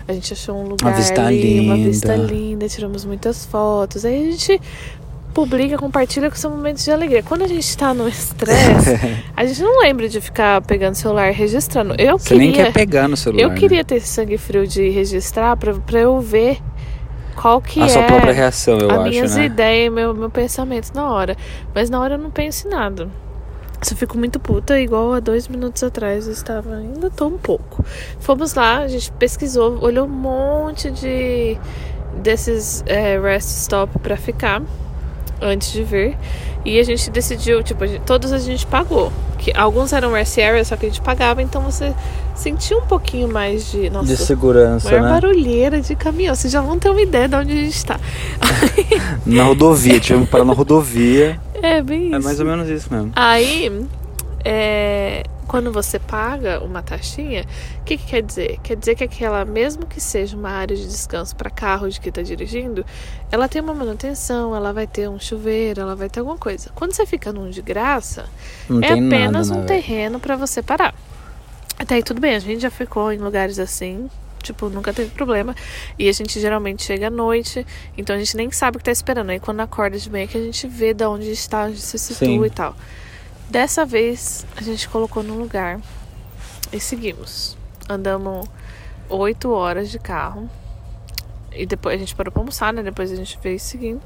A 0.06 0.12
gente 0.12 0.32
achou 0.32 0.56
um 0.56 0.68
lugar 0.68 0.94
vista 0.94 1.24
ali, 1.24 1.60
uma 1.60 1.74
linda. 1.76 1.88
vista 1.88 2.16
linda, 2.16 2.68
tiramos 2.68 3.04
muitas 3.04 3.44
fotos. 3.46 4.04
Aí 4.04 4.28
a 4.28 4.32
gente 4.32 4.60
publica, 5.32 5.78
compartilha 5.78 6.28
com 6.28 6.36
seus 6.36 6.52
momentos 6.52 6.84
de 6.84 6.90
alegria. 6.90 7.22
Quando 7.22 7.42
a 7.42 7.46
gente 7.46 7.76
tá 7.76 7.94
no 7.94 8.08
estresse, 8.08 8.98
a 9.36 9.44
gente 9.44 9.62
não 9.62 9.80
lembra 9.80 10.08
de 10.08 10.20
ficar 10.20 10.60
pegando 10.62 10.94
o 10.94 10.96
celular 10.96 11.30
e 11.30 11.32
registrando. 11.32 11.94
Eu 11.98 12.18
Você 12.18 12.28
queria, 12.34 12.42
nem 12.42 12.52
quer 12.52 12.72
pegar 12.72 13.08
no 13.08 13.16
celular. 13.16 13.42
eu 13.42 13.48
né? 13.50 13.56
queria 13.56 13.84
ter 13.84 13.96
esse 13.96 14.08
sangue 14.08 14.36
frio 14.36 14.66
de 14.66 14.88
registrar 14.90 15.56
pra, 15.56 15.74
pra 15.74 16.00
eu 16.00 16.20
ver 16.20 16.58
qual 17.34 17.60
que 17.62 17.80
A 17.80 17.86
é 17.86 17.88
sua 17.88 18.02
própria 18.02 18.32
reação, 18.32 18.78
eu 18.78 18.90
as 18.90 18.98
acho, 18.98 19.08
minhas 19.10 19.36
né? 19.36 19.44
ideias 19.46 19.92
meu, 19.92 20.14
meu 20.14 20.30
pensamento 20.30 20.92
na 20.94 21.10
hora. 21.10 21.36
Mas 21.74 21.88
na 21.88 22.00
hora 22.00 22.14
eu 22.14 22.18
não 22.18 22.30
penso 22.30 22.66
em 22.66 22.70
nada. 22.70 23.08
Só 23.82 23.96
fico 23.96 24.16
muito 24.16 24.38
puta, 24.38 24.78
igual 24.78 25.12
há 25.12 25.18
dois 25.20 25.48
minutos 25.48 25.82
atrás 25.82 26.26
eu 26.26 26.32
estava. 26.32 26.76
Ainda 26.76 27.10
tô 27.10 27.26
um 27.26 27.36
pouco. 27.38 27.84
Fomos 28.20 28.54
lá, 28.54 28.78
a 28.78 28.88
gente 28.88 29.10
pesquisou, 29.12 29.78
olhou 29.82 30.06
um 30.06 30.10
monte 30.10 30.90
de 30.90 31.58
desses 32.22 32.84
é, 32.86 33.18
rest 33.18 33.48
stop 33.48 33.98
pra 33.98 34.16
ficar 34.16 34.62
antes 35.40 35.72
de 35.72 35.82
ver. 35.82 36.16
E 36.64 36.78
a 36.78 36.84
gente 36.84 37.10
decidiu, 37.10 37.60
tipo, 37.64 37.82
a 37.82 37.86
gente- 37.88 38.02
todos 38.02 38.32
a 38.32 38.38
gente 38.38 38.64
pagou. 38.66 39.12
Que 39.36 39.52
alguns 39.56 39.92
eram 39.92 40.12
rest 40.12 40.38
area, 40.38 40.64
só 40.64 40.76
que 40.76 40.86
a 40.86 40.88
gente 40.88 41.00
pagava, 41.00 41.42
então 41.42 41.60
você 41.62 41.92
sentia 42.36 42.78
um 42.78 42.82
pouquinho 42.86 43.26
mais 43.28 43.72
de. 43.72 43.90
Nossa, 43.90 44.06
De 44.06 44.16
segurança, 44.16 44.88
maior 44.88 45.02
né? 45.02 45.08
barulheira 45.08 45.80
de 45.80 45.96
caminhão. 45.96 46.32
Vocês 46.36 46.52
já 46.52 46.60
vão 46.60 46.78
ter 46.78 46.88
uma 46.90 47.02
ideia 47.02 47.28
de 47.28 47.34
onde 47.34 47.52
a 47.52 47.56
gente 47.64 47.84
tá. 47.84 47.98
Na 49.26 49.42
rodovia, 49.42 49.98
tivemos 49.98 50.26
que 50.26 50.30
parar 50.30 50.44
na 50.44 50.52
rodovia. 50.52 51.40
É, 51.62 51.80
bem 51.80 52.06
isso. 52.08 52.16
É 52.16 52.18
mais 52.18 52.40
ou 52.40 52.46
menos 52.46 52.68
isso 52.68 52.92
mesmo. 52.92 53.12
Aí, 53.14 53.86
é, 54.44 55.22
quando 55.46 55.70
você 55.72 55.98
paga 55.98 56.60
uma 56.64 56.82
taxinha, 56.82 57.44
o 57.80 57.84
que, 57.84 57.96
que 57.96 58.06
quer 58.06 58.22
dizer? 58.22 58.58
Quer 58.62 58.76
dizer 58.76 58.94
que 58.96 59.04
aquela, 59.04 59.44
mesmo 59.44 59.86
que 59.86 60.00
seja 60.00 60.36
uma 60.36 60.50
área 60.50 60.76
de 60.76 60.82
descanso 60.86 61.36
para 61.36 61.50
carro 61.50 61.88
de 61.88 62.00
quem 62.00 62.08
está 62.08 62.22
dirigindo, 62.22 62.84
ela 63.30 63.48
tem 63.48 63.62
uma 63.62 63.74
manutenção, 63.74 64.54
ela 64.56 64.72
vai 64.72 64.86
ter 64.86 65.08
um 65.08 65.20
chuveiro, 65.20 65.80
ela 65.80 65.94
vai 65.94 66.08
ter 66.08 66.20
alguma 66.20 66.38
coisa. 66.38 66.70
Quando 66.74 66.92
você 66.94 67.06
fica 67.06 67.32
num 67.32 67.48
de 67.50 67.62
graça, 67.62 68.26
Não 68.68 68.80
é 68.82 68.92
apenas 68.92 69.48
nada, 69.48 69.60
um 69.60 69.62
né, 69.62 69.68
velho? 69.68 69.82
terreno 69.82 70.18
para 70.20 70.36
você 70.36 70.62
parar. 70.62 70.94
Até 71.78 71.96
aí 71.96 72.02
tudo 72.02 72.20
bem, 72.20 72.34
a 72.34 72.38
gente 72.38 72.60
já 72.62 72.70
ficou 72.70 73.12
em 73.12 73.18
lugares 73.18 73.58
assim, 73.58 74.08
tipo, 74.42 74.68
nunca 74.68 74.92
teve 74.92 75.10
problema. 75.10 75.54
E 75.98 76.08
a 76.08 76.12
gente 76.12 76.38
geralmente 76.40 76.82
chega 76.82 77.06
à 77.06 77.10
noite, 77.10 77.66
então 77.96 78.14
a 78.16 78.18
gente 78.18 78.36
nem 78.36 78.50
sabe 78.50 78.76
o 78.76 78.78
que 78.78 78.84
tá 78.84 78.92
esperando. 78.92 79.30
Aí 79.30 79.40
quando 79.40 79.60
acorda 79.60 79.98
de 79.98 80.10
manhã 80.10 80.26
que 80.26 80.36
a 80.36 80.42
gente 80.42 80.66
vê 80.66 80.92
de 80.92 81.04
onde 81.04 81.30
está, 81.30 81.64
onde 81.64 81.80
se 81.80 81.98
situa 81.98 82.26
Sim. 82.26 82.44
e 82.44 82.50
tal. 82.50 82.76
Dessa 83.48 83.84
vez 83.84 84.46
a 84.56 84.62
gente 84.62 84.88
colocou 84.88 85.22
num 85.22 85.38
lugar 85.38 85.80
e 86.72 86.80
seguimos. 86.80 87.56
Andamos 87.88 88.48
oito 89.08 89.50
horas 89.50 89.90
de 89.90 89.98
carro. 89.98 90.48
E 91.56 91.66
depois 91.66 91.94
a 91.94 91.98
gente 91.98 92.14
parou 92.14 92.32
pra 92.32 92.40
almoçar, 92.40 92.72
né? 92.72 92.82
Depois 92.82 93.10
a 93.12 93.16
gente 93.16 93.38
veio 93.42 93.58
seguindo. 93.60 94.00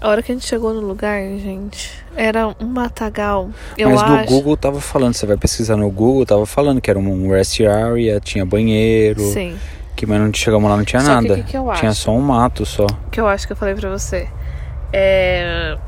A 0.00 0.08
hora 0.08 0.22
que 0.22 0.30
a 0.30 0.34
gente 0.34 0.46
chegou 0.46 0.74
no 0.74 0.80
lugar, 0.80 1.20
gente, 1.38 1.90
era 2.14 2.48
um 2.60 2.66
matagal. 2.66 3.48
Eu 3.78 3.88
Mas 3.90 4.02
no 4.02 4.14
acho. 4.16 4.28
Google 4.28 4.56
tava 4.56 4.80
falando, 4.80 5.14
você 5.14 5.24
vai 5.26 5.36
pesquisar 5.38 5.76
no 5.76 5.90
Google, 5.90 6.26
tava 6.26 6.44
falando 6.44 6.80
que 6.80 6.90
era 6.90 6.98
um 6.98 7.30
rest 7.30 7.60
area, 7.62 8.20
tinha 8.20 8.44
banheiro, 8.44 9.20
Sim. 9.32 9.56
que 9.96 10.04
mas 10.04 10.20
não 10.20 10.32
chegamos 10.34 10.68
lá, 10.70 10.76
não 10.76 10.84
tinha 10.84 11.00
Só 11.00 11.08
que 11.20 11.28
nada. 11.28 11.42
que 11.42 11.50
que 11.50 11.56
eu 11.56 11.72
tinha 11.74 11.90
acho? 11.90 12.00
só 12.02 12.12
um 12.12 12.20
mato 12.20 12.66
só. 12.66 12.86
que 13.10 13.18
eu 13.18 13.26
acho 13.26 13.46
que 13.46 13.52
eu 13.54 13.56
falei 13.56 13.74
pra 13.74 13.88
você. 13.88 14.28
É. 14.92 15.78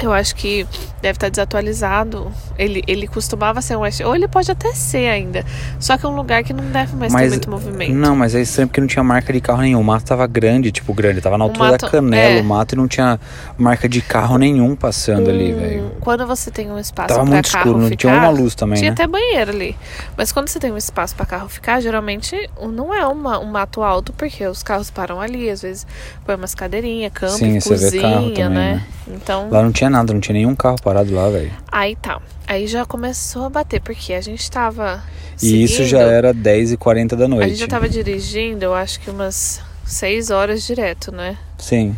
Eu 0.00 0.12
acho 0.12 0.34
que 0.36 0.64
deve 1.02 1.16
estar 1.16 1.28
desatualizado. 1.28 2.30
Ele, 2.56 2.82
ele 2.86 3.06
costumava 3.08 3.60
ser 3.60 3.76
um 3.76 3.80
West. 3.80 4.00
Ou 4.00 4.14
ele 4.14 4.28
pode 4.28 4.50
até 4.50 4.72
ser 4.72 5.08
ainda. 5.08 5.44
Só 5.80 5.96
que 5.98 6.06
é 6.06 6.08
um 6.08 6.14
lugar 6.14 6.42
que 6.44 6.52
não 6.52 6.64
deve 6.66 6.94
mais 6.96 7.12
ter 7.12 7.18
Mas- 7.18 7.30
muito 7.30 7.50
movimento. 7.50 7.92
Não, 7.92 8.14
mas 8.14 8.34
é 8.34 8.40
estranho 8.40 8.68
porque 8.68 8.80
não 8.80 8.86
tinha 8.88 9.02
marca 9.02 9.32
de 9.32 9.40
carro 9.40 9.60
nenhum. 9.62 9.80
O 9.80 9.84
mato 9.84 10.04
tava 10.04 10.26
grande, 10.26 10.70
tipo 10.70 10.94
grande, 10.94 11.20
tava 11.20 11.36
na 11.36 11.44
altura 11.44 11.72
mato- 11.72 11.84
da 11.86 11.90
canela 11.90 12.38
é. 12.38 12.40
o 12.40 12.44
mato 12.44 12.74
e 12.74 12.76
não 12.76 12.86
tinha 12.86 13.18
marca 13.56 13.88
de 13.88 14.00
carro 14.00 14.38
nenhum 14.38 14.76
passando 14.76 15.30
ali, 15.30 15.52
Hum, 15.52 15.58
velho. 15.58 15.92
Quando 16.00 16.26
você 16.26 16.50
tem 16.50 16.70
um 16.70 16.78
espaço 16.78 17.08
Tava 17.08 17.24
pra 17.24 17.30
muito 17.34 17.50
carro 17.50 17.64
escuro, 17.64 17.78
não 17.82 17.88
ficar, 17.88 17.96
tinha 18.08 18.14
uma 18.14 18.30
luz 18.30 18.54
também, 18.54 18.78
Tinha 18.78 18.90
né? 18.90 18.94
até 18.94 19.06
banheiro 19.06 19.50
ali. 19.50 19.76
Mas 20.16 20.30
quando 20.32 20.48
você 20.48 20.58
tem 20.60 20.70
um 20.72 20.76
espaço 20.76 21.14
pra 21.16 21.26
carro 21.26 21.48
ficar, 21.48 21.80
geralmente 21.80 22.36
não 22.72 22.94
é 22.94 23.04
uma, 23.06 23.38
um 23.40 23.46
mato 23.46 23.82
alto, 23.82 24.12
porque 24.12 24.46
os 24.46 24.62
carros 24.62 24.90
param 24.90 25.20
ali, 25.20 25.50
às 25.50 25.62
vezes 25.62 25.86
põe 26.24 26.34
umas 26.36 26.54
cadeirinhas, 26.54 27.12
câmbio, 27.12 27.36
Sim, 27.36 27.58
cozinha, 27.60 28.48
né? 28.48 28.74
né? 28.74 28.86
Então. 29.08 29.48
Lá 29.50 29.62
não 29.62 29.72
tinha 29.72 29.87
nada, 29.90 30.12
não 30.12 30.20
tinha 30.20 30.34
nenhum 30.34 30.54
carro 30.54 30.76
parado 30.82 31.14
lá, 31.14 31.28
velho. 31.28 31.52
Aí 31.70 31.96
tá. 31.96 32.20
Aí 32.46 32.66
já 32.66 32.84
começou 32.84 33.44
a 33.44 33.50
bater, 33.50 33.80
porque 33.80 34.12
a 34.12 34.20
gente 34.20 34.50
tava. 34.50 35.02
E 35.42 35.62
isso 35.62 35.84
já 35.84 35.98
seguindo, 35.98 36.10
era 36.10 36.34
10h40 36.34 37.14
da 37.14 37.28
noite. 37.28 37.44
A 37.44 37.48
gente 37.48 37.60
já 37.60 37.68
tava 37.68 37.88
dirigindo, 37.88 38.64
eu 38.64 38.74
acho 38.74 39.00
que 39.00 39.10
umas 39.10 39.60
seis 39.84 40.30
horas 40.30 40.64
direto, 40.64 41.12
né? 41.12 41.36
Sim. 41.58 41.96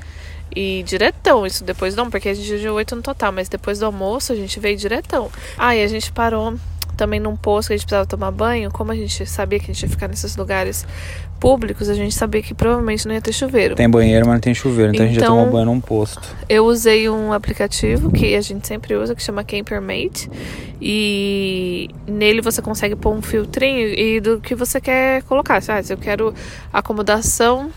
E 0.54 0.82
diretão, 0.82 1.46
isso 1.46 1.62
depois 1.62 1.94
não, 1.94 2.10
porque 2.10 2.28
a 2.28 2.34
gente 2.34 2.46
dirigiu 2.46 2.74
oito 2.74 2.96
no 2.96 3.02
total, 3.02 3.32
mas 3.32 3.48
depois 3.48 3.78
do 3.78 3.86
almoço 3.86 4.32
a 4.32 4.36
gente 4.36 4.58
veio 4.58 4.76
diretão. 4.76 5.30
Aí 5.56 5.82
a 5.82 5.86
gente 5.86 6.10
parou 6.10 6.56
também 7.00 7.18
num 7.18 7.34
posto 7.34 7.68
que 7.68 7.72
a 7.72 7.76
gente 7.76 7.86
precisava 7.86 8.06
tomar 8.06 8.30
banho. 8.30 8.70
Como 8.70 8.92
a 8.92 8.94
gente 8.94 9.24
sabia 9.24 9.58
que 9.58 9.70
a 9.70 9.74
gente 9.74 9.82
ia 9.82 9.88
ficar 9.88 10.06
nesses 10.06 10.36
lugares 10.36 10.86
públicos, 11.40 11.88
a 11.88 11.94
gente 11.94 12.14
sabia 12.14 12.42
que 12.42 12.52
provavelmente 12.52 13.08
não 13.08 13.14
ia 13.14 13.22
ter 13.22 13.32
chuveiro. 13.32 13.74
Tem 13.74 13.88
banheiro, 13.88 14.26
mas 14.26 14.34
não 14.34 14.40
tem 14.40 14.54
chuveiro, 14.54 14.92
então, 14.92 15.06
a 15.06 15.08
gente 15.08 15.18
já 15.18 15.24
Então- 15.24 15.36
tomou 15.38 15.50
banho 15.52 15.64
num 15.64 15.80
posto. 15.80 16.20
Eu 16.46 16.66
usei 16.66 17.08
um 17.08 17.32
aplicativo 17.32 18.12
que 18.12 18.34
a 18.34 18.40
gente 18.42 18.66
sempre 18.68 18.94
usa, 18.94 19.14
que 19.14 19.22
chama 19.22 19.42
Campermate. 19.42 20.30
E 20.82 21.88
nele 22.06 22.42
você 22.42 22.60
consegue 22.60 22.94
pôr 22.94 23.14
um 23.14 23.22
filtrinho 23.22 23.88
e 23.88 24.20
do 24.20 24.40
que 24.40 24.54
você 24.54 24.80
quer 24.80 25.22
colocar. 25.22 25.62
Ah, 25.68 25.82
se 25.82 25.92
eu 25.92 25.96
quero 25.96 26.34
acomodação 26.72 27.70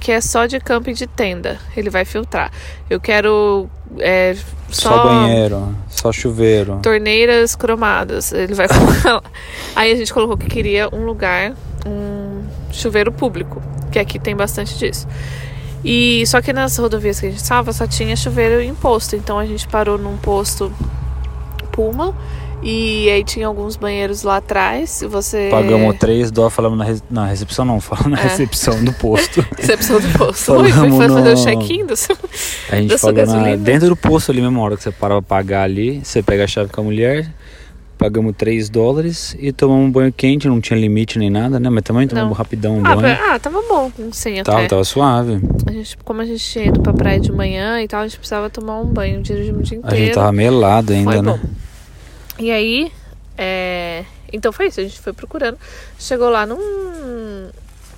que 0.00 0.10
é 0.10 0.20
só 0.20 0.46
de 0.46 0.58
camping 0.58 0.94
de 0.94 1.06
tenda, 1.06 1.58
ele 1.76 1.90
vai 1.90 2.06
filtrar. 2.06 2.50
Eu 2.88 2.98
quero 2.98 3.68
é, 3.98 4.34
Só, 4.70 4.88
só, 4.88 5.04
banheiro, 5.04 5.76
só 5.88 6.10
chuveiro. 6.10 6.80
torneiras 6.82 7.54
cromadas, 7.54 8.32
ele 8.32 8.54
vai 8.54 8.66
colocar 8.68 9.12
lá. 9.14 9.22
Aí 9.76 9.92
a 9.92 9.96
gente 9.96 10.12
colocou 10.12 10.38
que 10.38 10.46
queria 10.46 10.88
um 10.90 11.04
lugar, 11.04 11.52
um 11.86 12.42
chuveiro 12.72 13.12
público, 13.12 13.62
que 13.92 13.98
aqui 13.98 14.18
tem 14.18 14.34
bastante 14.34 14.76
disso. 14.78 15.06
E 15.84 16.26
só 16.26 16.40
que 16.40 16.52
nas 16.52 16.76
rodovias 16.76 17.20
que 17.20 17.26
a 17.26 17.30
gente 17.30 17.40
estava 17.40 17.72
só 17.72 17.86
tinha 17.86 18.16
chuveiro 18.16 18.60
em 18.60 18.74
posto, 18.74 19.16
então 19.16 19.38
a 19.38 19.46
gente 19.46 19.68
parou 19.68 19.98
num 19.98 20.16
posto 20.16 20.72
Puma 21.72 22.14
e 22.62 23.08
aí 23.10 23.24
tinha 23.24 23.46
alguns 23.46 23.76
banheiros 23.76 24.22
lá 24.22 24.36
atrás. 24.36 25.00
e 25.02 25.06
Você 25.06 25.48
Pagamos 25.50 25.96
3 25.98 26.30
dólares, 26.30 26.54
falamos 26.54 26.78
na, 26.78 26.84
re- 26.84 27.00
na 27.10 27.26
recepção, 27.26 27.64
não, 27.64 27.80
falamos 27.80 28.10
na 28.12 28.18
É. 28.20 28.22
recepção 28.22 28.82
do 28.84 28.92
posto. 28.92 29.44
recepção 29.56 30.00
do 30.00 30.08
posto. 30.18 30.52
Oi, 30.52 30.58
foi 30.64 30.70
Falamos 30.72 30.96
foi 30.96 31.08
fazer 31.08 31.28
o 31.28 31.34
no- 31.36 31.44
check-in 31.44 31.86
do 31.86 31.96
seu... 31.96 32.16
A 32.70 32.76
gente 32.76 32.98
falou 32.98 33.26
na, 33.26 33.56
dentro 33.56 33.88
do 33.88 33.96
posto 33.96 34.30
ali, 34.30 34.40
mesma 34.40 34.60
hora 34.60 34.76
que 34.76 34.82
você 34.82 34.90
para 34.90 35.14
pra 35.14 35.22
pagar 35.22 35.62
ali, 35.62 36.00
você 36.04 36.22
pega 36.22 36.44
a 36.44 36.46
chave 36.46 36.70
com 36.70 36.80
a 36.82 36.84
mulher, 36.84 37.32
pagamos 37.96 38.34
3 38.36 38.68
dólares 38.70 39.36
e 39.38 39.52
tomamos 39.52 39.86
um 39.86 39.90
banho 39.90 40.12
quente, 40.12 40.46
não 40.48 40.60
tinha 40.60 40.78
limite 40.78 41.18
nem 41.18 41.28
nada, 41.30 41.58
né? 41.60 41.68
Mas 41.70 41.82
também 41.82 42.06
tomamos 42.08 42.30
Não. 42.30 42.36
rapidão 42.36 42.78
um 42.78 42.86
Ah, 42.86 42.96
banho. 42.96 43.18
ah, 43.30 43.38
tava 43.38 43.60
bom, 43.68 43.90
sim, 44.12 44.40
até. 44.40 44.50
Tava, 44.52 44.68
tava 44.68 44.84
suave. 44.84 45.40
A 45.66 45.72
gente, 45.72 45.96
como 46.04 46.20
a 46.20 46.24
gente 46.24 46.42
tinha 46.44 46.66
ido 46.66 46.80
pra 46.80 46.92
praia 46.92 47.20
de 47.20 47.30
manhã 47.32 47.80
e 47.82 47.88
tal, 47.88 48.00
a 48.00 48.06
gente 48.06 48.16
precisava 48.18 48.48
tomar 48.50 48.78
um 48.80 48.86
banho, 48.86 49.20
dirigimos 49.22 49.60
o 49.60 49.64
dia 49.64 49.78
A 49.78 49.86
inteiro. 49.86 50.04
gente 50.06 50.14
tava 50.14 50.32
melado 50.32 50.92
ainda, 50.92 51.12
Foi 51.12 51.22
né? 51.22 51.32
bom. 51.32 51.38
E 52.40 52.50
aí, 52.50 52.90
é... 53.36 54.02
então 54.32 54.50
foi 54.50 54.68
isso, 54.68 54.80
a 54.80 54.82
gente 54.82 54.98
foi 54.98 55.12
procurando. 55.12 55.58
Chegou 55.98 56.30
lá, 56.30 56.46
não, 56.46 56.58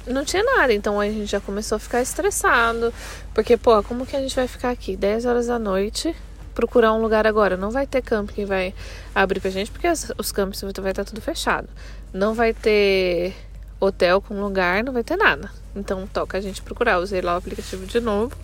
não 0.04 0.24
tinha 0.24 0.42
nada, 0.42 0.72
então 0.72 0.98
a 0.98 1.06
gente 1.06 1.26
já 1.26 1.40
começou 1.40 1.76
a 1.76 1.78
ficar 1.78 2.02
estressado. 2.02 2.92
Porque, 3.32 3.56
pô, 3.56 3.80
como 3.84 4.04
que 4.04 4.16
a 4.16 4.20
gente 4.20 4.34
vai 4.34 4.48
ficar 4.48 4.70
aqui 4.70 4.96
10 4.96 5.26
horas 5.26 5.46
da 5.46 5.60
noite, 5.60 6.12
procurar 6.56 6.92
um 6.92 7.00
lugar 7.00 7.24
agora? 7.24 7.56
Não 7.56 7.70
vai 7.70 7.86
ter 7.86 8.02
campo 8.02 8.32
que 8.32 8.44
vai 8.44 8.74
abrir 9.14 9.38
pra 9.38 9.48
gente, 9.48 9.70
porque 9.70 9.86
os 10.18 10.32
campos 10.32 10.60
vai 10.60 10.90
estar 10.90 11.04
tudo 11.04 11.20
fechado. 11.20 11.68
Não 12.12 12.34
vai 12.34 12.52
ter 12.52 13.32
hotel 13.78 14.20
com 14.20 14.40
lugar, 14.40 14.82
não 14.82 14.92
vai 14.92 15.04
ter 15.04 15.16
nada. 15.16 15.48
Então 15.76 16.04
toca 16.12 16.36
a 16.36 16.40
gente 16.40 16.62
procurar. 16.62 16.98
Usei 16.98 17.20
lá 17.20 17.34
o 17.34 17.38
aplicativo 17.38 17.86
de 17.86 18.00
novo, 18.00 18.36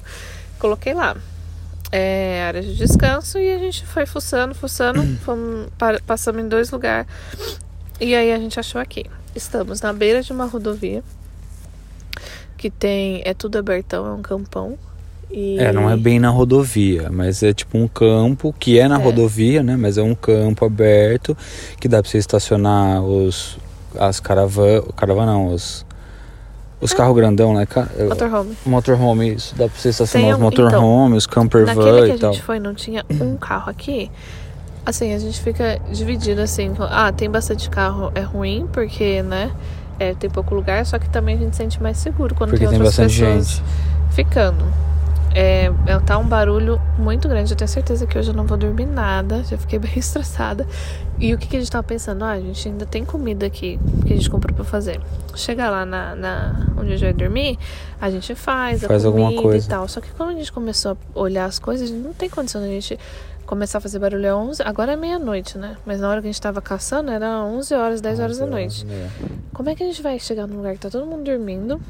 coloquei 0.60 0.94
lá 0.94 1.16
é, 1.90 2.42
área 2.46 2.62
de 2.62 2.74
descanso 2.76 3.38
e 3.38 3.52
a 3.52 3.58
gente 3.58 3.84
foi 3.86 4.04
fuçando, 4.06 4.54
fuçando, 4.54 5.02
fomos, 5.24 5.68
pa- 5.78 6.00
passamos 6.06 6.42
em 6.42 6.48
dois 6.48 6.70
lugares 6.70 7.06
e 8.00 8.14
aí 8.14 8.32
a 8.32 8.38
gente 8.38 8.58
achou 8.60 8.80
aqui. 8.80 9.04
Estamos 9.34 9.80
na 9.80 9.92
beira 9.92 10.22
de 10.22 10.32
uma 10.32 10.46
rodovia 10.46 11.02
que 12.56 12.70
tem, 12.70 13.22
é 13.24 13.32
tudo 13.34 13.56
abertão, 13.58 14.06
é 14.06 14.12
um 14.12 14.22
campão. 14.22 14.76
E 15.30 15.58
É, 15.58 15.72
não 15.72 15.88
é 15.90 15.96
bem 15.96 16.18
na 16.18 16.30
rodovia, 16.30 17.10
mas 17.10 17.42
é 17.42 17.52
tipo 17.52 17.76
um 17.78 17.86
campo 17.86 18.52
que 18.58 18.78
é 18.78 18.88
na 18.88 18.98
É. 18.98 19.02
rodovia, 19.02 19.62
né? 19.62 19.76
Mas 19.76 19.98
é 19.98 20.02
um 20.02 20.14
campo 20.14 20.64
aberto 20.64 21.36
que 21.78 21.86
dá 21.86 22.00
pra 22.02 22.10
você 22.10 22.18
estacionar 22.18 23.02
os 23.02 23.58
as 23.98 24.20
caravanas, 24.20 24.84
caravana 24.96 25.32
não, 25.32 25.52
os 25.52 25.84
os 26.80 26.92
carros 26.94 27.14
grandão, 27.16 27.54
né? 27.54 27.66
Motorhome. 28.08 28.56
Motorhome, 28.64 29.34
isso. 29.34 29.54
Dá 29.56 29.68
pra 29.68 29.78
você 29.78 29.88
estacionar 29.88 30.26
Tem 30.26 30.34
os 30.34 30.38
um- 30.40 30.42
motorhome, 30.42 31.16
os 31.16 31.26
camper 31.26 31.66
van 31.66 31.74
que 31.74 31.80
a 32.12 32.14
e 32.14 32.18
tal. 32.18 32.32
gente 32.32 32.42
foi, 32.42 32.58
não 32.60 32.74
tinha 32.74 33.04
um 33.20 33.36
carro 33.36 33.70
aqui. 33.70 34.10
Assim, 34.86 35.12
a 35.12 35.18
gente 35.18 35.40
fica 35.40 35.78
dividido 35.92 36.40
assim. 36.40 36.72
Ah, 36.78 37.12
tem 37.12 37.28
bastante 37.30 37.68
carro, 37.68 38.10
é 38.14 38.20
ruim, 38.20 38.66
porque, 38.72 39.22
né? 39.22 39.50
É, 40.00 40.14
tem 40.14 40.30
pouco 40.30 40.54
lugar, 40.54 40.86
só 40.86 40.98
que 40.98 41.08
também 41.10 41.34
a 41.34 41.38
gente 41.38 41.56
sente 41.56 41.82
mais 41.82 41.96
seguro 41.98 42.34
quando 42.34 42.50
Porque 42.50 42.64
tem 42.66 42.68
tem 42.78 42.78
outras 42.86 42.96
pessoas 42.96 43.46
gente. 43.46 43.62
ficando. 44.12 44.64
É, 45.34 45.70
é, 45.86 45.98
tá 46.00 46.18
um 46.18 46.26
barulho 46.26 46.80
muito 46.98 47.28
grande. 47.28 47.52
Eu 47.52 47.56
tenho 47.56 47.68
certeza 47.68 48.06
que 48.06 48.18
hoje 48.18 48.30
eu 48.30 48.34
não 48.34 48.44
vou 48.44 48.56
dormir 48.56 48.86
nada. 48.86 49.42
Já 49.44 49.58
fiquei 49.58 49.78
bem 49.80 49.92
estressada. 49.96 50.66
E 51.18 51.34
o 51.34 51.38
que, 51.38 51.48
que 51.48 51.56
a 51.56 51.60
gente 51.60 51.70
tava 51.70 51.82
pensando? 51.82 52.24
Ah, 52.24 52.32
a 52.32 52.40
gente 52.40 52.68
ainda 52.68 52.86
tem 52.86 53.04
comida 53.04 53.46
aqui 53.46 53.78
que 54.06 54.12
a 54.12 54.16
gente 54.16 54.30
comprou 54.30 54.54
pra 54.54 54.64
fazer. 54.64 55.00
Chegar 55.34 55.70
lá 55.70 55.84
na, 55.84 56.14
na 56.14 56.66
onde 56.76 56.92
a 56.92 56.96
gente 56.96 57.02
vai 57.02 57.12
dormir, 57.12 57.58
a 58.00 58.10
gente 58.10 58.34
faz, 58.34 58.82
Faz 58.84 59.04
a 59.04 59.08
alguma 59.08 59.26
comida 59.26 59.42
coisa. 59.42 59.66
e 59.66 59.68
tal. 59.68 59.88
Só 59.88 60.00
que 60.00 60.10
quando 60.12 60.30
a 60.30 60.34
gente 60.34 60.52
começou 60.52 60.92
a 60.92 61.18
olhar 61.18 61.44
as 61.44 61.58
coisas, 61.58 61.90
não 61.90 62.12
tem 62.12 62.28
condição 62.28 62.60
da 62.60 62.68
gente 62.68 62.98
começar 63.48 63.78
a 63.78 63.80
fazer 63.80 63.98
barulho 63.98 64.28
às 64.28 64.34
11. 64.34 64.62
Agora 64.62 64.92
é 64.92 64.96
meia-noite, 64.96 65.56
né? 65.56 65.76
Mas 65.86 66.00
na 66.00 66.10
hora 66.10 66.20
que 66.20 66.28
a 66.28 66.30
gente 66.30 66.40
tava 66.40 66.60
caçando 66.60 67.10
era 67.10 67.42
11 67.42 67.74
horas, 67.74 68.00
10 68.02 68.20
horas 68.20 68.38
da 68.38 68.46
noite. 68.46 68.86
Como 69.54 69.70
é 69.70 69.74
que 69.74 69.82
a 69.82 69.86
gente 69.86 70.02
vai 70.02 70.18
chegar 70.18 70.46
num 70.46 70.56
lugar 70.58 70.74
que 70.74 70.80
tá 70.80 70.90
todo 70.90 71.06
mundo 71.06 71.24
dormindo, 71.24 71.80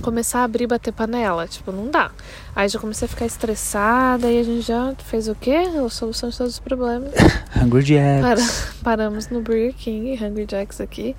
começar 0.00 0.40
a 0.40 0.44
abrir 0.44 0.64
e 0.64 0.66
bater 0.68 0.92
panela? 0.92 1.48
Tipo, 1.48 1.72
não 1.72 1.90
dá. 1.90 2.12
Aí 2.54 2.68
já 2.68 2.78
comecei 2.78 3.06
a 3.06 3.08
ficar 3.08 3.26
estressada 3.26 4.30
e 4.30 4.38
a 4.38 4.42
gente 4.44 4.62
já 4.62 4.94
fez 5.04 5.26
o 5.26 5.34
quê? 5.34 5.56
A 5.84 5.88
solução 5.90 6.28
de 6.30 6.38
todos 6.38 6.52
os 6.54 6.58
problemas. 6.60 7.10
Hungry 7.60 7.82
Jacks. 7.82 8.22
Para- 8.22 8.74
paramos 8.84 9.28
no 9.28 9.40
Burger 9.42 9.74
King, 9.74 10.24
Hungry 10.24 10.46
Jacks 10.48 10.80
aqui. 10.80 11.16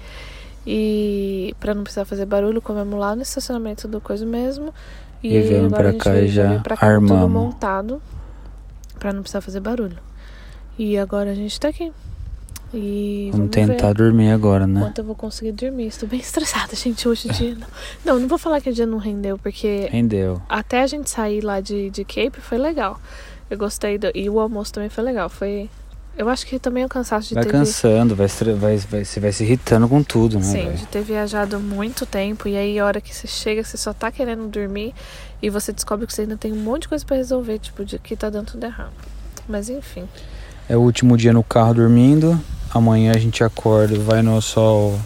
E 0.66 1.54
pra 1.60 1.74
não 1.74 1.84
precisar 1.84 2.06
fazer 2.06 2.26
barulho, 2.26 2.62
comemos 2.62 2.98
lá 2.98 3.16
no 3.16 3.22
estacionamento 3.22 3.88
do 3.88 4.00
coisa 4.00 4.26
mesmo. 4.26 4.74
E 5.22 5.38
viemos 5.42 5.74
agora 5.74 5.82
pra 5.82 5.90
a 5.90 5.92
gente 5.92 6.02
cá 6.04 6.16
e 6.22 6.28
já 6.30 6.60
cá 6.60 6.78
armamos. 6.88 7.30
montado 7.30 8.02
pra 9.00 9.12
não 9.14 9.22
precisar 9.22 9.42
fazer 9.42 9.60
barulho. 9.60 9.98
E 10.78 10.98
agora 10.98 11.32
a 11.32 11.36
gente 11.36 11.60
tá 11.60 11.68
aqui. 11.70 11.92
E 12.74 13.30
Vamos 13.32 13.48
ver 13.48 13.52
tentar 13.68 13.94
dormir 13.94 14.30
agora, 14.30 14.68
né? 14.68 14.80
quanto 14.80 15.00
eu 15.00 15.04
vou 15.06 15.16
conseguir 15.16 15.52
dormir. 15.54 15.88
Estou 15.88 16.08
bem 16.08 16.20
estressada, 16.22 16.76
gente, 16.76 17.08
hoje 17.08 17.28
o 17.28 17.34
dia. 17.34 17.56
Não, 17.56 17.68
não, 18.14 18.20
não 18.22 18.28
vou 18.28 18.38
falar 18.38 18.62
que 18.62 18.70
o 18.70 18.74
dia 18.74 18.86
não 18.86 19.00
rendeu, 19.00 19.40
porque 19.40 19.88
Rendeu. 19.92 20.40
até 20.48 20.84
a 20.84 20.88
gente 20.88 21.10
sair 21.10 21.42
lá 21.42 21.60
de, 21.62 21.90
de 21.90 22.04
Cape 22.06 22.40
foi 22.40 22.58
legal. 22.60 23.00
Eu 23.50 23.58
gostei 23.58 23.98
do. 23.98 24.12
E 24.14 24.30
o 24.30 24.40
almoço 24.40 24.72
também 24.72 24.90
foi 24.90 25.04
legal. 25.04 25.30
Foi. 25.30 25.68
Eu 26.16 26.28
acho 26.30 26.46
que 26.46 26.60
também 26.60 26.84
o 26.86 26.90
cansaço 26.90 27.30
de 27.30 27.34
Vai 27.36 27.44
ter. 27.46 27.52
cansando, 27.52 28.14
vai, 28.16 28.26
estre- 28.26 28.54
vai, 28.54 28.78
vai, 28.78 29.06
você 29.06 29.20
vai 29.22 29.32
se 29.32 29.44
irritando 29.44 29.88
com 29.88 30.04
tudo, 30.04 30.36
né? 30.38 30.44
Sim, 30.44 30.66
velho? 30.66 30.78
de 30.78 30.86
ter 30.88 31.02
viajado 31.02 31.60
muito 31.60 32.06
tempo 32.06 32.48
e 32.48 32.58
aí 32.58 32.78
a 32.78 32.86
hora 32.86 33.00
que 33.00 33.16
você 33.16 33.26
chega, 33.26 33.64
você 33.64 33.78
só 33.78 33.94
tá 33.94 34.12
querendo 34.12 34.46
dormir 34.48 34.94
e 35.42 35.50
você 35.50 35.72
descobre 35.72 36.06
que 36.08 36.14
você 36.14 36.22
ainda 36.22 36.38
tem 36.38 36.52
um 36.54 36.58
monte 36.64 36.84
de 36.84 36.88
coisa 36.90 37.06
pra 37.06 37.16
resolver, 37.18 37.60
tipo, 37.60 37.84
de 37.86 37.98
que 38.00 38.16
tá 38.16 38.30
dando 38.30 38.52
tudo 38.52 38.64
errado. 38.66 38.92
Mas 39.48 39.70
enfim. 39.70 40.08
É 40.68 40.78
o 40.78 40.82
último 40.82 41.18
dia 41.18 41.34
no 41.34 41.44
carro 41.44 41.74
dormindo. 41.74 42.40
Amanhã 42.74 43.14
a 43.16 43.18
gente 43.18 43.44
acorda, 43.44 43.98
vai 44.00 44.22
no 44.22 44.40
sol 44.42 45.00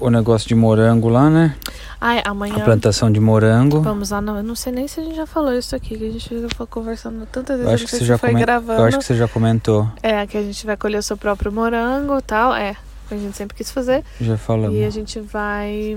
o 0.00 0.10
negócio 0.10 0.46
de 0.48 0.54
morango 0.54 1.08
lá, 1.08 1.30
né? 1.30 1.56
Ai, 2.00 2.20
A 2.24 2.30
amanhã 2.30 2.58
plantação 2.64 3.10
de 3.12 3.20
morango. 3.20 3.80
vamos 3.80 4.10
lá, 4.10 4.20
não, 4.20 4.36
eu 4.36 4.42
não 4.42 4.56
sei 4.56 4.72
nem 4.72 4.88
se 4.88 4.98
a 4.98 5.04
gente 5.04 5.14
já 5.14 5.24
falou 5.26 5.52
isso 5.52 5.74
aqui, 5.76 5.96
que 5.96 6.04
a 6.08 6.10
gente 6.10 6.40
já 6.42 6.48
foi 6.56 6.66
conversando 6.66 7.24
tantas 7.30 7.56
vezes, 7.58 7.68
Eu 7.70 7.74
acho 7.74 7.84
que 7.86 7.90
você 7.96 8.04
já 8.04 8.18
foi 8.18 8.30
comen- 8.30 8.44
gravando. 8.44 8.80
Eu 8.82 8.86
acho 8.86 8.98
que 8.98 9.04
você 9.04 9.14
já 9.16 9.28
comentou. 9.28 9.88
É, 10.02 10.26
que 10.26 10.36
a 10.36 10.42
gente 10.42 10.66
vai 10.66 10.76
colher 10.76 10.98
o 10.98 11.02
seu 11.02 11.16
próprio 11.16 11.52
morango 11.52 12.18
e 12.18 12.22
tal, 12.22 12.52
é, 12.54 12.74
a 13.10 13.14
gente 13.14 13.36
sempre 13.36 13.56
quis 13.56 13.70
fazer. 13.70 14.04
Já 14.20 14.36
falamos. 14.36 14.76
E 14.76 14.82
a 14.84 14.90
gente 14.90 15.20
vai. 15.20 15.96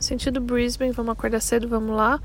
Sentido 0.00 0.40
Brisbane, 0.40 0.92
vamos 0.92 1.12
acordar 1.12 1.40
cedo, 1.40 1.68
vamos 1.68 1.96
lá. 1.96 2.20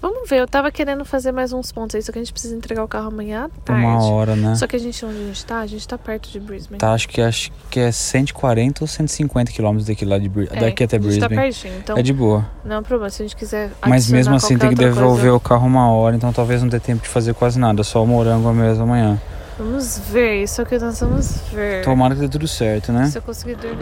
Vamos 0.00 0.28
ver, 0.28 0.40
eu 0.40 0.46
tava 0.46 0.70
querendo 0.70 1.04
fazer 1.04 1.32
mais 1.32 1.52
uns 1.52 1.72
pontos 1.72 1.96
aí, 1.96 2.02
só 2.02 2.12
que 2.12 2.18
a 2.18 2.22
gente 2.22 2.32
precisa 2.32 2.54
entregar 2.54 2.84
o 2.84 2.88
carro 2.88 3.08
amanhã 3.08 3.46
à 3.46 3.48
tarde. 3.64 3.82
Uma 3.84 4.04
hora, 4.04 4.36
né? 4.36 4.54
Só 4.54 4.66
que 4.66 4.76
a 4.76 4.78
gente, 4.78 5.04
onde 5.04 5.16
a 5.16 5.26
gente 5.26 5.44
tá, 5.44 5.58
a 5.60 5.66
gente 5.66 5.88
tá 5.88 5.98
perto 5.98 6.30
de 6.30 6.38
Brisbane. 6.38 6.78
Tá, 6.78 6.92
acho 6.92 7.08
que 7.08 7.20
acho 7.20 7.50
que 7.70 7.80
é 7.80 7.90
140 7.90 8.84
ou 8.84 8.86
150 8.88 9.50
quilômetros 9.52 9.86
daqui 9.88 10.04
lá 10.04 10.18
de 10.18 10.30
É, 10.52 10.60
daqui 10.60 10.84
até 10.84 10.96
A 10.96 11.00
gente 11.00 11.18
tá 11.18 11.28
Brisbane. 11.28 11.36
pertinho, 11.36 11.74
então 11.78 11.96
É 11.98 12.02
de 12.02 12.12
boa. 12.12 12.46
não 12.64 12.76
é 12.76 12.78
um 12.78 12.82
problema. 12.82 13.10
Se 13.10 13.22
a 13.22 13.24
gente 13.26 13.36
quiser 13.36 13.72
Mas 13.86 14.08
mesmo 14.10 14.34
assim 14.34 14.56
tem 14.56 14.68
que 14.68 14.74
devolver 14.76 15.22
coisa, 15.22 15.34
o 15.34 15.40
carro 15.40 15.66
uma 15.66 15.90
hora, 15.90 16.14
então 16.14 16.32
talvez 16.32 16.62
não 16.62 16.68
dê 16.68 16.78
tempo 16.78 17.02
de 17.02 17.08
fazer 17.08 17.34
quase 17.34 17.58
nada, 17.58 17.82
só 17.82 18.02
o 18.02 18.06
morango 18.06 18.52
mesmo 18.52 18.84
amanhã. 18.84 19.20
Vamos 19.58 19.98
ver, 20.10 20.42
isso 20.42 20.60
é 20.60 20.64
o 20.64 20.66
que 20.66 20.78
nós 20.78 21.00
vamos 21.00 21.38
ver. 21.50 21.82
Tomara 21.82 22.14
que 22.14 22.20
dê 22.20 22.28
tudo 22.28 22.46
certo, 22.46 22.92
né? 22.92 23.06
Se 23.06 23.16
eu 23.18 23.22
conseguir 23.22 23.56
dormir. 23.56 23.78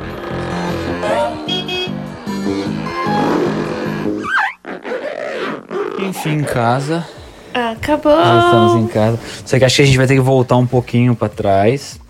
Enfim, 6.09 6.35
em 6.39 6.43
casa. 6.45 7.07
Acabou! 7.53 8.13
Já 8.17 8.39
estamos 8.45 8.83
em 8.83 8.87
casa. 8.89 9.19
Só 9.45 9.59
que 9.59 9.65
acho 9.65 9.77
que 9.77 9.83
a 9.83 9.87
gente 9.87 9.97
vai 9.97 10.07
ter 10.07 10.15
que 10.15 10.21
voltar 10.21 10.57
um 10.57 10.67
pouquinho 10.67 11.15
pra 11.15 11.29
trás. 11.29 12.01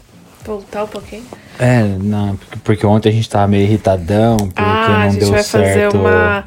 Voltar 0.44 0.84
um 0.84 0.88
pouquinho. 0.88 1.24
É, 1.58 1.82
não, 2.00 2.38
porque- 2.64 2.84
ontem 2.86 3.08
a 3.08 3.12
gente 3.12 3.28
tava 3.28 3.46
meio 3.46 3.62
irritadão, 3.64 4.36
porque 4.36 4.60
ah, 4.62 4.86
não 4.88 4.96
a 4.96 5.08
gente 5.08 5.20
deu 5.20 5.30
vai 5.30 5.42
fazer 5.42 5.72
certo. 5.72 5.98
uma, 5.98 6.44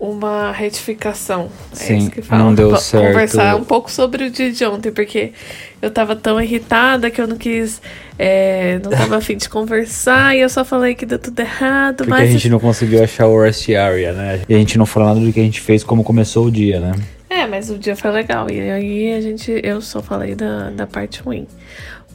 uma 0.00 0.50
retificação. 0.50 1.50
É 1.72 1.76
Sim, 1.76 1.98
isso 1.98 2.10
que 2.10 2.22
fala. 2.22 2.42
não 2.42 2.54
deu 2.54 2.74
certo. 2.76 3.08
Conversar 3.08 3.54
um 3.56 3.64
pouco 3.64 3.90
sobre 3.90 4.24
o 4.24 4.30
dia 4.30 4.50
de 4.50 4.64
ontem, 4.64 4.90
porque 4.90 5.34
eu 5.82 5.90
tava 5.90 6.16
tão 6.16 6.40
irritada 6.40 7.10
que 7.10 7.20
eu 7.20 7.26
não 7.26 7.36
quis. 7.36 7.82
é, 8.18 8.80
não 8.82 8.90
tava 8.90 9.18
afim 9.18 9.36
de 9.36 9.46
conversar 9.48 10.34
e 10.34 10.40
eu 10.40 10.48
só 10.48 10.64
falei 10.64 10.94
que 10.94 11.04
deu 11.04 11.18
tudo 11.18 11.38
errado. 11.38 11.98
Porque 11.98 12.10
mas 12.10 12.22
a 12.22 12.32
gente 12.32 12.48
não 12.48 12.58
conseguiu 12.58 13.04
achar 13.04 13.26
o 13.26 13.42
rest 13.42 13.68
area, 13.68 14.12
né? 14.14 14.40
E 14.48 14.54
a 14.54 14.58
gente 14.58 14.78
não 14.78 14.86
falou 14.86 15.10
nada 15.10 15.20
do 15.20 15.30
que 15.30 15.38
a 15.38 15.44
gente 15.44 15.60
fez, 15.60 15.84
como 15.84 16.02
começou 16.02 16.46
o 16.46 16.50
dia, 16.50 16.80
né? 16.80 16.92
É, 17.28 17.46
mas 17.46 17.70
o 17.70 17.78
dia 17.78 17.94
foi 17.94 18.10
legal. 18.10 18.50
E 18.50 18.58
aí 18.58 19.14
a 19.14 19.20
gente. 19.20 19.60
Eu 19.62 19.82
só 19.82 20.02
falei 20.02 20.34
da, 20.34 20.70
da 20.70 20.86
parte 20.86 21.20
ruim. 21.20 21.46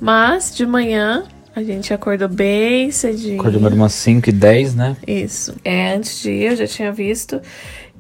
Mas 0.02 0.54
de 0.54 0.66
manhã 0.66 1.24
a 1.56 1.64
gente 1.64 1.94
acordou 1.94 2.28
bem 2.28 2.92
cedinho. 2.92 3.40
Acordamos 3.40 3.72
umas 3.74 3.94
5 3.94 4.30
e 4.30 4.32
10, 4.34 4.76
né? 4.76 4.98
Isso. 5.08 5.54
É, 5.64 5.94
antes 5.94 6.22
de 6.22 6.32
ir, 6.32 6.52
eu 6.52 6.56
já 6.58 6.68
tinha 6.68 6.92
visto 6.92 7.42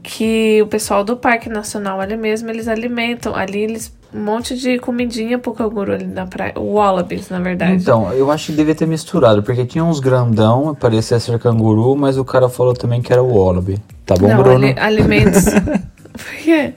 que 0.03 0.62
o 0.62 0.68
pessoal 0.68 1.03
do 1.03 1.18
Parque 1.18 1.49
Nacional 1.49 1.99
ali 1.99 2.16
mesmo, 2.18 2.49
eles 2.49 2.68
alimentam. 2.68 3.34
Ali 3.36 3.60
eles. 3.64 3.93
Um 4.14 4.24
monte 4.24 4.56
de 4.58 4.80
comidinha 4.80 5.38
pro 5.38 5.51
canguru 5.51 5.91
ali 5.91 6.06
na 6.06 6.26
praia. 6.26 6.53
Wallabies, 6.58 7.30
na 7.30 7.39
verdade. 7.39 7.74
Então, 7.74 8.14
eu 8.14 8.32
acho 8.32 8.45
que 8.45 8.51
devia 8.53 8.74
ter 8.76 8.86
misturado, 8.88 9.43
porque 9.43 9.66
tinha 9.66 9.84
uns 9.84 9.99
grandão, 9.99 10.74
parecia 10.74 11.20
ser 11.20 11.38
canguru, 11.38 11.97
mas 11.97 12.18
o 12.18 12.24
cara 12.24 12.47
falou 12.47 12.74
também 12.74 13.01
que 13.01 13.12
era 13.12 13.22
o 13.22 13.36
wallaby. 13.36 13.78
Tá 14.06 14.16
bom, 14.16 14.28
Não, 14.30 14.38
Bruno? 14.41 14.68
ali- 14.68 14.76
alimentos. 14.80 15.43
Por 16.18 16.36
quê? 16.43 16.74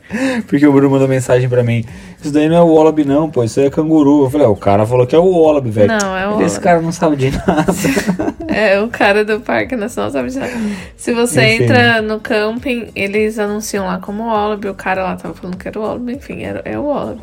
Porque 0.47 0.67
o 0.67 0.73
Bruno 0.73 0.91
mandou 0.91 1.09
mensagem 1.09 1.49
pra 1.49 1.63
mim. 1.63 1.85
Isso 2.21 2.33
daí 2.33 2.49
não 2.49 2.57
é 2.57 2.61
o 2.61 2.75
wallaby 2.75 3.05
não, 3.05 3.31
pô, 3.31 3.45
isso 3.45 3.61
aí 3.61 3.67
é 3.67 3.71
canguru. 3.71 4.25
Eu 4.25 4.31
falei, 4.31 4.47
ah, 4.47 4.51
o 4.51 4.57
cara 4.57 4.85
falou 4.85 5.07
que 5.07 5.15
é 5.15 5.19
o 5.19 5.25
wallaby, 5.25 5.71
velho. 5.71 5.89
Não, 5.89 6.17
é 6.17 6.27
o 6.27 6.33
Esse 6.43 6.57
wallaby. 6.57 6.61
cara 6.61 6.81
não 6.83 6.93
sabe 6.93 7.17
de 7.17 7.31
nada. 7.31 7.67
É, 8.51 8.81
o 8.81 8.89
cara 8.89 9.25
do 9.25 9.39
Parque 9.41 9.77
Nacional 9.77 10.11
sabe 10.11 10.31
de 10.31 10.39
nada. 10.39 10.51
Se 10.97 11.13
você 11.13 11.55
Enfim. 11.55 11.65
entra 11.65 12.03
no 12.03 12.19
camping, 12.19 12.89
eles 12.97 13.39
anunciam 13.39 13.87
lá 13.87 13.99
como 13.99 14.27
Wallaby. 14.27 14.69
O 14.71 14.75
cara 14.75 15.05
lá 15.05 15.15
tava 15.17 15.33
falando 15.35 15.57
que 15.57 15.69
era 15.69 15.79
o 15.79 15.83
Wallaby, 15.83 16.15
enfim, 16.15 16.43
era, 16.43 16.61
é 16.65 16.77
o 16.77 16.87
Wallaby. 16.87 17.21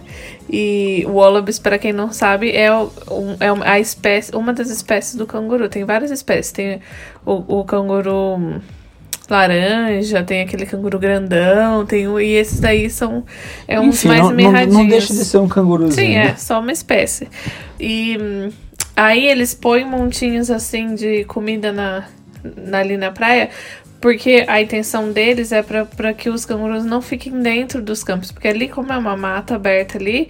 E 0.49 1.03
o 1.07 1.13
Wallabies, 1.13 1.59
para 1.59 1.77
quem 1.77 1.91
não 1.91 2.13
sabe, 2.13 2.55
é, 2.55 2.71
o- 2.71 2.89
é 3.41 3.49
a 3.69 3.79
espécie, 3.79 4.33
uma 4.33 4.53
das 4.53 4.69
espécies 4.69 5.15
do 5.15 5.25
canguru. 5.25 5.67
Tem 5.67 5.83
várias 5.83 6.11
espécies. 6.11 6.53
Tem 6.53 6.79
o, 7.25 7.59
o 7.59 7.65
canguru 7.65 8.61
laranja, 9.29 10.23
tem 10.23 10.41
aquele 10.41 10.65
canguru 10.65 10.99
grandão, 10.99 11.85
tem 11.85 12.07
o, 12.07 12.19
e 12.19 12.33
esses 12.33 12.59
daí 12.59 12.89
são 12.89 13.25
é 13.67 13.79
uns 13.79 14.03
Enfim, 14.03 14.07
mais 14.07 14.29
não, 14.29 14.33
não, 14.35 14.35
mirradinhos. 14.35 14.73
não 14.73 14.87
deixa 14.87 15.13
de 15.13 15.23
ser 15.25 15.37
um 15.39 15.47
canguruzinho. 15.47 16.13
Sim, 16.13 16.15
é, 16.15 16.35
só 16.35 16.59
uma 16.59 16.71
espécie. 16.71 17.27
E 17.79 18.17
hum, 18.19 18.51
aí 18.95 19.25
eles 19.27 19.53
põem 19.53 19.85
montinhos 19.85 20.49
assim 20.51 20.95
de 20.95 21.23
comida 21.25 21.71
na, 21.71 22.05
na- 22.57 22.79
ali 22.79 22.97
na 22.97 23.11
praia, 23.11 23.49
porque 24.01 24.45
a 24.47 24.61
intenção 24.61 25.11
deles 25.11 25.51
é 25.51 25.63
para 25.63 26.13
que 26.13 26.29
os 26.29 26.45
cangurus 26.45 26.85
não 26.85 27.01
fiquem 27.01 27.41
dentro 27.41 27.81
dos 27.81 28.03
campos, 28.03 28.31
porque 28.31 28.47
ali, 28.47 28.67
como 28.69 28.91
é 28.93 28.97
uma 28.97 29.17
mata 29.17 29.55
aberta 29.55 29.97
ali. 29.97 30.29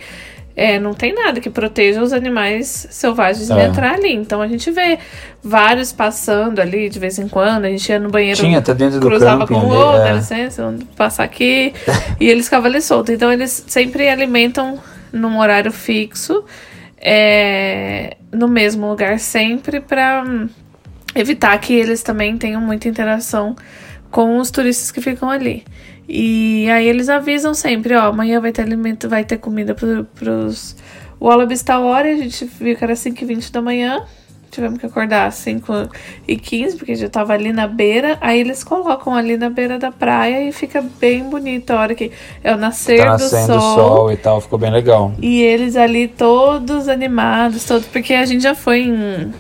É, 0.56 0.80
não 0.80 0.94
tem 0.94 1.14
nada 1.14 1.42
que 1.42 1.50
proteja 1.50 2.02
os 2.02 2.14
animais 2.14 2.88
selvagens 2.90 3.48
de 3.48 3.54
É. 3.54 3.66
entrar 3.66 3.96
ali. 3.96 4.14
Então 4.14 4.42
a 4.42 4.48
gente 4.48 4.72
vê 4.72 4.98
vários 5.44 5.92
passando 5.92 6.60
ali 6.60 6.88
de 6.88 6.98
vez 6.98 7.20
em 7.20 7.28
quando. 7.28 7.66
A 7.66 7.70
gente 7.70 7.90
ia 7.90 8.00
no 8.00 8.10
banheiro 8.10 8.40
Tinha 8.40 8.62
dentro 8.62 9.00
do 9.00 9.06
cruzava 9.06 9.46
camping 9.46 9.54
com 9.54 9.68
o 9.68 9.70
outro, 9.70 10.02
é. 10.02 10.04
dá 10.06 10.14
licença, 10.14 10.64
vamos 10.64 10.86
passar 10.96 11.26
aqui. 11.26 11.74
e 12.20 12.30
eles 12.30 12.46
ficavam 12.46 12.70
ali 12.70 12.82
soltos. 12.82 13.14
Então 13.14 13.32
eles 13.32 13.66
sempre 13.68 14.08
alimentam 14.08 14.80
num 15.12 15.40
horário 15.40 15.72
fixo, 15.72 16.44
é, 16.98 18.16
no 18.32 18.48
mesmo 18.48 18.88
lugar 18.90 19.20
sempre, 19.20 19.80
para 19.80 20.24
evitar 21.14 21.58
que 21.60 21.74
eles 21.74 22.02
também 22.02 22.38
tenham 22.38 22.62
muita 22.62 22.88
interação 22.88 23.56
com 24.10 24.38
os 24.38 24.50
turistas 24.52 24.92
que 24.92 25.02
ficam 25.02 25.30
ali. 25.30 25.64
E 26.08 26.70
aí 26.70 26.88
eles 26.88 27.10
avisam 27.10 27.54
sempre, 27.54 27.96
ó, 27.96 28.08
amanhã 28.08 28.40
vai 28.40 28.52
ter 28.52 28.62
alimento, 28.62 29.10
vai 29.10 29.24
ter 29.24 29.38
comida 29.38 29.74
pro, 29.74 30.06
pros 30.06 30.76
Wallabies 31.20 31.64
tal 31.64 31.84
hora, 31.84 32.12
a 32.12 32.16
gente 32.16 32.46
viu 32.46 32.76
que 32.76 32.84
era 32.84 32.94
5h20 32.94 33.52
da 33.52 33.62
manhã. 33.62 34.04
Tivemos 34.52 34.80
que 34.80 34.86
acordar 34.86 35.26
às 35.28 35.36
5 35.36 35.90
e 36.26 36.38
15 36.38 36.78
porque 36.78 36.96
já 36.96 37.10
tava 37.10 37.34
ali 37.34 37.52
na 37.52 37.68
beira. 37.68 38.18
Aí 38.22 38.40
eles 38.40 38.64
colocam 38.64 39.14
ali 39.14 39.36
na 39.36 39.50
beira 39.50 39.78
da 39.78 39.92
praia 39.92 40.48
e 40.48 40.52
fica 40.54 40.82
bem 40.82 41.24
bonito 41.30 41.72
a 41.72 41.80
hora 41.82 41.94
que 41.94 42.10
é 42.42 42.54
o 42.54 42.58
nascer 42.58 43.04
Tá 43.04 43.18
do 43.18 43.24
sol. 43.28 43.58
o 43.58 43.60
sol 43.60 44.12
e 44.14 44.18
tal, 44.18 44.40
ficou 44.40 44.58
bem 44.58 44.72
legal. 44.72 45.14
E 45.22 45.42
eles 45.42 45.76
ali 45.76 46.08
todos 46.08 46.88
animados, 46.88 47.66
todos, 47.66 47.86
porque 47.88 48.14
a 48.14 48.26
gente 48.26 48.44
já 48.44 48.56
foi 48.56 48.84
em, 48.84 49.34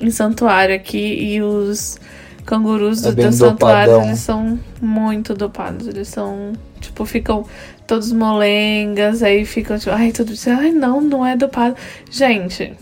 em 0.00 0.10
santuário 0.12 0.72
aqui 0.76 1.34
e 1.34 1.42
os 1.42 1.98
cangurus 2.44 3.04
É 3.04 3.12
do 3.12 3.22
do 3.22 3.32
santuário, 3.32 4.02
eles 4.02 4.20
são 4.20 4.58
muito 4.80 5.34
dopados. 5.34 5.86
Eles 5.86 6.08
são, 6.08 6.52
tipo, 6.80 7.04
ficam 7.04 7.44
todos 7.86 8.12
molengas, 8.12 9.22
aí 9.22 9.44
ficam 9.44 9.78
tipo, 9.78 9.90
ai, 9.94 10.12
tudo 10.12 10.32
isso, 10.32 10.50
ai, 10.50 10.70
não, 10.70 11.00
não 11.00 11.24
é 11.24 11.36
dopado. 11.36 11.76
Gente, 12.10 12.72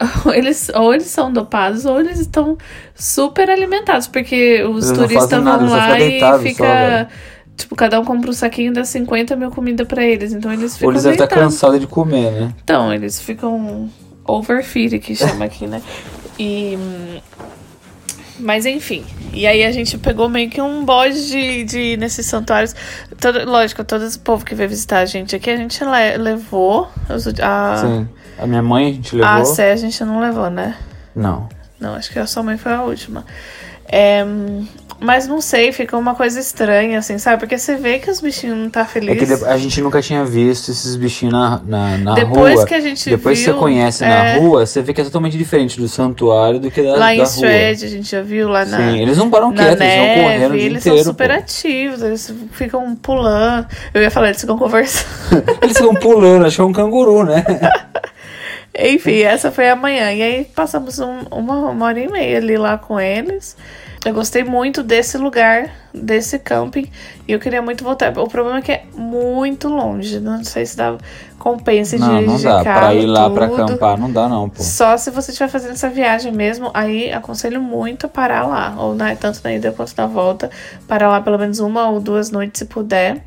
eles, 0.34 0.70
ou 0.74 0.94
eles 0.94 1.06
são 1.06 1.32
dopados 1.32 1.84
ou 1.84 2.00
eles 2.00 2.18
estão 2.18 2.56
super 2.94 3.50
alimentados, 3.50 4.06
porque 4.06 4.62
os 4.64 4.86
Eles 4.86 4.98
turistas 4.98 5.42
nada, 5.42 5.58
vão 5.58 5.68
só 5.68 5.76
lá 5.76 6.00
e 6.00 6.20
só, 6.20 6.38
fica. 6.38 6.64
velho. 6.64 7.08
Tipo, 7.56 7.76
cada 7.76 8.00
um 8.00 8.04
compra 8.06 8.30
um 8.30 8.32
saquinho 8.32 8.70
e 8.70 8.74
dá 8.74 8.84
50 8.84 9.36
mil 9.36 9.50
comida 9.50 9.84
pra 9.84 10.02
eles. 10.02 10.32
Então 10.32 10.50
eles 10.50 10.74
ficam 10.74 10.86
Ou 10.86 10.92
eles 10.92 11.02
devem 11.02 11.22
estar 11.22 11.28
cansados 11.28 11.78
de 11.78 11.86
comer, 11.86 12.30
né? 12.30 12.54
Então, 12.64 12.90
eles 12.92 13.20
ficam 13.20 13.90
overfeed, 14.26 14.98
que 14.98 15.14
chama 15.14 15.44
aqui, 15.44 15.66
né? 15.66 15.82
E. 16.38 16.78
Mas 18.40 18.66
enfim. 18.66 19.04
E 19.32 19.46
aí 19.46 19.64
a 19.64 19.70
gente 19.70 19.96
pegou 19.98 20.28
meio 20.28 20.50
que 20.50 20.60
um 20.60 20.84
bode 20.84 21.28
de, 21.28 21.64
de 21.64 21.96
nesses 21.96 22.26
santuários. 22.26 22.74
Todo, 23.20 23.44
lógico, 23.48 23.84
todo 23.84 24.04
esse 24.04 24.18
povo 24.18 24.44
que 24.44 24.54
veio 24.54 24.68
visitar 24.68 24.98
a 25.00 25.04
gente 25.06 25.36
aqui, 25.36 25.50
a 25.50 25.56
gente 25.56 25.82
le- 25.84 26.16
levou. 26.18 26.88
A, 27.42 27.76
Sim. 27.80 28.08
A 28.38 28.46
minha 28.46 28.62
mãe 28.62 28.86
a 28.88 28.92
gente 28.92 29.22
a 29.22 29.36
levou. 29.38 29.54
Sé 29.54 29.72
a 29.72 29.76
gente 29.76 30.02
não 30.04 30.20
levou, 30.20 30.50
né? 30.50 30.76
Não. 31.14 31.48
Não, 31.78 31.94
acho 31.94 32.10
que 32.10 32.18
a 32.18 32.26
sua 32.26 32.42
mãe 32.42 32.56
foi 32.58 32.72
a 32.72 32.82
última. 32.82 33.24
É, 33.86 34.24
mas 35.00 35.26
não 35.26 35.40
sei, 35.40 35.72
ficou 35.72 35.98
uma 35.98 36.14
coisa 36.14 36.38
estranha, 36.38 36.98
assim, 36.98 37.16
sabe? 37.18 37.38
Porque 37.40 37.56
você 37.58 37.76
vê 37.76 37.98
que 37.98 38.10
os 38.10 38.20
bichinhos 38.20 38.56
não 38.58 38.68
tá 38.68 38.82
É 38.82 38.84
que 38.84 38.90
felizes. 38.92 39.42
a 39.42 39.56
gente 39.56 39.80
nunca 39.80 40.02
tinha 40.02 40.24
visto 40.24 40.70
esses 40.70 40.94
bichinhos 40.96 41.32
na, 41.32 41.60
na, 41.66 41.96
na 41.98 42.14
Depois 42.14 42.54
rua. 42.56 42.66
que 42.66 42.74
a 42.74 42.80
gente 42.80 43.08
Depois 43.08 43.38
que 43.38 43.44
viu, 43.44 43.54
você 43.54 43.58
conhece 43.58 44.04
é, 44.04 44.08
na 44.08 44.34
rua, 44.38 44.66
você 44.66 44.82
vê 44.82 44.92
que 44.92 45.00
é 45.00 45.04
totalmente 45.04 45.38
diferente 45.38 45.80
do 45.80 45.88
santuário 45.88 46.60
do 46.60 46.70
que 46.70 46.82
da, 46.82 46.96
Lá 46.96 47.14
em. 47.14 47.24
Suede, 47.24 47.84
a 47.84 47.88
gente 47.88 48.10
já 48.10 48.22
viu 48.22 48.48
lá 48.48 48.64
na. 48.64 48.76
Sim, 48.76 49.00
eles 49.00 49.16
não 49.16 49.30
param 49.30 49.52
quietos, 49.52 49.80
eles 49.80 49.96
vão 49.96 50.06
correndo 50.24 50.36
o 50.36 50.48
neve, 50.48 50.58
dia 50.58 50.66
eles 50.66 50.80
inteiro. 50.80 50.98
são 50.98 51.12
super 51.12 51.28
pô. 51.28 51.34
ativos, 51.34 52.02
eles 52.02 52.34
ficam 52.52 52.94
pulando. 52.96 53.66
Eu 53.94 54.02
ia 54.02 54.10
falar, 54.10 54.28
eles 54.28 54.40
ficam 54.40 54.58
conversando. 54.58 55.10
Eles 55.62 55.76
ficam 55.76 55.94
pulando, 55.94 56.44
acho 56.46 56.56
que 56.56 56.62
é 56.62 56.64
um 56.64 56.72
canguru, 56.72 57.24
né? 57.24 57.44
Enfim, 58.78 59.20
essa 59.22 59.50
foi 59.50 59.68
a 59.68 59.76
manhã. 59.76 60.12
E 60.12 60.22
aí 60.22 60.44
passamos 60.44 60.98
um- 61.00 61.22
uma, 61.30 61.70
uma 61.70 61.86
hora 61.86 61.98
e 62.00 62.08
meia 62.10 62.38
ali 62.38 62.56
lá 62.56 62.78
com 62.78 62.98
eles. 63.00 63.56
Eu 64.04 64.14
gostei 64.14 64.42
muito 64.42 64.82
desse 64.82 65.18
lugar, 65.18 65.70
desse 65.92 66.38
camping. 66.38 66.90
E 67.28 67.32
eu 67.32 67.38
queria 67.38 67.60
muito 67.60 67.84
voltar. 67.84 68.16
O 68.18 68.26
problema 68.28 68.58
é 68.58 68.62
que 68.62 68.72
é 68.72 68.84
muito 68.96 69.68
longe. 69.68 70.18
Não 70.20 70.42
sei 70.42 70.64
se 70.64 70.76
dá 70.76 70.96
compensa 71.38 71.98
não, 71.98 72.18
dirigir 72.20 72.48
não 72.48 72.62
dá. 72.62 72.74
pra 72.74 72.94
ir 72.94 73.06
lá 73.06 73.28
pra 73.28 73.48
tudo. 73.48 73.62
acampar, 73.64 73.98
não 73.98 74.10
dá 74.10 74.28
não, 74.28 74.48
pô. 74.48 74.62
Só 74.62 74.96
se 74.96 75.10
você 75.10 75.32
estiver 75.32 75.48
fazendo 75.50 75.72
essa 75.72 75.88
viagem 75.90 76.32
mesmo, 76.32 76.70
aí 76.72 77.12
aconselho 77.12 77.60
muito 77.60 78.06
a 78.06 78.08
parar 78.08 78.46
lá, 78.46 78.74
ou 78.78 78.94
na, 78.94 79.14
tanto 79.16 79.40
na 79.42 79.52
ida 79.52 79.72
quanto 79.72 79.92
na 79.96 80.06
volta, 80.06 80.50
parar 80.86 81.08
lá 81.08 81.20
pelo 81.20 81.38
menos 81.38 81.58
uma 81.58 81.88
ou 81.88 82.00
duas 82.00 82.30
noites 82.30 82.58
se 82.58 82.64
puder. 82.66 83.24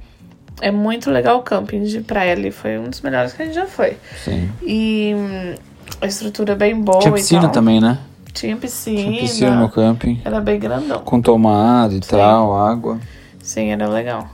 É 0.62 0.72
muito 0.72 1.10
legal 1.10 1.40
o 1.40 1.42
camping 1.42 1.84
de 1.84 2.02
praia 2.02 2.34
ali, 2.34 2.52
foi 2.52 2.78
um 2.78 2.90
dos 2.90 3.02
melhores 3.02 3.34
que 3.34 3.42
a 3.42 3.46
gente 3.46 3.56
já 3.56 3.66
foi. 3.66 3.98
Sim. 4.24 4.50
E 4.62 5.14
hum, 5.16 5.56
a 6.02 6.06
estrutura 6.06 6.54
é 6.54 6.56
bem 6.56 6.80
boa 6.80 7.00
Tinha 7.00 7.14
piscina 7.14 7.50
também, 7.50 7.80
né? 7.80 7.98
Tinha 8.34 8.58
piscina. 8.58 8.98
Tinha 8.98 9.22
piscina 9.22 9.56
no 9.56 9.70
camping. 9.70 10.22
Era 10.26 10.42
bem 10.42 10.60
grandão. 10.60 11.00
Com 11.02 11.22
tomada 11.22 11.94
e 11.94 12.00
tal, 12.00 12.56
água. 12.56 13.00
Sim, 13.42 13.70
era 13.70 13.88
legal. 13.88 14.28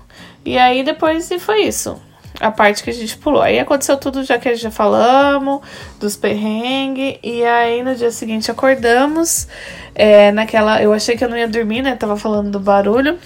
E 0.45 0.57
aí 0.57 0.84
depois 0.84 1.30
e 1.32 1.39
foi 1.39 1.63
isso. 1.63 1.99
A 2.39 2.49
parte 2.49 2.82
que 2.82 2.89
a 2.89 2.93
gente 2.93 3.17
pulou. 3.17 3.41
Aí 3.41 3.59
aconteceu 3.59 3.97
tudo 3.97 4.24
já 4.24 4.38
que 4.38 4.47
a 4.47 4.53
gente 4.53 4.63
já 4.63 4.72
falamos, 4.72 5.61
dos 5.99 6.15
perrengues. 6.15 7.17
E 7.22 7.43
aí 7.43 7.84
no 7.84 7.93
dia 7.95 8.11
seguinte 8.11 8.49
acordamos. 8.49 9.47
É, 9.93 10.32
naquela. 10.32 10.82
Eu 10.82 10.93
achei 10.93 11.17
que 11.17 11.26
eu 11.26 11.30
não 11.30 11.38
ia 11.38 11.47
dormir, 11.47 11.82
né? 11.82 11.95
Tava 11.95 12.15
falando 12.15 12.49
do 12.49 12.59
barulho. 12.59 13.17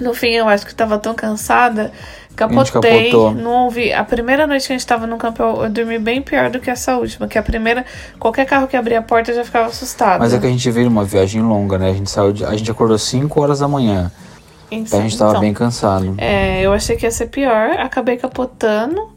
No 0.00 0.14
fim, 0.14 0.30
eu 0.30 0.48
acho 0.48 0.64
que 0.64 0.74
tava 0.74 0.98
tão 0.98 1.12
cansada. 1.12 1.92
Capotei, 2.38 3.12
não 3.12 3.64
ouvi. 3.64 3.92
A 3.92 4.04
primeira 4.04 4.46
noite 4.46 4.66
que 4.66 4.72
a 4.72 4.76
gente 4.76 4.86
tava 4.86 5.06
no 5.06 5.16
campo, 5.18 5.42
eu, 5.42 5.64
eu 5.64 5.70
dormi 5.70 5.98
bem 5.98 6.22
pior 6.22 6.50
do 6.50 6.60
que 6.60 6.70
essa 6.70 6.96
última. 6.96 7.26
Que 7.26 7.36
a 7.36 7.42
primeira, 7.42 7.84
qualquer 8.18 8.46
carro 8.46 8.68
que 8.68 8.76
abria 8.76 9.00
a 9.00 9.02
porta 9.02 9.32
eu 9.32 9.36
já 9.36 9.44
ficava 9.44 9.66
assustada. 9.66 10.20
Mas 10.20 10.32
é 10.32 10.38
que 10.38 10.46
a 10.46 10.50
gente 10.50 10.70
veio 10.70 10.86
numa 10.86 11.04
viagem 11.04 11.42
longa, 11.42 11.76
né? 11.78 11.90
A 11.90 11.94
gente 11.94 12.10
saiu 12.10 12.32
de, 12.32 12.44
A 12.44 12.54
gente 12.56 12.70
acordou 12.70 12.96
5 12.96 13.40
horas 13.40 13.58
da 13.58 13.66
manhã. 13.66 14.10
Então 14.70 15.00
a 15.00 15.02
gente 15.02 15.18
tava 15.18 15.30
Então, 15.30 15.40
bem 15.40 15.52
cansado. 15.54 16.14
É, 16.18 16.62
eu 16.62 16.72
achei 16.72 16.96
que 16.96 17.04
ia 17.06 17.10
ser 17.10 17.26
pior, 17.26 17.70
acabei 17.78 18.16
capotando 18.16 19.10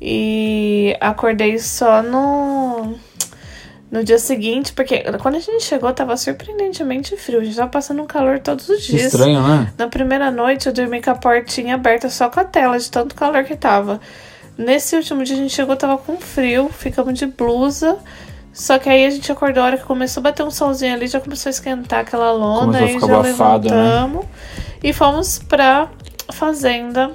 e 0.00 0.96
acordei 1.00 1.58
só 1.58 2.02
no 2.02 2.94
no 3.94 4.02
dia 4.02 4.18
seguinte, 4.18 4.72
porque 4.72 5.04
quando 5.22 5.36
a 5.36 5.38
gente 5.38 5.62
chegou 5.62 5.92
tava 5.92 6.16
surpreendentemente 6.16 7.16
frio, 7.16 7.40
a 7.40 7.44
gente 7.44 7.54
tava 7.54 7.70
passando 7.70 8.02
um 8.02 8.06
calor 8.06 8.40
todos 8.40 8.68
os 8.68 8.84
Que 8.84 8.96
dias. 8.96 9.12
estranho, 9.14 9.40
né? 9.46 9.72
Na 9.78 9.86
primeira 9.86 10.32
noite 10.32 10.66
eu 10.66 10.72
dormi 10.72 11.00
com 11.00 11.10
a 11.10 11.14
portinha 11.14 11.76
aberta 11.76 12.10
só 12.10 12.28
com 12.28 12.40
a 12.40 12.44
tela, 12.44 12.76
de 12.76 12.90
tanto 12.90 13.14
calor 13.14 13.44
que 13.44 13.54
tava. 13.54 14.00
Nesse 14.58 14.96
último 14.96 15.22
dia 15.22 15.36
a 15.36 15.38
gente 15.38 15.54
chegou, 15.54 15.76
tava 15.76 15.96
com 15.96 16.16
frio, 16.16 16.68
ficamos 16.70 17.16
de 17.16 17.26
blusa. 17.26 17.96
Só 18.52 18.78
que 18.80 18.88
aí 18.88 19.06
a 19.06 19.10
gente 19.10 19.30
acordou, 19.30 19.62
a 19.62 19.66
hora 19.66 19.78
que 19.78 19.84
começou 19.84 20.20
a 20.20 20.24
bater 20.24 20.42
um 20.44 20.50
solzinho 20.50 20.94
ali, 20.94 21.06
já 21.06 21.20
começou 21.20 21.48
a 21.48 21.52
esquentar 21.52 22.00
aquela 22.00 22.32
lona, 22.32 22.78
aí 22.78 22.98
já 22.98 23.06
abafado, 23.18 23.68
né? 23.68 23.76
levantamos 23.76 24.26
e 24.82 24.92
fomos 24.92 25.38
pra 25.38 25.88
fazenda 26.32 27.12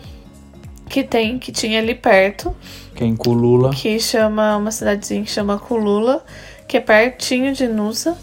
que 0.89 1.03
tem, 1.03 1.37
que 1.39 1.51
tinha 1.51 1.79
ali 1.79 1.93
perto, 1.95 2.55
Quem 2.95 3.15
culula. 3.15 3.69
que 3.71 3.99
chama, 3.99 4.57
uma 4.57 4.71
cidadezinha 4.71 5.23
que 5.23 5.29
chama 5.31 5.57
Culula, 5.59 6.23
que 6.69 6.77
é 6.77 6.79
pertinho 6.79 7.51
de 7.51 7.67
Nusa. 7.67 8.15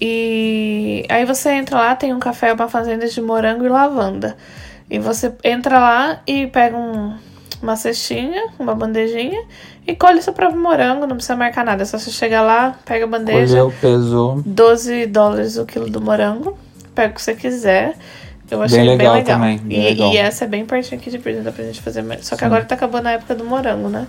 E 0.00 1.04
aí 1.08 1.24
você 1.24 1.50
entra 1.52 1.78
lá, 1.78 1.96
tem 1.96 2.12
um 2.12 2.18
café, 2.18 2.52
uma 2.52 2.68
fazenda 2.68 3.08
de 3.08 3.20
morango 3.20 3.64
e 3.64 3.68
lavanda. 3.68 4.36
E 4.90 4.98
você 4.98 5.32
entra 5.42 5.78
lá 5.78 6.20
e 6.26 6.46
pega 6.48 6.76
um- 6.76 7.16
uma 7.62 7.74
cestinha, 7.76 8.48
uma 8.58 8.74
bandejinha 8.74 9.42
e 9.86 9.96
colhe 9.96 10.20
seu 10.20 10.32
próprio 10.34 10.60
morango, 10.60 11.06
não 11.06 11.16
precisa 11.16 11.34
marcar 11.34 11.64
nada. 11.64 11.82
É 11.82 11.86
só 11.86 11.98
você 11.98 12.10
chegar 12.10 12.42
lá, 12.42 12.76
pega 12.84 13.04
a 13.04 13.08
bandeja, 13.08 13.56
Colheu, 13.62 13.74
pesou. 13.80 14.42
12 14.44 15.06
dólares 15.06 15.56
o 15.56 15.64
quilo 15.64 15.88
do 15.88 16.00
morango, 16.00 16.58
pega 16.94 17.12
o 17.12 17.14
que 17.14 17.22
você 17.22 17.34
quiser. 17.34 17.94
Eu 18.50 18.62
achei 18.62 18.78
Bem 18.78 18.86
bem 18.88 18.98
legal 18.98 19.14
legal. 19.14 19.36
também, 19.38 19.58
bem 19.58 19.78
e, 19.80 19.84
legal. 19.90 20.12
e 20.12 20.16
essa 20.18 20.44
é 20.44 20.46
bem 20.46 20.64
pertinho 20.66 21.00
aqui 21.00 21.10
de 21.10 21.18
Brisbane, 21.18 21.44
dá 21.44 21.50
pra 21.52 21.64
gente 21.64 21.80
fazer. 21.80 22.02
Só 22.22 22.36
que 22.36 22.40
Sim. 22.40 22.46
agora 22.46 22.64
tá 22.64 22.74
acabando 22.76 23.06
a 23.06 23.12
época 23.12 23.34
do 23.34 23.44
morango, 23.44 23.88
né? 23.88 24.06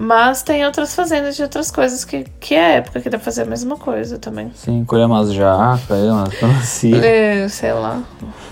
Mas 0.00 0.44
tem 0.44 0.64
outras 0.64 0.94
fazendas 0.94 1.34
de 1.34 1.42
outras 1.42 1.72
coisas 1.72 2.04
que, 2.04 2.24
que 2.38 2.54
é 2.54 2.76
época 2.76 3.00
que 3.00 3.10
dá 3.10 3.18
pra 3.18 3.24
fazer 3.24 3.42
a 3.42 3.46
mesma 3.46 3.76
coisa 3.76 4.16
também. 4.16 4.52
Sim, 4.54 4.84
colher 4.84 5.06
umas 5.06 5.32
jacas, 5.32 5.90
aí, 5.90 6.08
umas 6.08 6.40
melancia. 6.40 6.94
Colher, 6.94 7.50
sei 7.50 7.72
lá, 7.72 8.00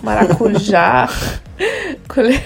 maracujá, 0.02 1.08
colher, 2.08 2.42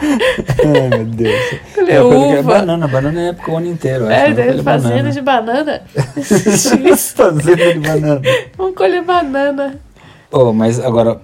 Ai, 0.00 0.88
meu 0.88 1.04
Deus. 1.04 1.34
colher 1.74 1.82
É, 1.82 1.84
que 1.86 1.92
é 1.92 2.02
uva. 2.02 2.42
banana, 2.42 2.88
banana 2.88 3.20
é 3.20 3.28
época 3.28 3.52
o 3.52 3.56
ano 3.58 3.66
inteiro. 3.66 4.06
É, 4.10 4.34
fazenda 4.62 5.10
de 5.10 5.20
banana. 5.20 5.82
Fazenda 7.14 7.74
de 7.74 7.80
banana. 7.80 8.22
Vamos 8.56 8.74
colher 8.76 9.02
banana. 9.04 9.78
Oh, 10.32 10.54
mas 10.54 10.80
agora, 10.80 11.20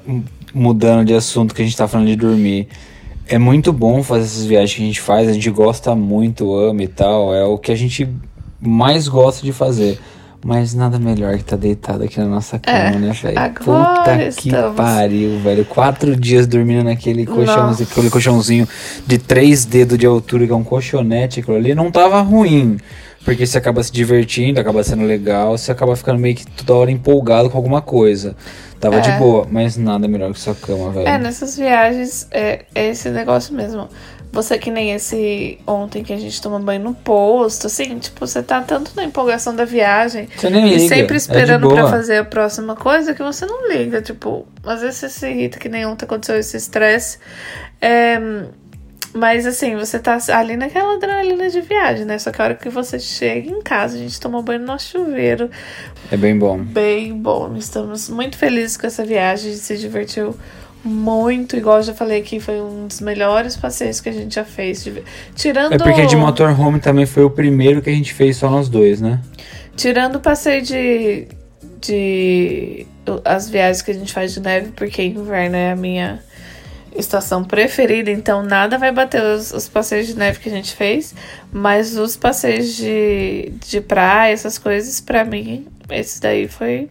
mudando 0.53 1.07
de 1.07 1.14
assunto 1.14 1.55
que 1.55 1.62
a 1.62 1.64
gente 1.64 1.76
tá 1.76 1.88
falando 1.88 2.09
de 2.09 2.16
dormir. 2.16 2.68
É 3.33 3.39
muito 3.39 3.72
bom 3.72 4.03
fazer 4.03 4.24
essas 4.24 4.45
viagens 4.45 4.74
que 4.74 4.83
a 4.83 4.87
gente 4.87 5.01
faz, 5.01 5.26
a 5.28 5.33
gente 5.33 5.49
gosta 5.51 5.95
muito, 5.95 6.55
ama 6.55 6.83
e 6.83 6.89
tal. 6.89 7.35
É 7.35 7.43
o 7.45 7.57
que 7.57 7.72
a 7.72 7.74
gente 7.74 8.07
mais 8.61 9.09
gosta 9.09 9.45
de 9.45 9.53
fazer. 9.53 9.99
Mas 10.45 10.74
nada 10.74 10.99
melhor 10.99 11.37
que 11.39 11.45
tá 11.45 11.55
deitado 11.57 12.03
aqui 12.03 12.18
na 12.18 12.26
nossa 12.26 12.59
cama, 12.59 12.76
É, 12.76 12.91
né, 12.99 13.12
velho? 13.12 13.39
Puta 13.64 14.18
que 14.37 14.49
estamos. 14.49 14.76
pariu, 14.76 15.39
velho. 15.39 15.64
Quatro 15.64 16.16
dias 16.16 16.47
dormindo 16.49 16.83
naquele 16.83 17.24
colchãozinho, 17.24 17.89
aquele 17.91 18.11
colchãozinho 18.11 18.68
de 19.07 19.18
três 19.18 19.64
dedos 19.64 19.97
de 19.97 20.05
altura, 20.05 20.45
que 20.45 20.53
é 20.53 20.57
um 20.57 20.64
colchonete, 20.64 21.41
aquilo 21.41 21.57
ali 21.57 21.74
não 21.76 21.93
tava 21.93 22.20
ruim. 22.20 22.76
Porque 23.24 23.47
você 23.47 23.57
acaba 23.57 23.83
se 23.85 23.93
divertindo, 23.93 24.59
acaba 24.61 24.83
sendo 24.83 25.05
legal, 25.05 25.57
você 25.57 25.70
acaba 25.70 25.95
ficando 25.95 26.18
meio 26.18 26.35
que 26.35 26.45
toda 26.45 26.74
hora 26.74 26.91
empolgado 26.91 27.49
com 27.49 27.57
alguma 27.57 27.80
coisa. 27.80 28.35
Tava 28.83 29.01
de 29.01 29.11
É. 29.11 29.16
boa, 29.16 29.47
mas 29.49 29.76
nada 29.76 30.09
melhor 30.09 30.33
que 30.33 30.41
sua 30.41 30.57
cama, 30.57 30.91
velho. 30.91 31.07
É, 31.07 31.16
nessas 31.16 31.57
viagens 31.57 32.26
é, 32.33 32.64
é 32.74 32.89
esse 32.89 33.09
negócio 33.11 33.55
mesmo. 33.55 33.89
Você 34.33 34.59
que 34.59 34.70
nem 34.72 34.93
esse 34.93 35.59
ontem 35.66 36.03
que 36.03 36.12
a 36.12 36.16
gente 36.16 36.41
toma 36.43 36.59
banho 36.59 36.83
no 36.83 36.93
posto, 36.95 37.68
assim, 37.68 37.99
tipo, 38.01 38.26
você 38.26 38.43
tá 38.43 38.61
tanto 38.62 38.91
na 38.97 39.05
empolgação 39.05 39.55
da 39.55 39.64
viagem 39.64 40.26
Você 40.35 40.51
nem 40.51 40.66
e 40.66 40.76
liga, 40.78 40.89
sempre 40.89 41.05
é 41.14 41.18
de 41.18 41.22
esperando 41.22 41.68
pra 41.68 41.83
boa. 41.83 41.91
fazer 41.91 42.16
a 42.16 42.24
próxima 42.24 42.74
coisa 42.74 43.14
que 43.14 43.22
você 43.22 43.47
não 43.47 43.68
liga. 43.70 44.03
Tipo, 44.03 44.47
às 44.64 44.80
vezes 44.80 44.97
você 44.97 45.09
se 45.11 45.30
irrita 45.30 45.59
que 45.61 45.68
nem 45.68 45.87
ontem 45.87 46.05
aconteceu 46.07 46.37
esse 46.37 46.57
estresse. 46.57 47.18
É, 47.80 48.18
mas 49.15 49.47
assim, 49.47 49.77
você 49.77 49.99
tá 49.99 50.19
ali 50.29 50.57
naquela 50.57 50.95
adrenalina 50.95 51.51
de 51.51 51.61
viagem, 51.61 52.05
né? 52.05 52.19
Só 52.19 52.31
que 52.31 52.41
a 52.41 52.45
hora 52.45 52.55
que 52.55 52.69
você 52.69 52.99
chega 52.99 53.51
em 53.51 53.61
casa, 53.61 53.97
a 53.97 53.99
gente 53.99 54.19
tomou 54.21 54.43
banho 54.43 54.61
no 54.61 54.67
nosso 54.67 54.91
chuveiro, 54.91 55.51
É 56.11 56.17
bem 56.17 56.39
bom. 56.39 56.59
bem 56.59 57.13
bom. 57.17 57.55
Estamos 57.57 58.09
muito 58.09 58.37
felizes 58.39 58.77
com 58.77 58.87
essa 58.87 59.05
viagem, 59.05 59.51
a 59.51 59.55
gente 59.55 59.65
se 59.65 59.77
divertiu 59.77 60.35
muito, 60.85 61.57
igual 61.57 61.77
eu 61.77 61.83
já 61.85 61.95
falei 61.95 62.21
aqui, 62.21 62.41
foi 62.41 62.61
um 62.61 62.89
dos 62.89 63.01
melhores 63.01 63.57
passeios 63.57 64.01
que 64.01 64.09
a 64.09 64.13
gente 64.13 64.35
já 64.35 64.45
fez. 64.45 64.85
Tirando 65.37 65.75
É 65.75 65.79
porque 65.79 66.07
de 66.07 66.17
motorhome 66.17 66.81
também 66.81 67.07
foi 67.07 67.23
o 67.23 67.31
primeiro 67.31 67.81
que 67.81 67.91
a 67.91 67.95
gente 67.95 68.13
fez 68.13 68.37
só 68.37 68.51
nós 68.51 68.69
dois, 68.69 69.01
né? 69.01 69.21
Tirando 69.77 70.17
o 70.17 70.21
passeio 70.21 70.63
de 70.63 71.29
de 71.81 72.87
as 73.25 73.51
viagens 73.51 73.83
que 73.83 73.91
a 73.91 73.95
gente 73.95 74.13
faz 74.13 74.33
de 74.33 74.41
neve, 74.41 74.71
porque 74.77 75.03
inverno 75.03 75.57
é 75.57 75.73
a 75.73 75.77
minha 75.77 76.23
estação 76.97 77.45
preferida, 77.45 78.11
então 78.11 78.43
nada 78.43 78.78
vai 78.78 78.93
bater 78.93 79.22
os, 79.22 79.53
os 79.53 79.68
passeios 79.68 80.07
de 80.07 80.16
neve 80.16 80.40
que 80.40 80.49
a 80.49 80.53
gente 80.53 80.74
fez, 80.74 81.14
mas 81.53 81.97
os 81.97 82.16
passeios 82.16 82.74
de, 82.74 83.53
de 83.66 83.80
praia, 83.80 84.32
essas 84.32 84.59
coisas, 84.59 85.01
pra 85.01 85.24
mim, 85.24 85.66
esse 85.90 86.20
daí 86.20 86.49
foi 86.49 86.88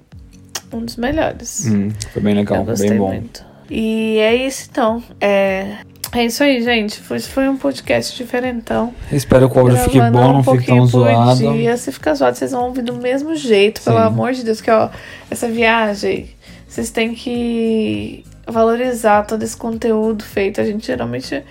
um 0.74 0.84
dos 0.84 0.96
melhores. 0.96 1.66
Hum, 1.68 1.90
foi 2.12 2.22
bem 2.22 2.36
legal, 2.36 2.64
bem 2.64 2.98
bom. 2.98 3.08
muito. 3.10 3.46
E 3.70 4.18
é 4.18 4.36
isso 4.36 4.68
então. 4.70 5.02
É, 5.20 5.78
é 6.12 6.26
isso 6.26 6.44
aí, 6.44 6.62
gente. 6.62 7.00
Foi, 7.00 7.20
foi 7.20 7.48
um 7.48 7.56
podcast 7.56 8.16
diferentão. 8.18 8.94
Espero 9.12 9.50
que 9.50 9.58
o 9.58 9.62
áudio 9.62 9.78
fique 9.78 10.00
bom, 10.00 10.30
um 10.30 10.34
não 10.34 10.44
fique 10.44 10.66
tão 10.66 10.86
zoado. 10.86 11.54
Dia. 11.54 11.78
Se 11.78 11.92
ficar 11.92 12.16
zoado, 12.16 12.38
vocês 12.38 12.52
vão 12.52 12.66
ouvir 12.66 12.82
do 12.82 12.96
mesmo 12.96 13.34
jeito, 13.36 13.82
pelo 13.82 13.98
Sim. 13.98 14.04
amor 14.04 14.34
de 14.34 14.44
Deus. 14.44 14.60
Que, 14.60 14.70
ó, 14.70 14.90
essa 15.30 15.48
viagem, 15.48 16.30
vocês 16.68 16.90
têm 16.90 17.14
que 17.14 18.26
valorizar 18.52 19.26
todo 19.26 19.44
esse 19.44 19.56
conteúdo 19.58 20.24
feito. 20.24 20.62
A 20.62 20.64
gente 20.64 20.88
geralmente. 20.88 21.44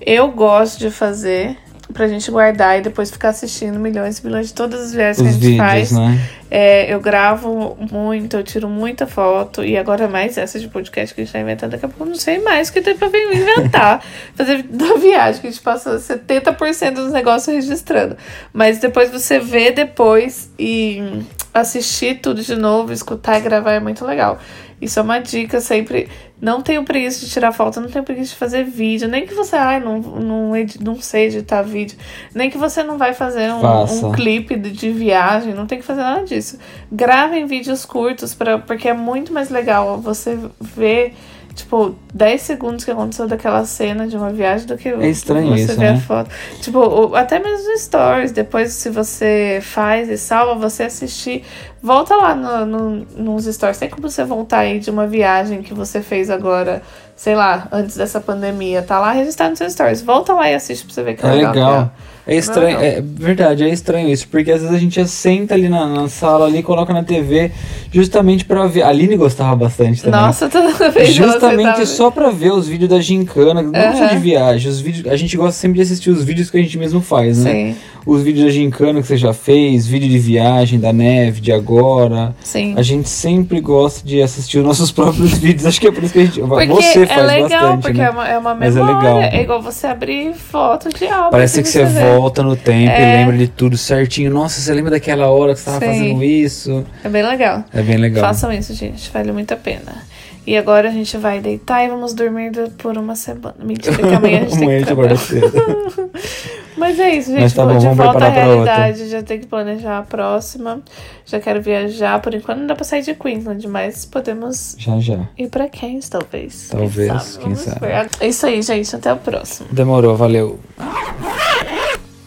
Eu 0.00 0.30
gosto 0.30 0.78
de 0.78 0.90
fazer 0.90 1.56
pra 1.92 2.06
gente 2.06 2.30
guardar 2.30 2.78
e 2.78 2.82
depois 2.82 3.10
ficar 3.10 3.30
assistindo 3.30 3.78
milhões 3.78 4.18
e 4.18 4.26
milhões 4.26 4.48
de 4.48 4.54
todas 4.54 4.80
as 4.80 4.92
viagens 4.92 5.16
que 5.16 5.22
a 5.22 5.26
Os 5.26 5.34
gente 5.34 5.42
vídeos, 5.42 5.66
faz. 5.66 5.92
né? 5.92 6.20
É, 6.50 6.92
eu 6.92 7.00
gravo 7.00 7.76
muito, 7.90 8.36
eu 8.36 8.42
tiro 8.44 8.68
muita 8.68 9.06
foto. 9.06 9.64
E 9.64 9.76
agora 9.76 10.06
mais 10.06 10.36
essa 10.36 10.60
de 10.60 10.68
podcast 10.68 11.14
que 11.14 11.22
a 11.22 11.24
gente 11.24 11.32
tá 11.32 11.40
inventando. 11.40 11.70
Daqui 11.72 11.86
a 11.86 11.88
pouco 11.88 12.04
eu 12.04 12.08
não 12.08 12.14
sei 12.14 12.38
mais 12.40 12.68
o 12.68 12.72
que 12.72 12.82
tem 12.82 12.96
pra 12.96 13.08
inventar. 13.08 14.04
Fazer 14.36 14.62
da 14.64 14.94
viagem, 14.94 15.40
que 15.40 15.46
a 15.46 15.50
gente 15.50 15.62
passa 15.62 15.96
70% 15.96 16.92
dos 16.92 17.12
negócios 17.12 17.54
registrando. 17.54 18.16
Mas 18.52 18.78
depois 18.78 19.10
você 19.10 19.38
vê 19.38 19.70
depois 19.70 20.50
e 20.58 21.22
assistir 21.52 22.20
tudo 22.20 22.42
de 22.42 22.54
novo, 22.54 22.92
escutar 22.92 23.38
e 23.38 23.40
gravar 23.40 23.72
é 23.72 23.80
muito 23.80 24.04
legal. 24.04 24.38
Isso 24.80 24.98
é 24.98 25.02
uma 25.02 25.18
dica 25.18 25.60
sempre. 25.60 26.08
Não 26.40 26.62
tenho 26.62 26.84
preguiça 26.84 27.24
de 27.26 27.30
tirar 27.32 27.50
foto, 27.50 27.80
não 27.80 27.88
tenho 27.88 28.04
preguiça 28.04 28.30
de 28.30 28.36
fazer 28.36 28.62
vídeo. 28.64 29.08
Nem 29.08 29.26
que 29.26 29.34
você, 29.34 29.56
ai, 29.56 29.80
não, 29.80 29.98
não, 29.98 30.56
edi- 30.56 30.78
não 30.82 31.00
sei 31.00 31.26
editar 31.26 31.62
vídeo. 31.62 31.98
Nem 32.32 32.48
que 32.48 32.56
você 32.56 32.82
não 32.84 32.96
vai 32.96 33.12
fazer 33.12 33.50
um, 33.52 33.60
um 34.06 34.12
clipe 34.12 34.54
de, 34.56 34.70
de 34.70 34.90
viagem, 34.92 35.52
não 35.52 35.66
tem 35.66 35.78
que 35.80 35.84
fazer 35.84 36.02
nada 36.02 36.24
disso. 36.24 36.56
Gravem 36.92 37.44
vídeos 37.46 37.84
curtos, 37.84 38.34
pra, 38.34 38.56
porque 38.58 38.88
é 38.88 38.94
muito 38.94 39.32
mais 39.32 39.50
legal 39.50 40.00
você 40.00 40.38
ver, 40.60 41.14
tipo, 41.58 41.94
10 42.14 42.40
segundos 42.40 42.84
que 42.84 42.90
aconteceu 42.90 43.26
daquela 43.26 43.64
cena 43.64 44.06
de 44.06 44.16
uma 44.16 44.30
viagem 44.30 44.66
do 44.66 44.76
que 44.78 44.88
É 44.88 45.08
estranho 45.10 45.48
você 45.48 45.62
isso, 45.64 45.72
a 45.72 45.76
né? 45.76 46.00
foto. 46.00 46.30
Tipo, 46.60 47.14
até 47.14 47.38
mesmo 47.40 47.68
nos 47.68 47.82
stories, 47.82 48.30
depois 48.32 48.72
se 48.72 48.88
você 48.88 49.58
faz 49.60 50.08
e 50.08 50.16
salva, 50.16 50.54
você 50.54 50.84
assistir, 50.84 51.44
volta 51.82 52.14
lá 52.14 52.34
no, 52.34 52.64
no, 52.66 52.90
nos 53.16 53.44
stories. 53.46 53.78
Tem 53.78 53.90
como 53.90 54.08
você 54.08 54.24
voltar 54.24 54.60
aí 54.60 54.78
de 54.78 54.88
uma 54.90 55.06
viagem 55.06 55.62
que 55.62 55.74
você 55.74 56.00
fez 56.00 56.30
agora, 56.30 56.80
sei 57.18 57.34
lá, 57.34 57.66
antes 57.72 57.96
dessa 57.96 58.20
pandemia, 58.20 58.80
tá 58.80 58.98
lá 59.00 59.10
registrado 59.12 59.50
nos 59.50 59.58
seus 59.58 59.72
stories. 59.72 60.00
Volta 60.02 60.32
lá 60.32 60.48
e 60.50 60.54
assiste 60.54 60.84
pra 60.86 60.94
você 60.94 61.02
ver 61.02 61.14
que 61.16 61.26
É 61.26 61.30
legal. 61.32 61.52
legal. 61.52 61.92
É 62.30 62.36
estranho, 62.36 62.78
Legal. 62.78 62.82
é 62.84 63.00
verdade, 63.02 63.64
é 63.64 63.70
estranho 63.70 64.06
isso, 64.10 64.28
porque 64.28 64.50
às 64.52 64.60
vezes 64.60 64.76
a 64.76 64.78
gente 64.78 65.02
senta 65.08 65.54
ali 65.54 65.66
na, 65.66 65.86
na 65.86 66.08
sala 66.10 66.44
ali, 66.44 66.62
coloca 66.62 66.92
na 66.92 67.02
TV, 67.02 67.50
justamente 67.90 68.44
pra 68.44 68.66
ver. 68.66 68.82
A 68.82 68.88
Aline 68.88 69.16
gostava 69.16 69.56
bastante 69.56 70.02
também. 70.02 70.20
Nossa, 70.20 70.46
toda 70.46 70.90
vez 70.90 71.08
Justamente 71.14 71.64
tava- 71.72 71.86
só 71.86 72.10
pra 72.10 72.28
ver 72.28 72.52
os 72.52 72.68
vídeos 72.68 72.90
da 72.90 73.00
gincana, 73.00 73.62
não 73.62 73.72
só 73.72 74.04
Aham. 74.04 74.08
de 74.08 74.18
viagem, 74.18 74.70
os 74.70 74.78
vídeos, 74.78 75.10
a 75.10 75.16
gente 75.16 75.34
gosta 75.38 75.52
sempre 75.58 75.76
de 75.76 75.82
assistir 75.84 76.10
os 76.10 76.22
vídeos 76.22 76.50
que 76.50 76.58
a 76.58 76.60
gente 76.62 76.76
mesmo 76.76 77.00
faz, 77.00 77.42
né? 77.42 77.50
Sim, 77.50 77.76
Os 78.10 78.22
vídeos 78.22 78.46
da 78.46 78.50
gincana 78.50 79.02
que 79.02 79.06
você 79.06 79.18
já 79.18 79.34
fez, 79.34 79.86
vídeo 79.86 80.08
de 80.08 80.18
viagem, 80.18 80.80
da 80.80 80.94
neve, 80.94 81.42
de 81.42 81.52
agora. 81.52 82.34
sim. 82.42 82.72
A 82.74 82.80
gente 82.80 83.06
sempre 83.08 83.60
gosta 83.60 84.06
de 84.06 84.22
assistir 84.22 84.56
os 84.58 84.64
nossos 84.64 84.90
próprios 84.92 85.36
vídeos, 85.36 85.66
acho 85.66 85.78
que 85.78 85.86
é 85.88 85.92
por 85.92 86.02
isso 86.02 86.14
que 86.14 86.20
a 86.20 86.24
gente. 86.24 86.40
Porque 86.40 86.66
você 86.68 87.02
é 87.02 87.06
faz 87.06 87.26
legal, 87.26 87.48
bastante, 87.76 87.82
porque 87.82 87.98
né? 87.98 88.04
é, 88.06 88.10
uma, 88.10 88.28
é 88.28 88.38
uma 88.38 88.54
Mas 88.54 88.74
é 88.76 88.80
memória. 88.80 88.98
legal. 88.98 89.20
É, 89.20 89.42
igual 89.42 89.60
você 89.60 89.86
abrir 89.86 90.32
foto 90.32 90.88
de 90.88 91.06
álbum. 91.06 91.30
Parece 91.32 91.62
que 91.62 91.68
você 91.68 91.84
volta 91.84 92.42
no 92.42 92.56
tempo 92.56 92.90
É. 92.92 93.12
e 93.12 93.16
lembra 93.18 93.36
de 93.36 93.48
tudo 93.48 93.76
certinho. 93.76 94.30
Nossa, 94.30 94.58
você 94.58 94.72
lembra 94.72 94.90
daquela 94.92 95.26
hora 95.28 95.52
que 95.52 95.60
você 95.60 95.66
tava 95.66 95.80
Sim. 95.80 95.86
fazendo 95.86 96.24
isso? 96.24 96.86
É 97.04 97.08
bem 97.10 97.22
legal. 97.22 97.62
É 97.74 97.82
bem 97.82 97.98
legal. 97.98 98.24
Façam 98.24 98.50
isso, 98.50 98.72
gente. 98.72 99.10
Vale 99.12 99.32
muito 99.32 99.52
a 99.52 99.56
pena. 99.56 100.08
E 100.46 100.56
agora 100.56 100.88
a 100.88 100.92
gente 100.92 101.14
vai 101.18 101.40
deitar 101.40 101.84
e 101.84 101.88
vamos 101.88 102.14
dormir 102.14 102.50
do- 102.52 102.70
por 102.70 102.96
uma 102.96 103.14
semana. 103.14 103.54
Mentira, 103.62 103.94
que 103.98 104.14
amanhã 104.14 104.38
a 104.38 104.40
gente 104.44 104.56
tem 104.56 104.62
Amanhã 104.64 104.82
que 104.82 104.84
a 104.84 104.88
gente 104.88 104.92
acorda 104.92 105.14
trabalhar. 105.14 106.08
Mas 106.78 106.98
é 106.98 107.10
isso, 107.16 107.30
gente. 107.30 107.40
Mas 107.42 107.52
tá 107.52 107.66
bom, 107.66 107.76
de 107.78 107.86
volta 107.88 108.02
à 108.02 108.12
outra. 108.12 108.28
realidade. 108.30 109.08
Já 109.08 109.22
tem 109.22 109.40
que 109.40 109.46
planejar 109.46 109.98
a 109.98 110.02
próxima. 110.02 110.80
Já 111.26 111.40
quero 111.40 111.60
viajar. 111.60 112.20
Por 112.20 112.34
enquanto 112.34 112.58
não 112.60 112.66
dá 112.66 112.74
pra 112.74 112.84
sair 112.84 113.02
de 113.02 113.14
Queensland, 113.14 113.66
mas 113.68 114.04
podemos 114.04 114.76
Já, 114.78 114.98
já. 115.00 115.18
ir 115.36 115.48
pra 115.48 115.68
Cairns, 115.68 116.08
talvez. 116.08 116.68
Talvez, 116.70 117.36
quem 117.38 117.54
sabe. 117.54 117.80
ver. 117.80 118.08
É 118.20 118.28
isso 118.28 118.46
aí, 118.46 118.62
gente. 118.62 118.94
Até 118.94 119.12
o 119.12 119.16
próximo. 119.16 119.68
Demorou, 119.72 120.16
valeu. 120.16 120.58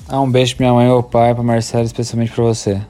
Ah, 0.08 0.20
um 0.20 0.30
beijo 0.30 0.56
pra 0.58 0.66
minha 0.66 0.74
mãe 0.74 0.86
e 0.86 0.90
meu 0.90 1.02
pai, 1.02 1.34
pra 1.34 1.42
Marcela, 1.44 1.84
especialmente 1.86 2.32
pra 2.34 2.44
você. 2.44 2.82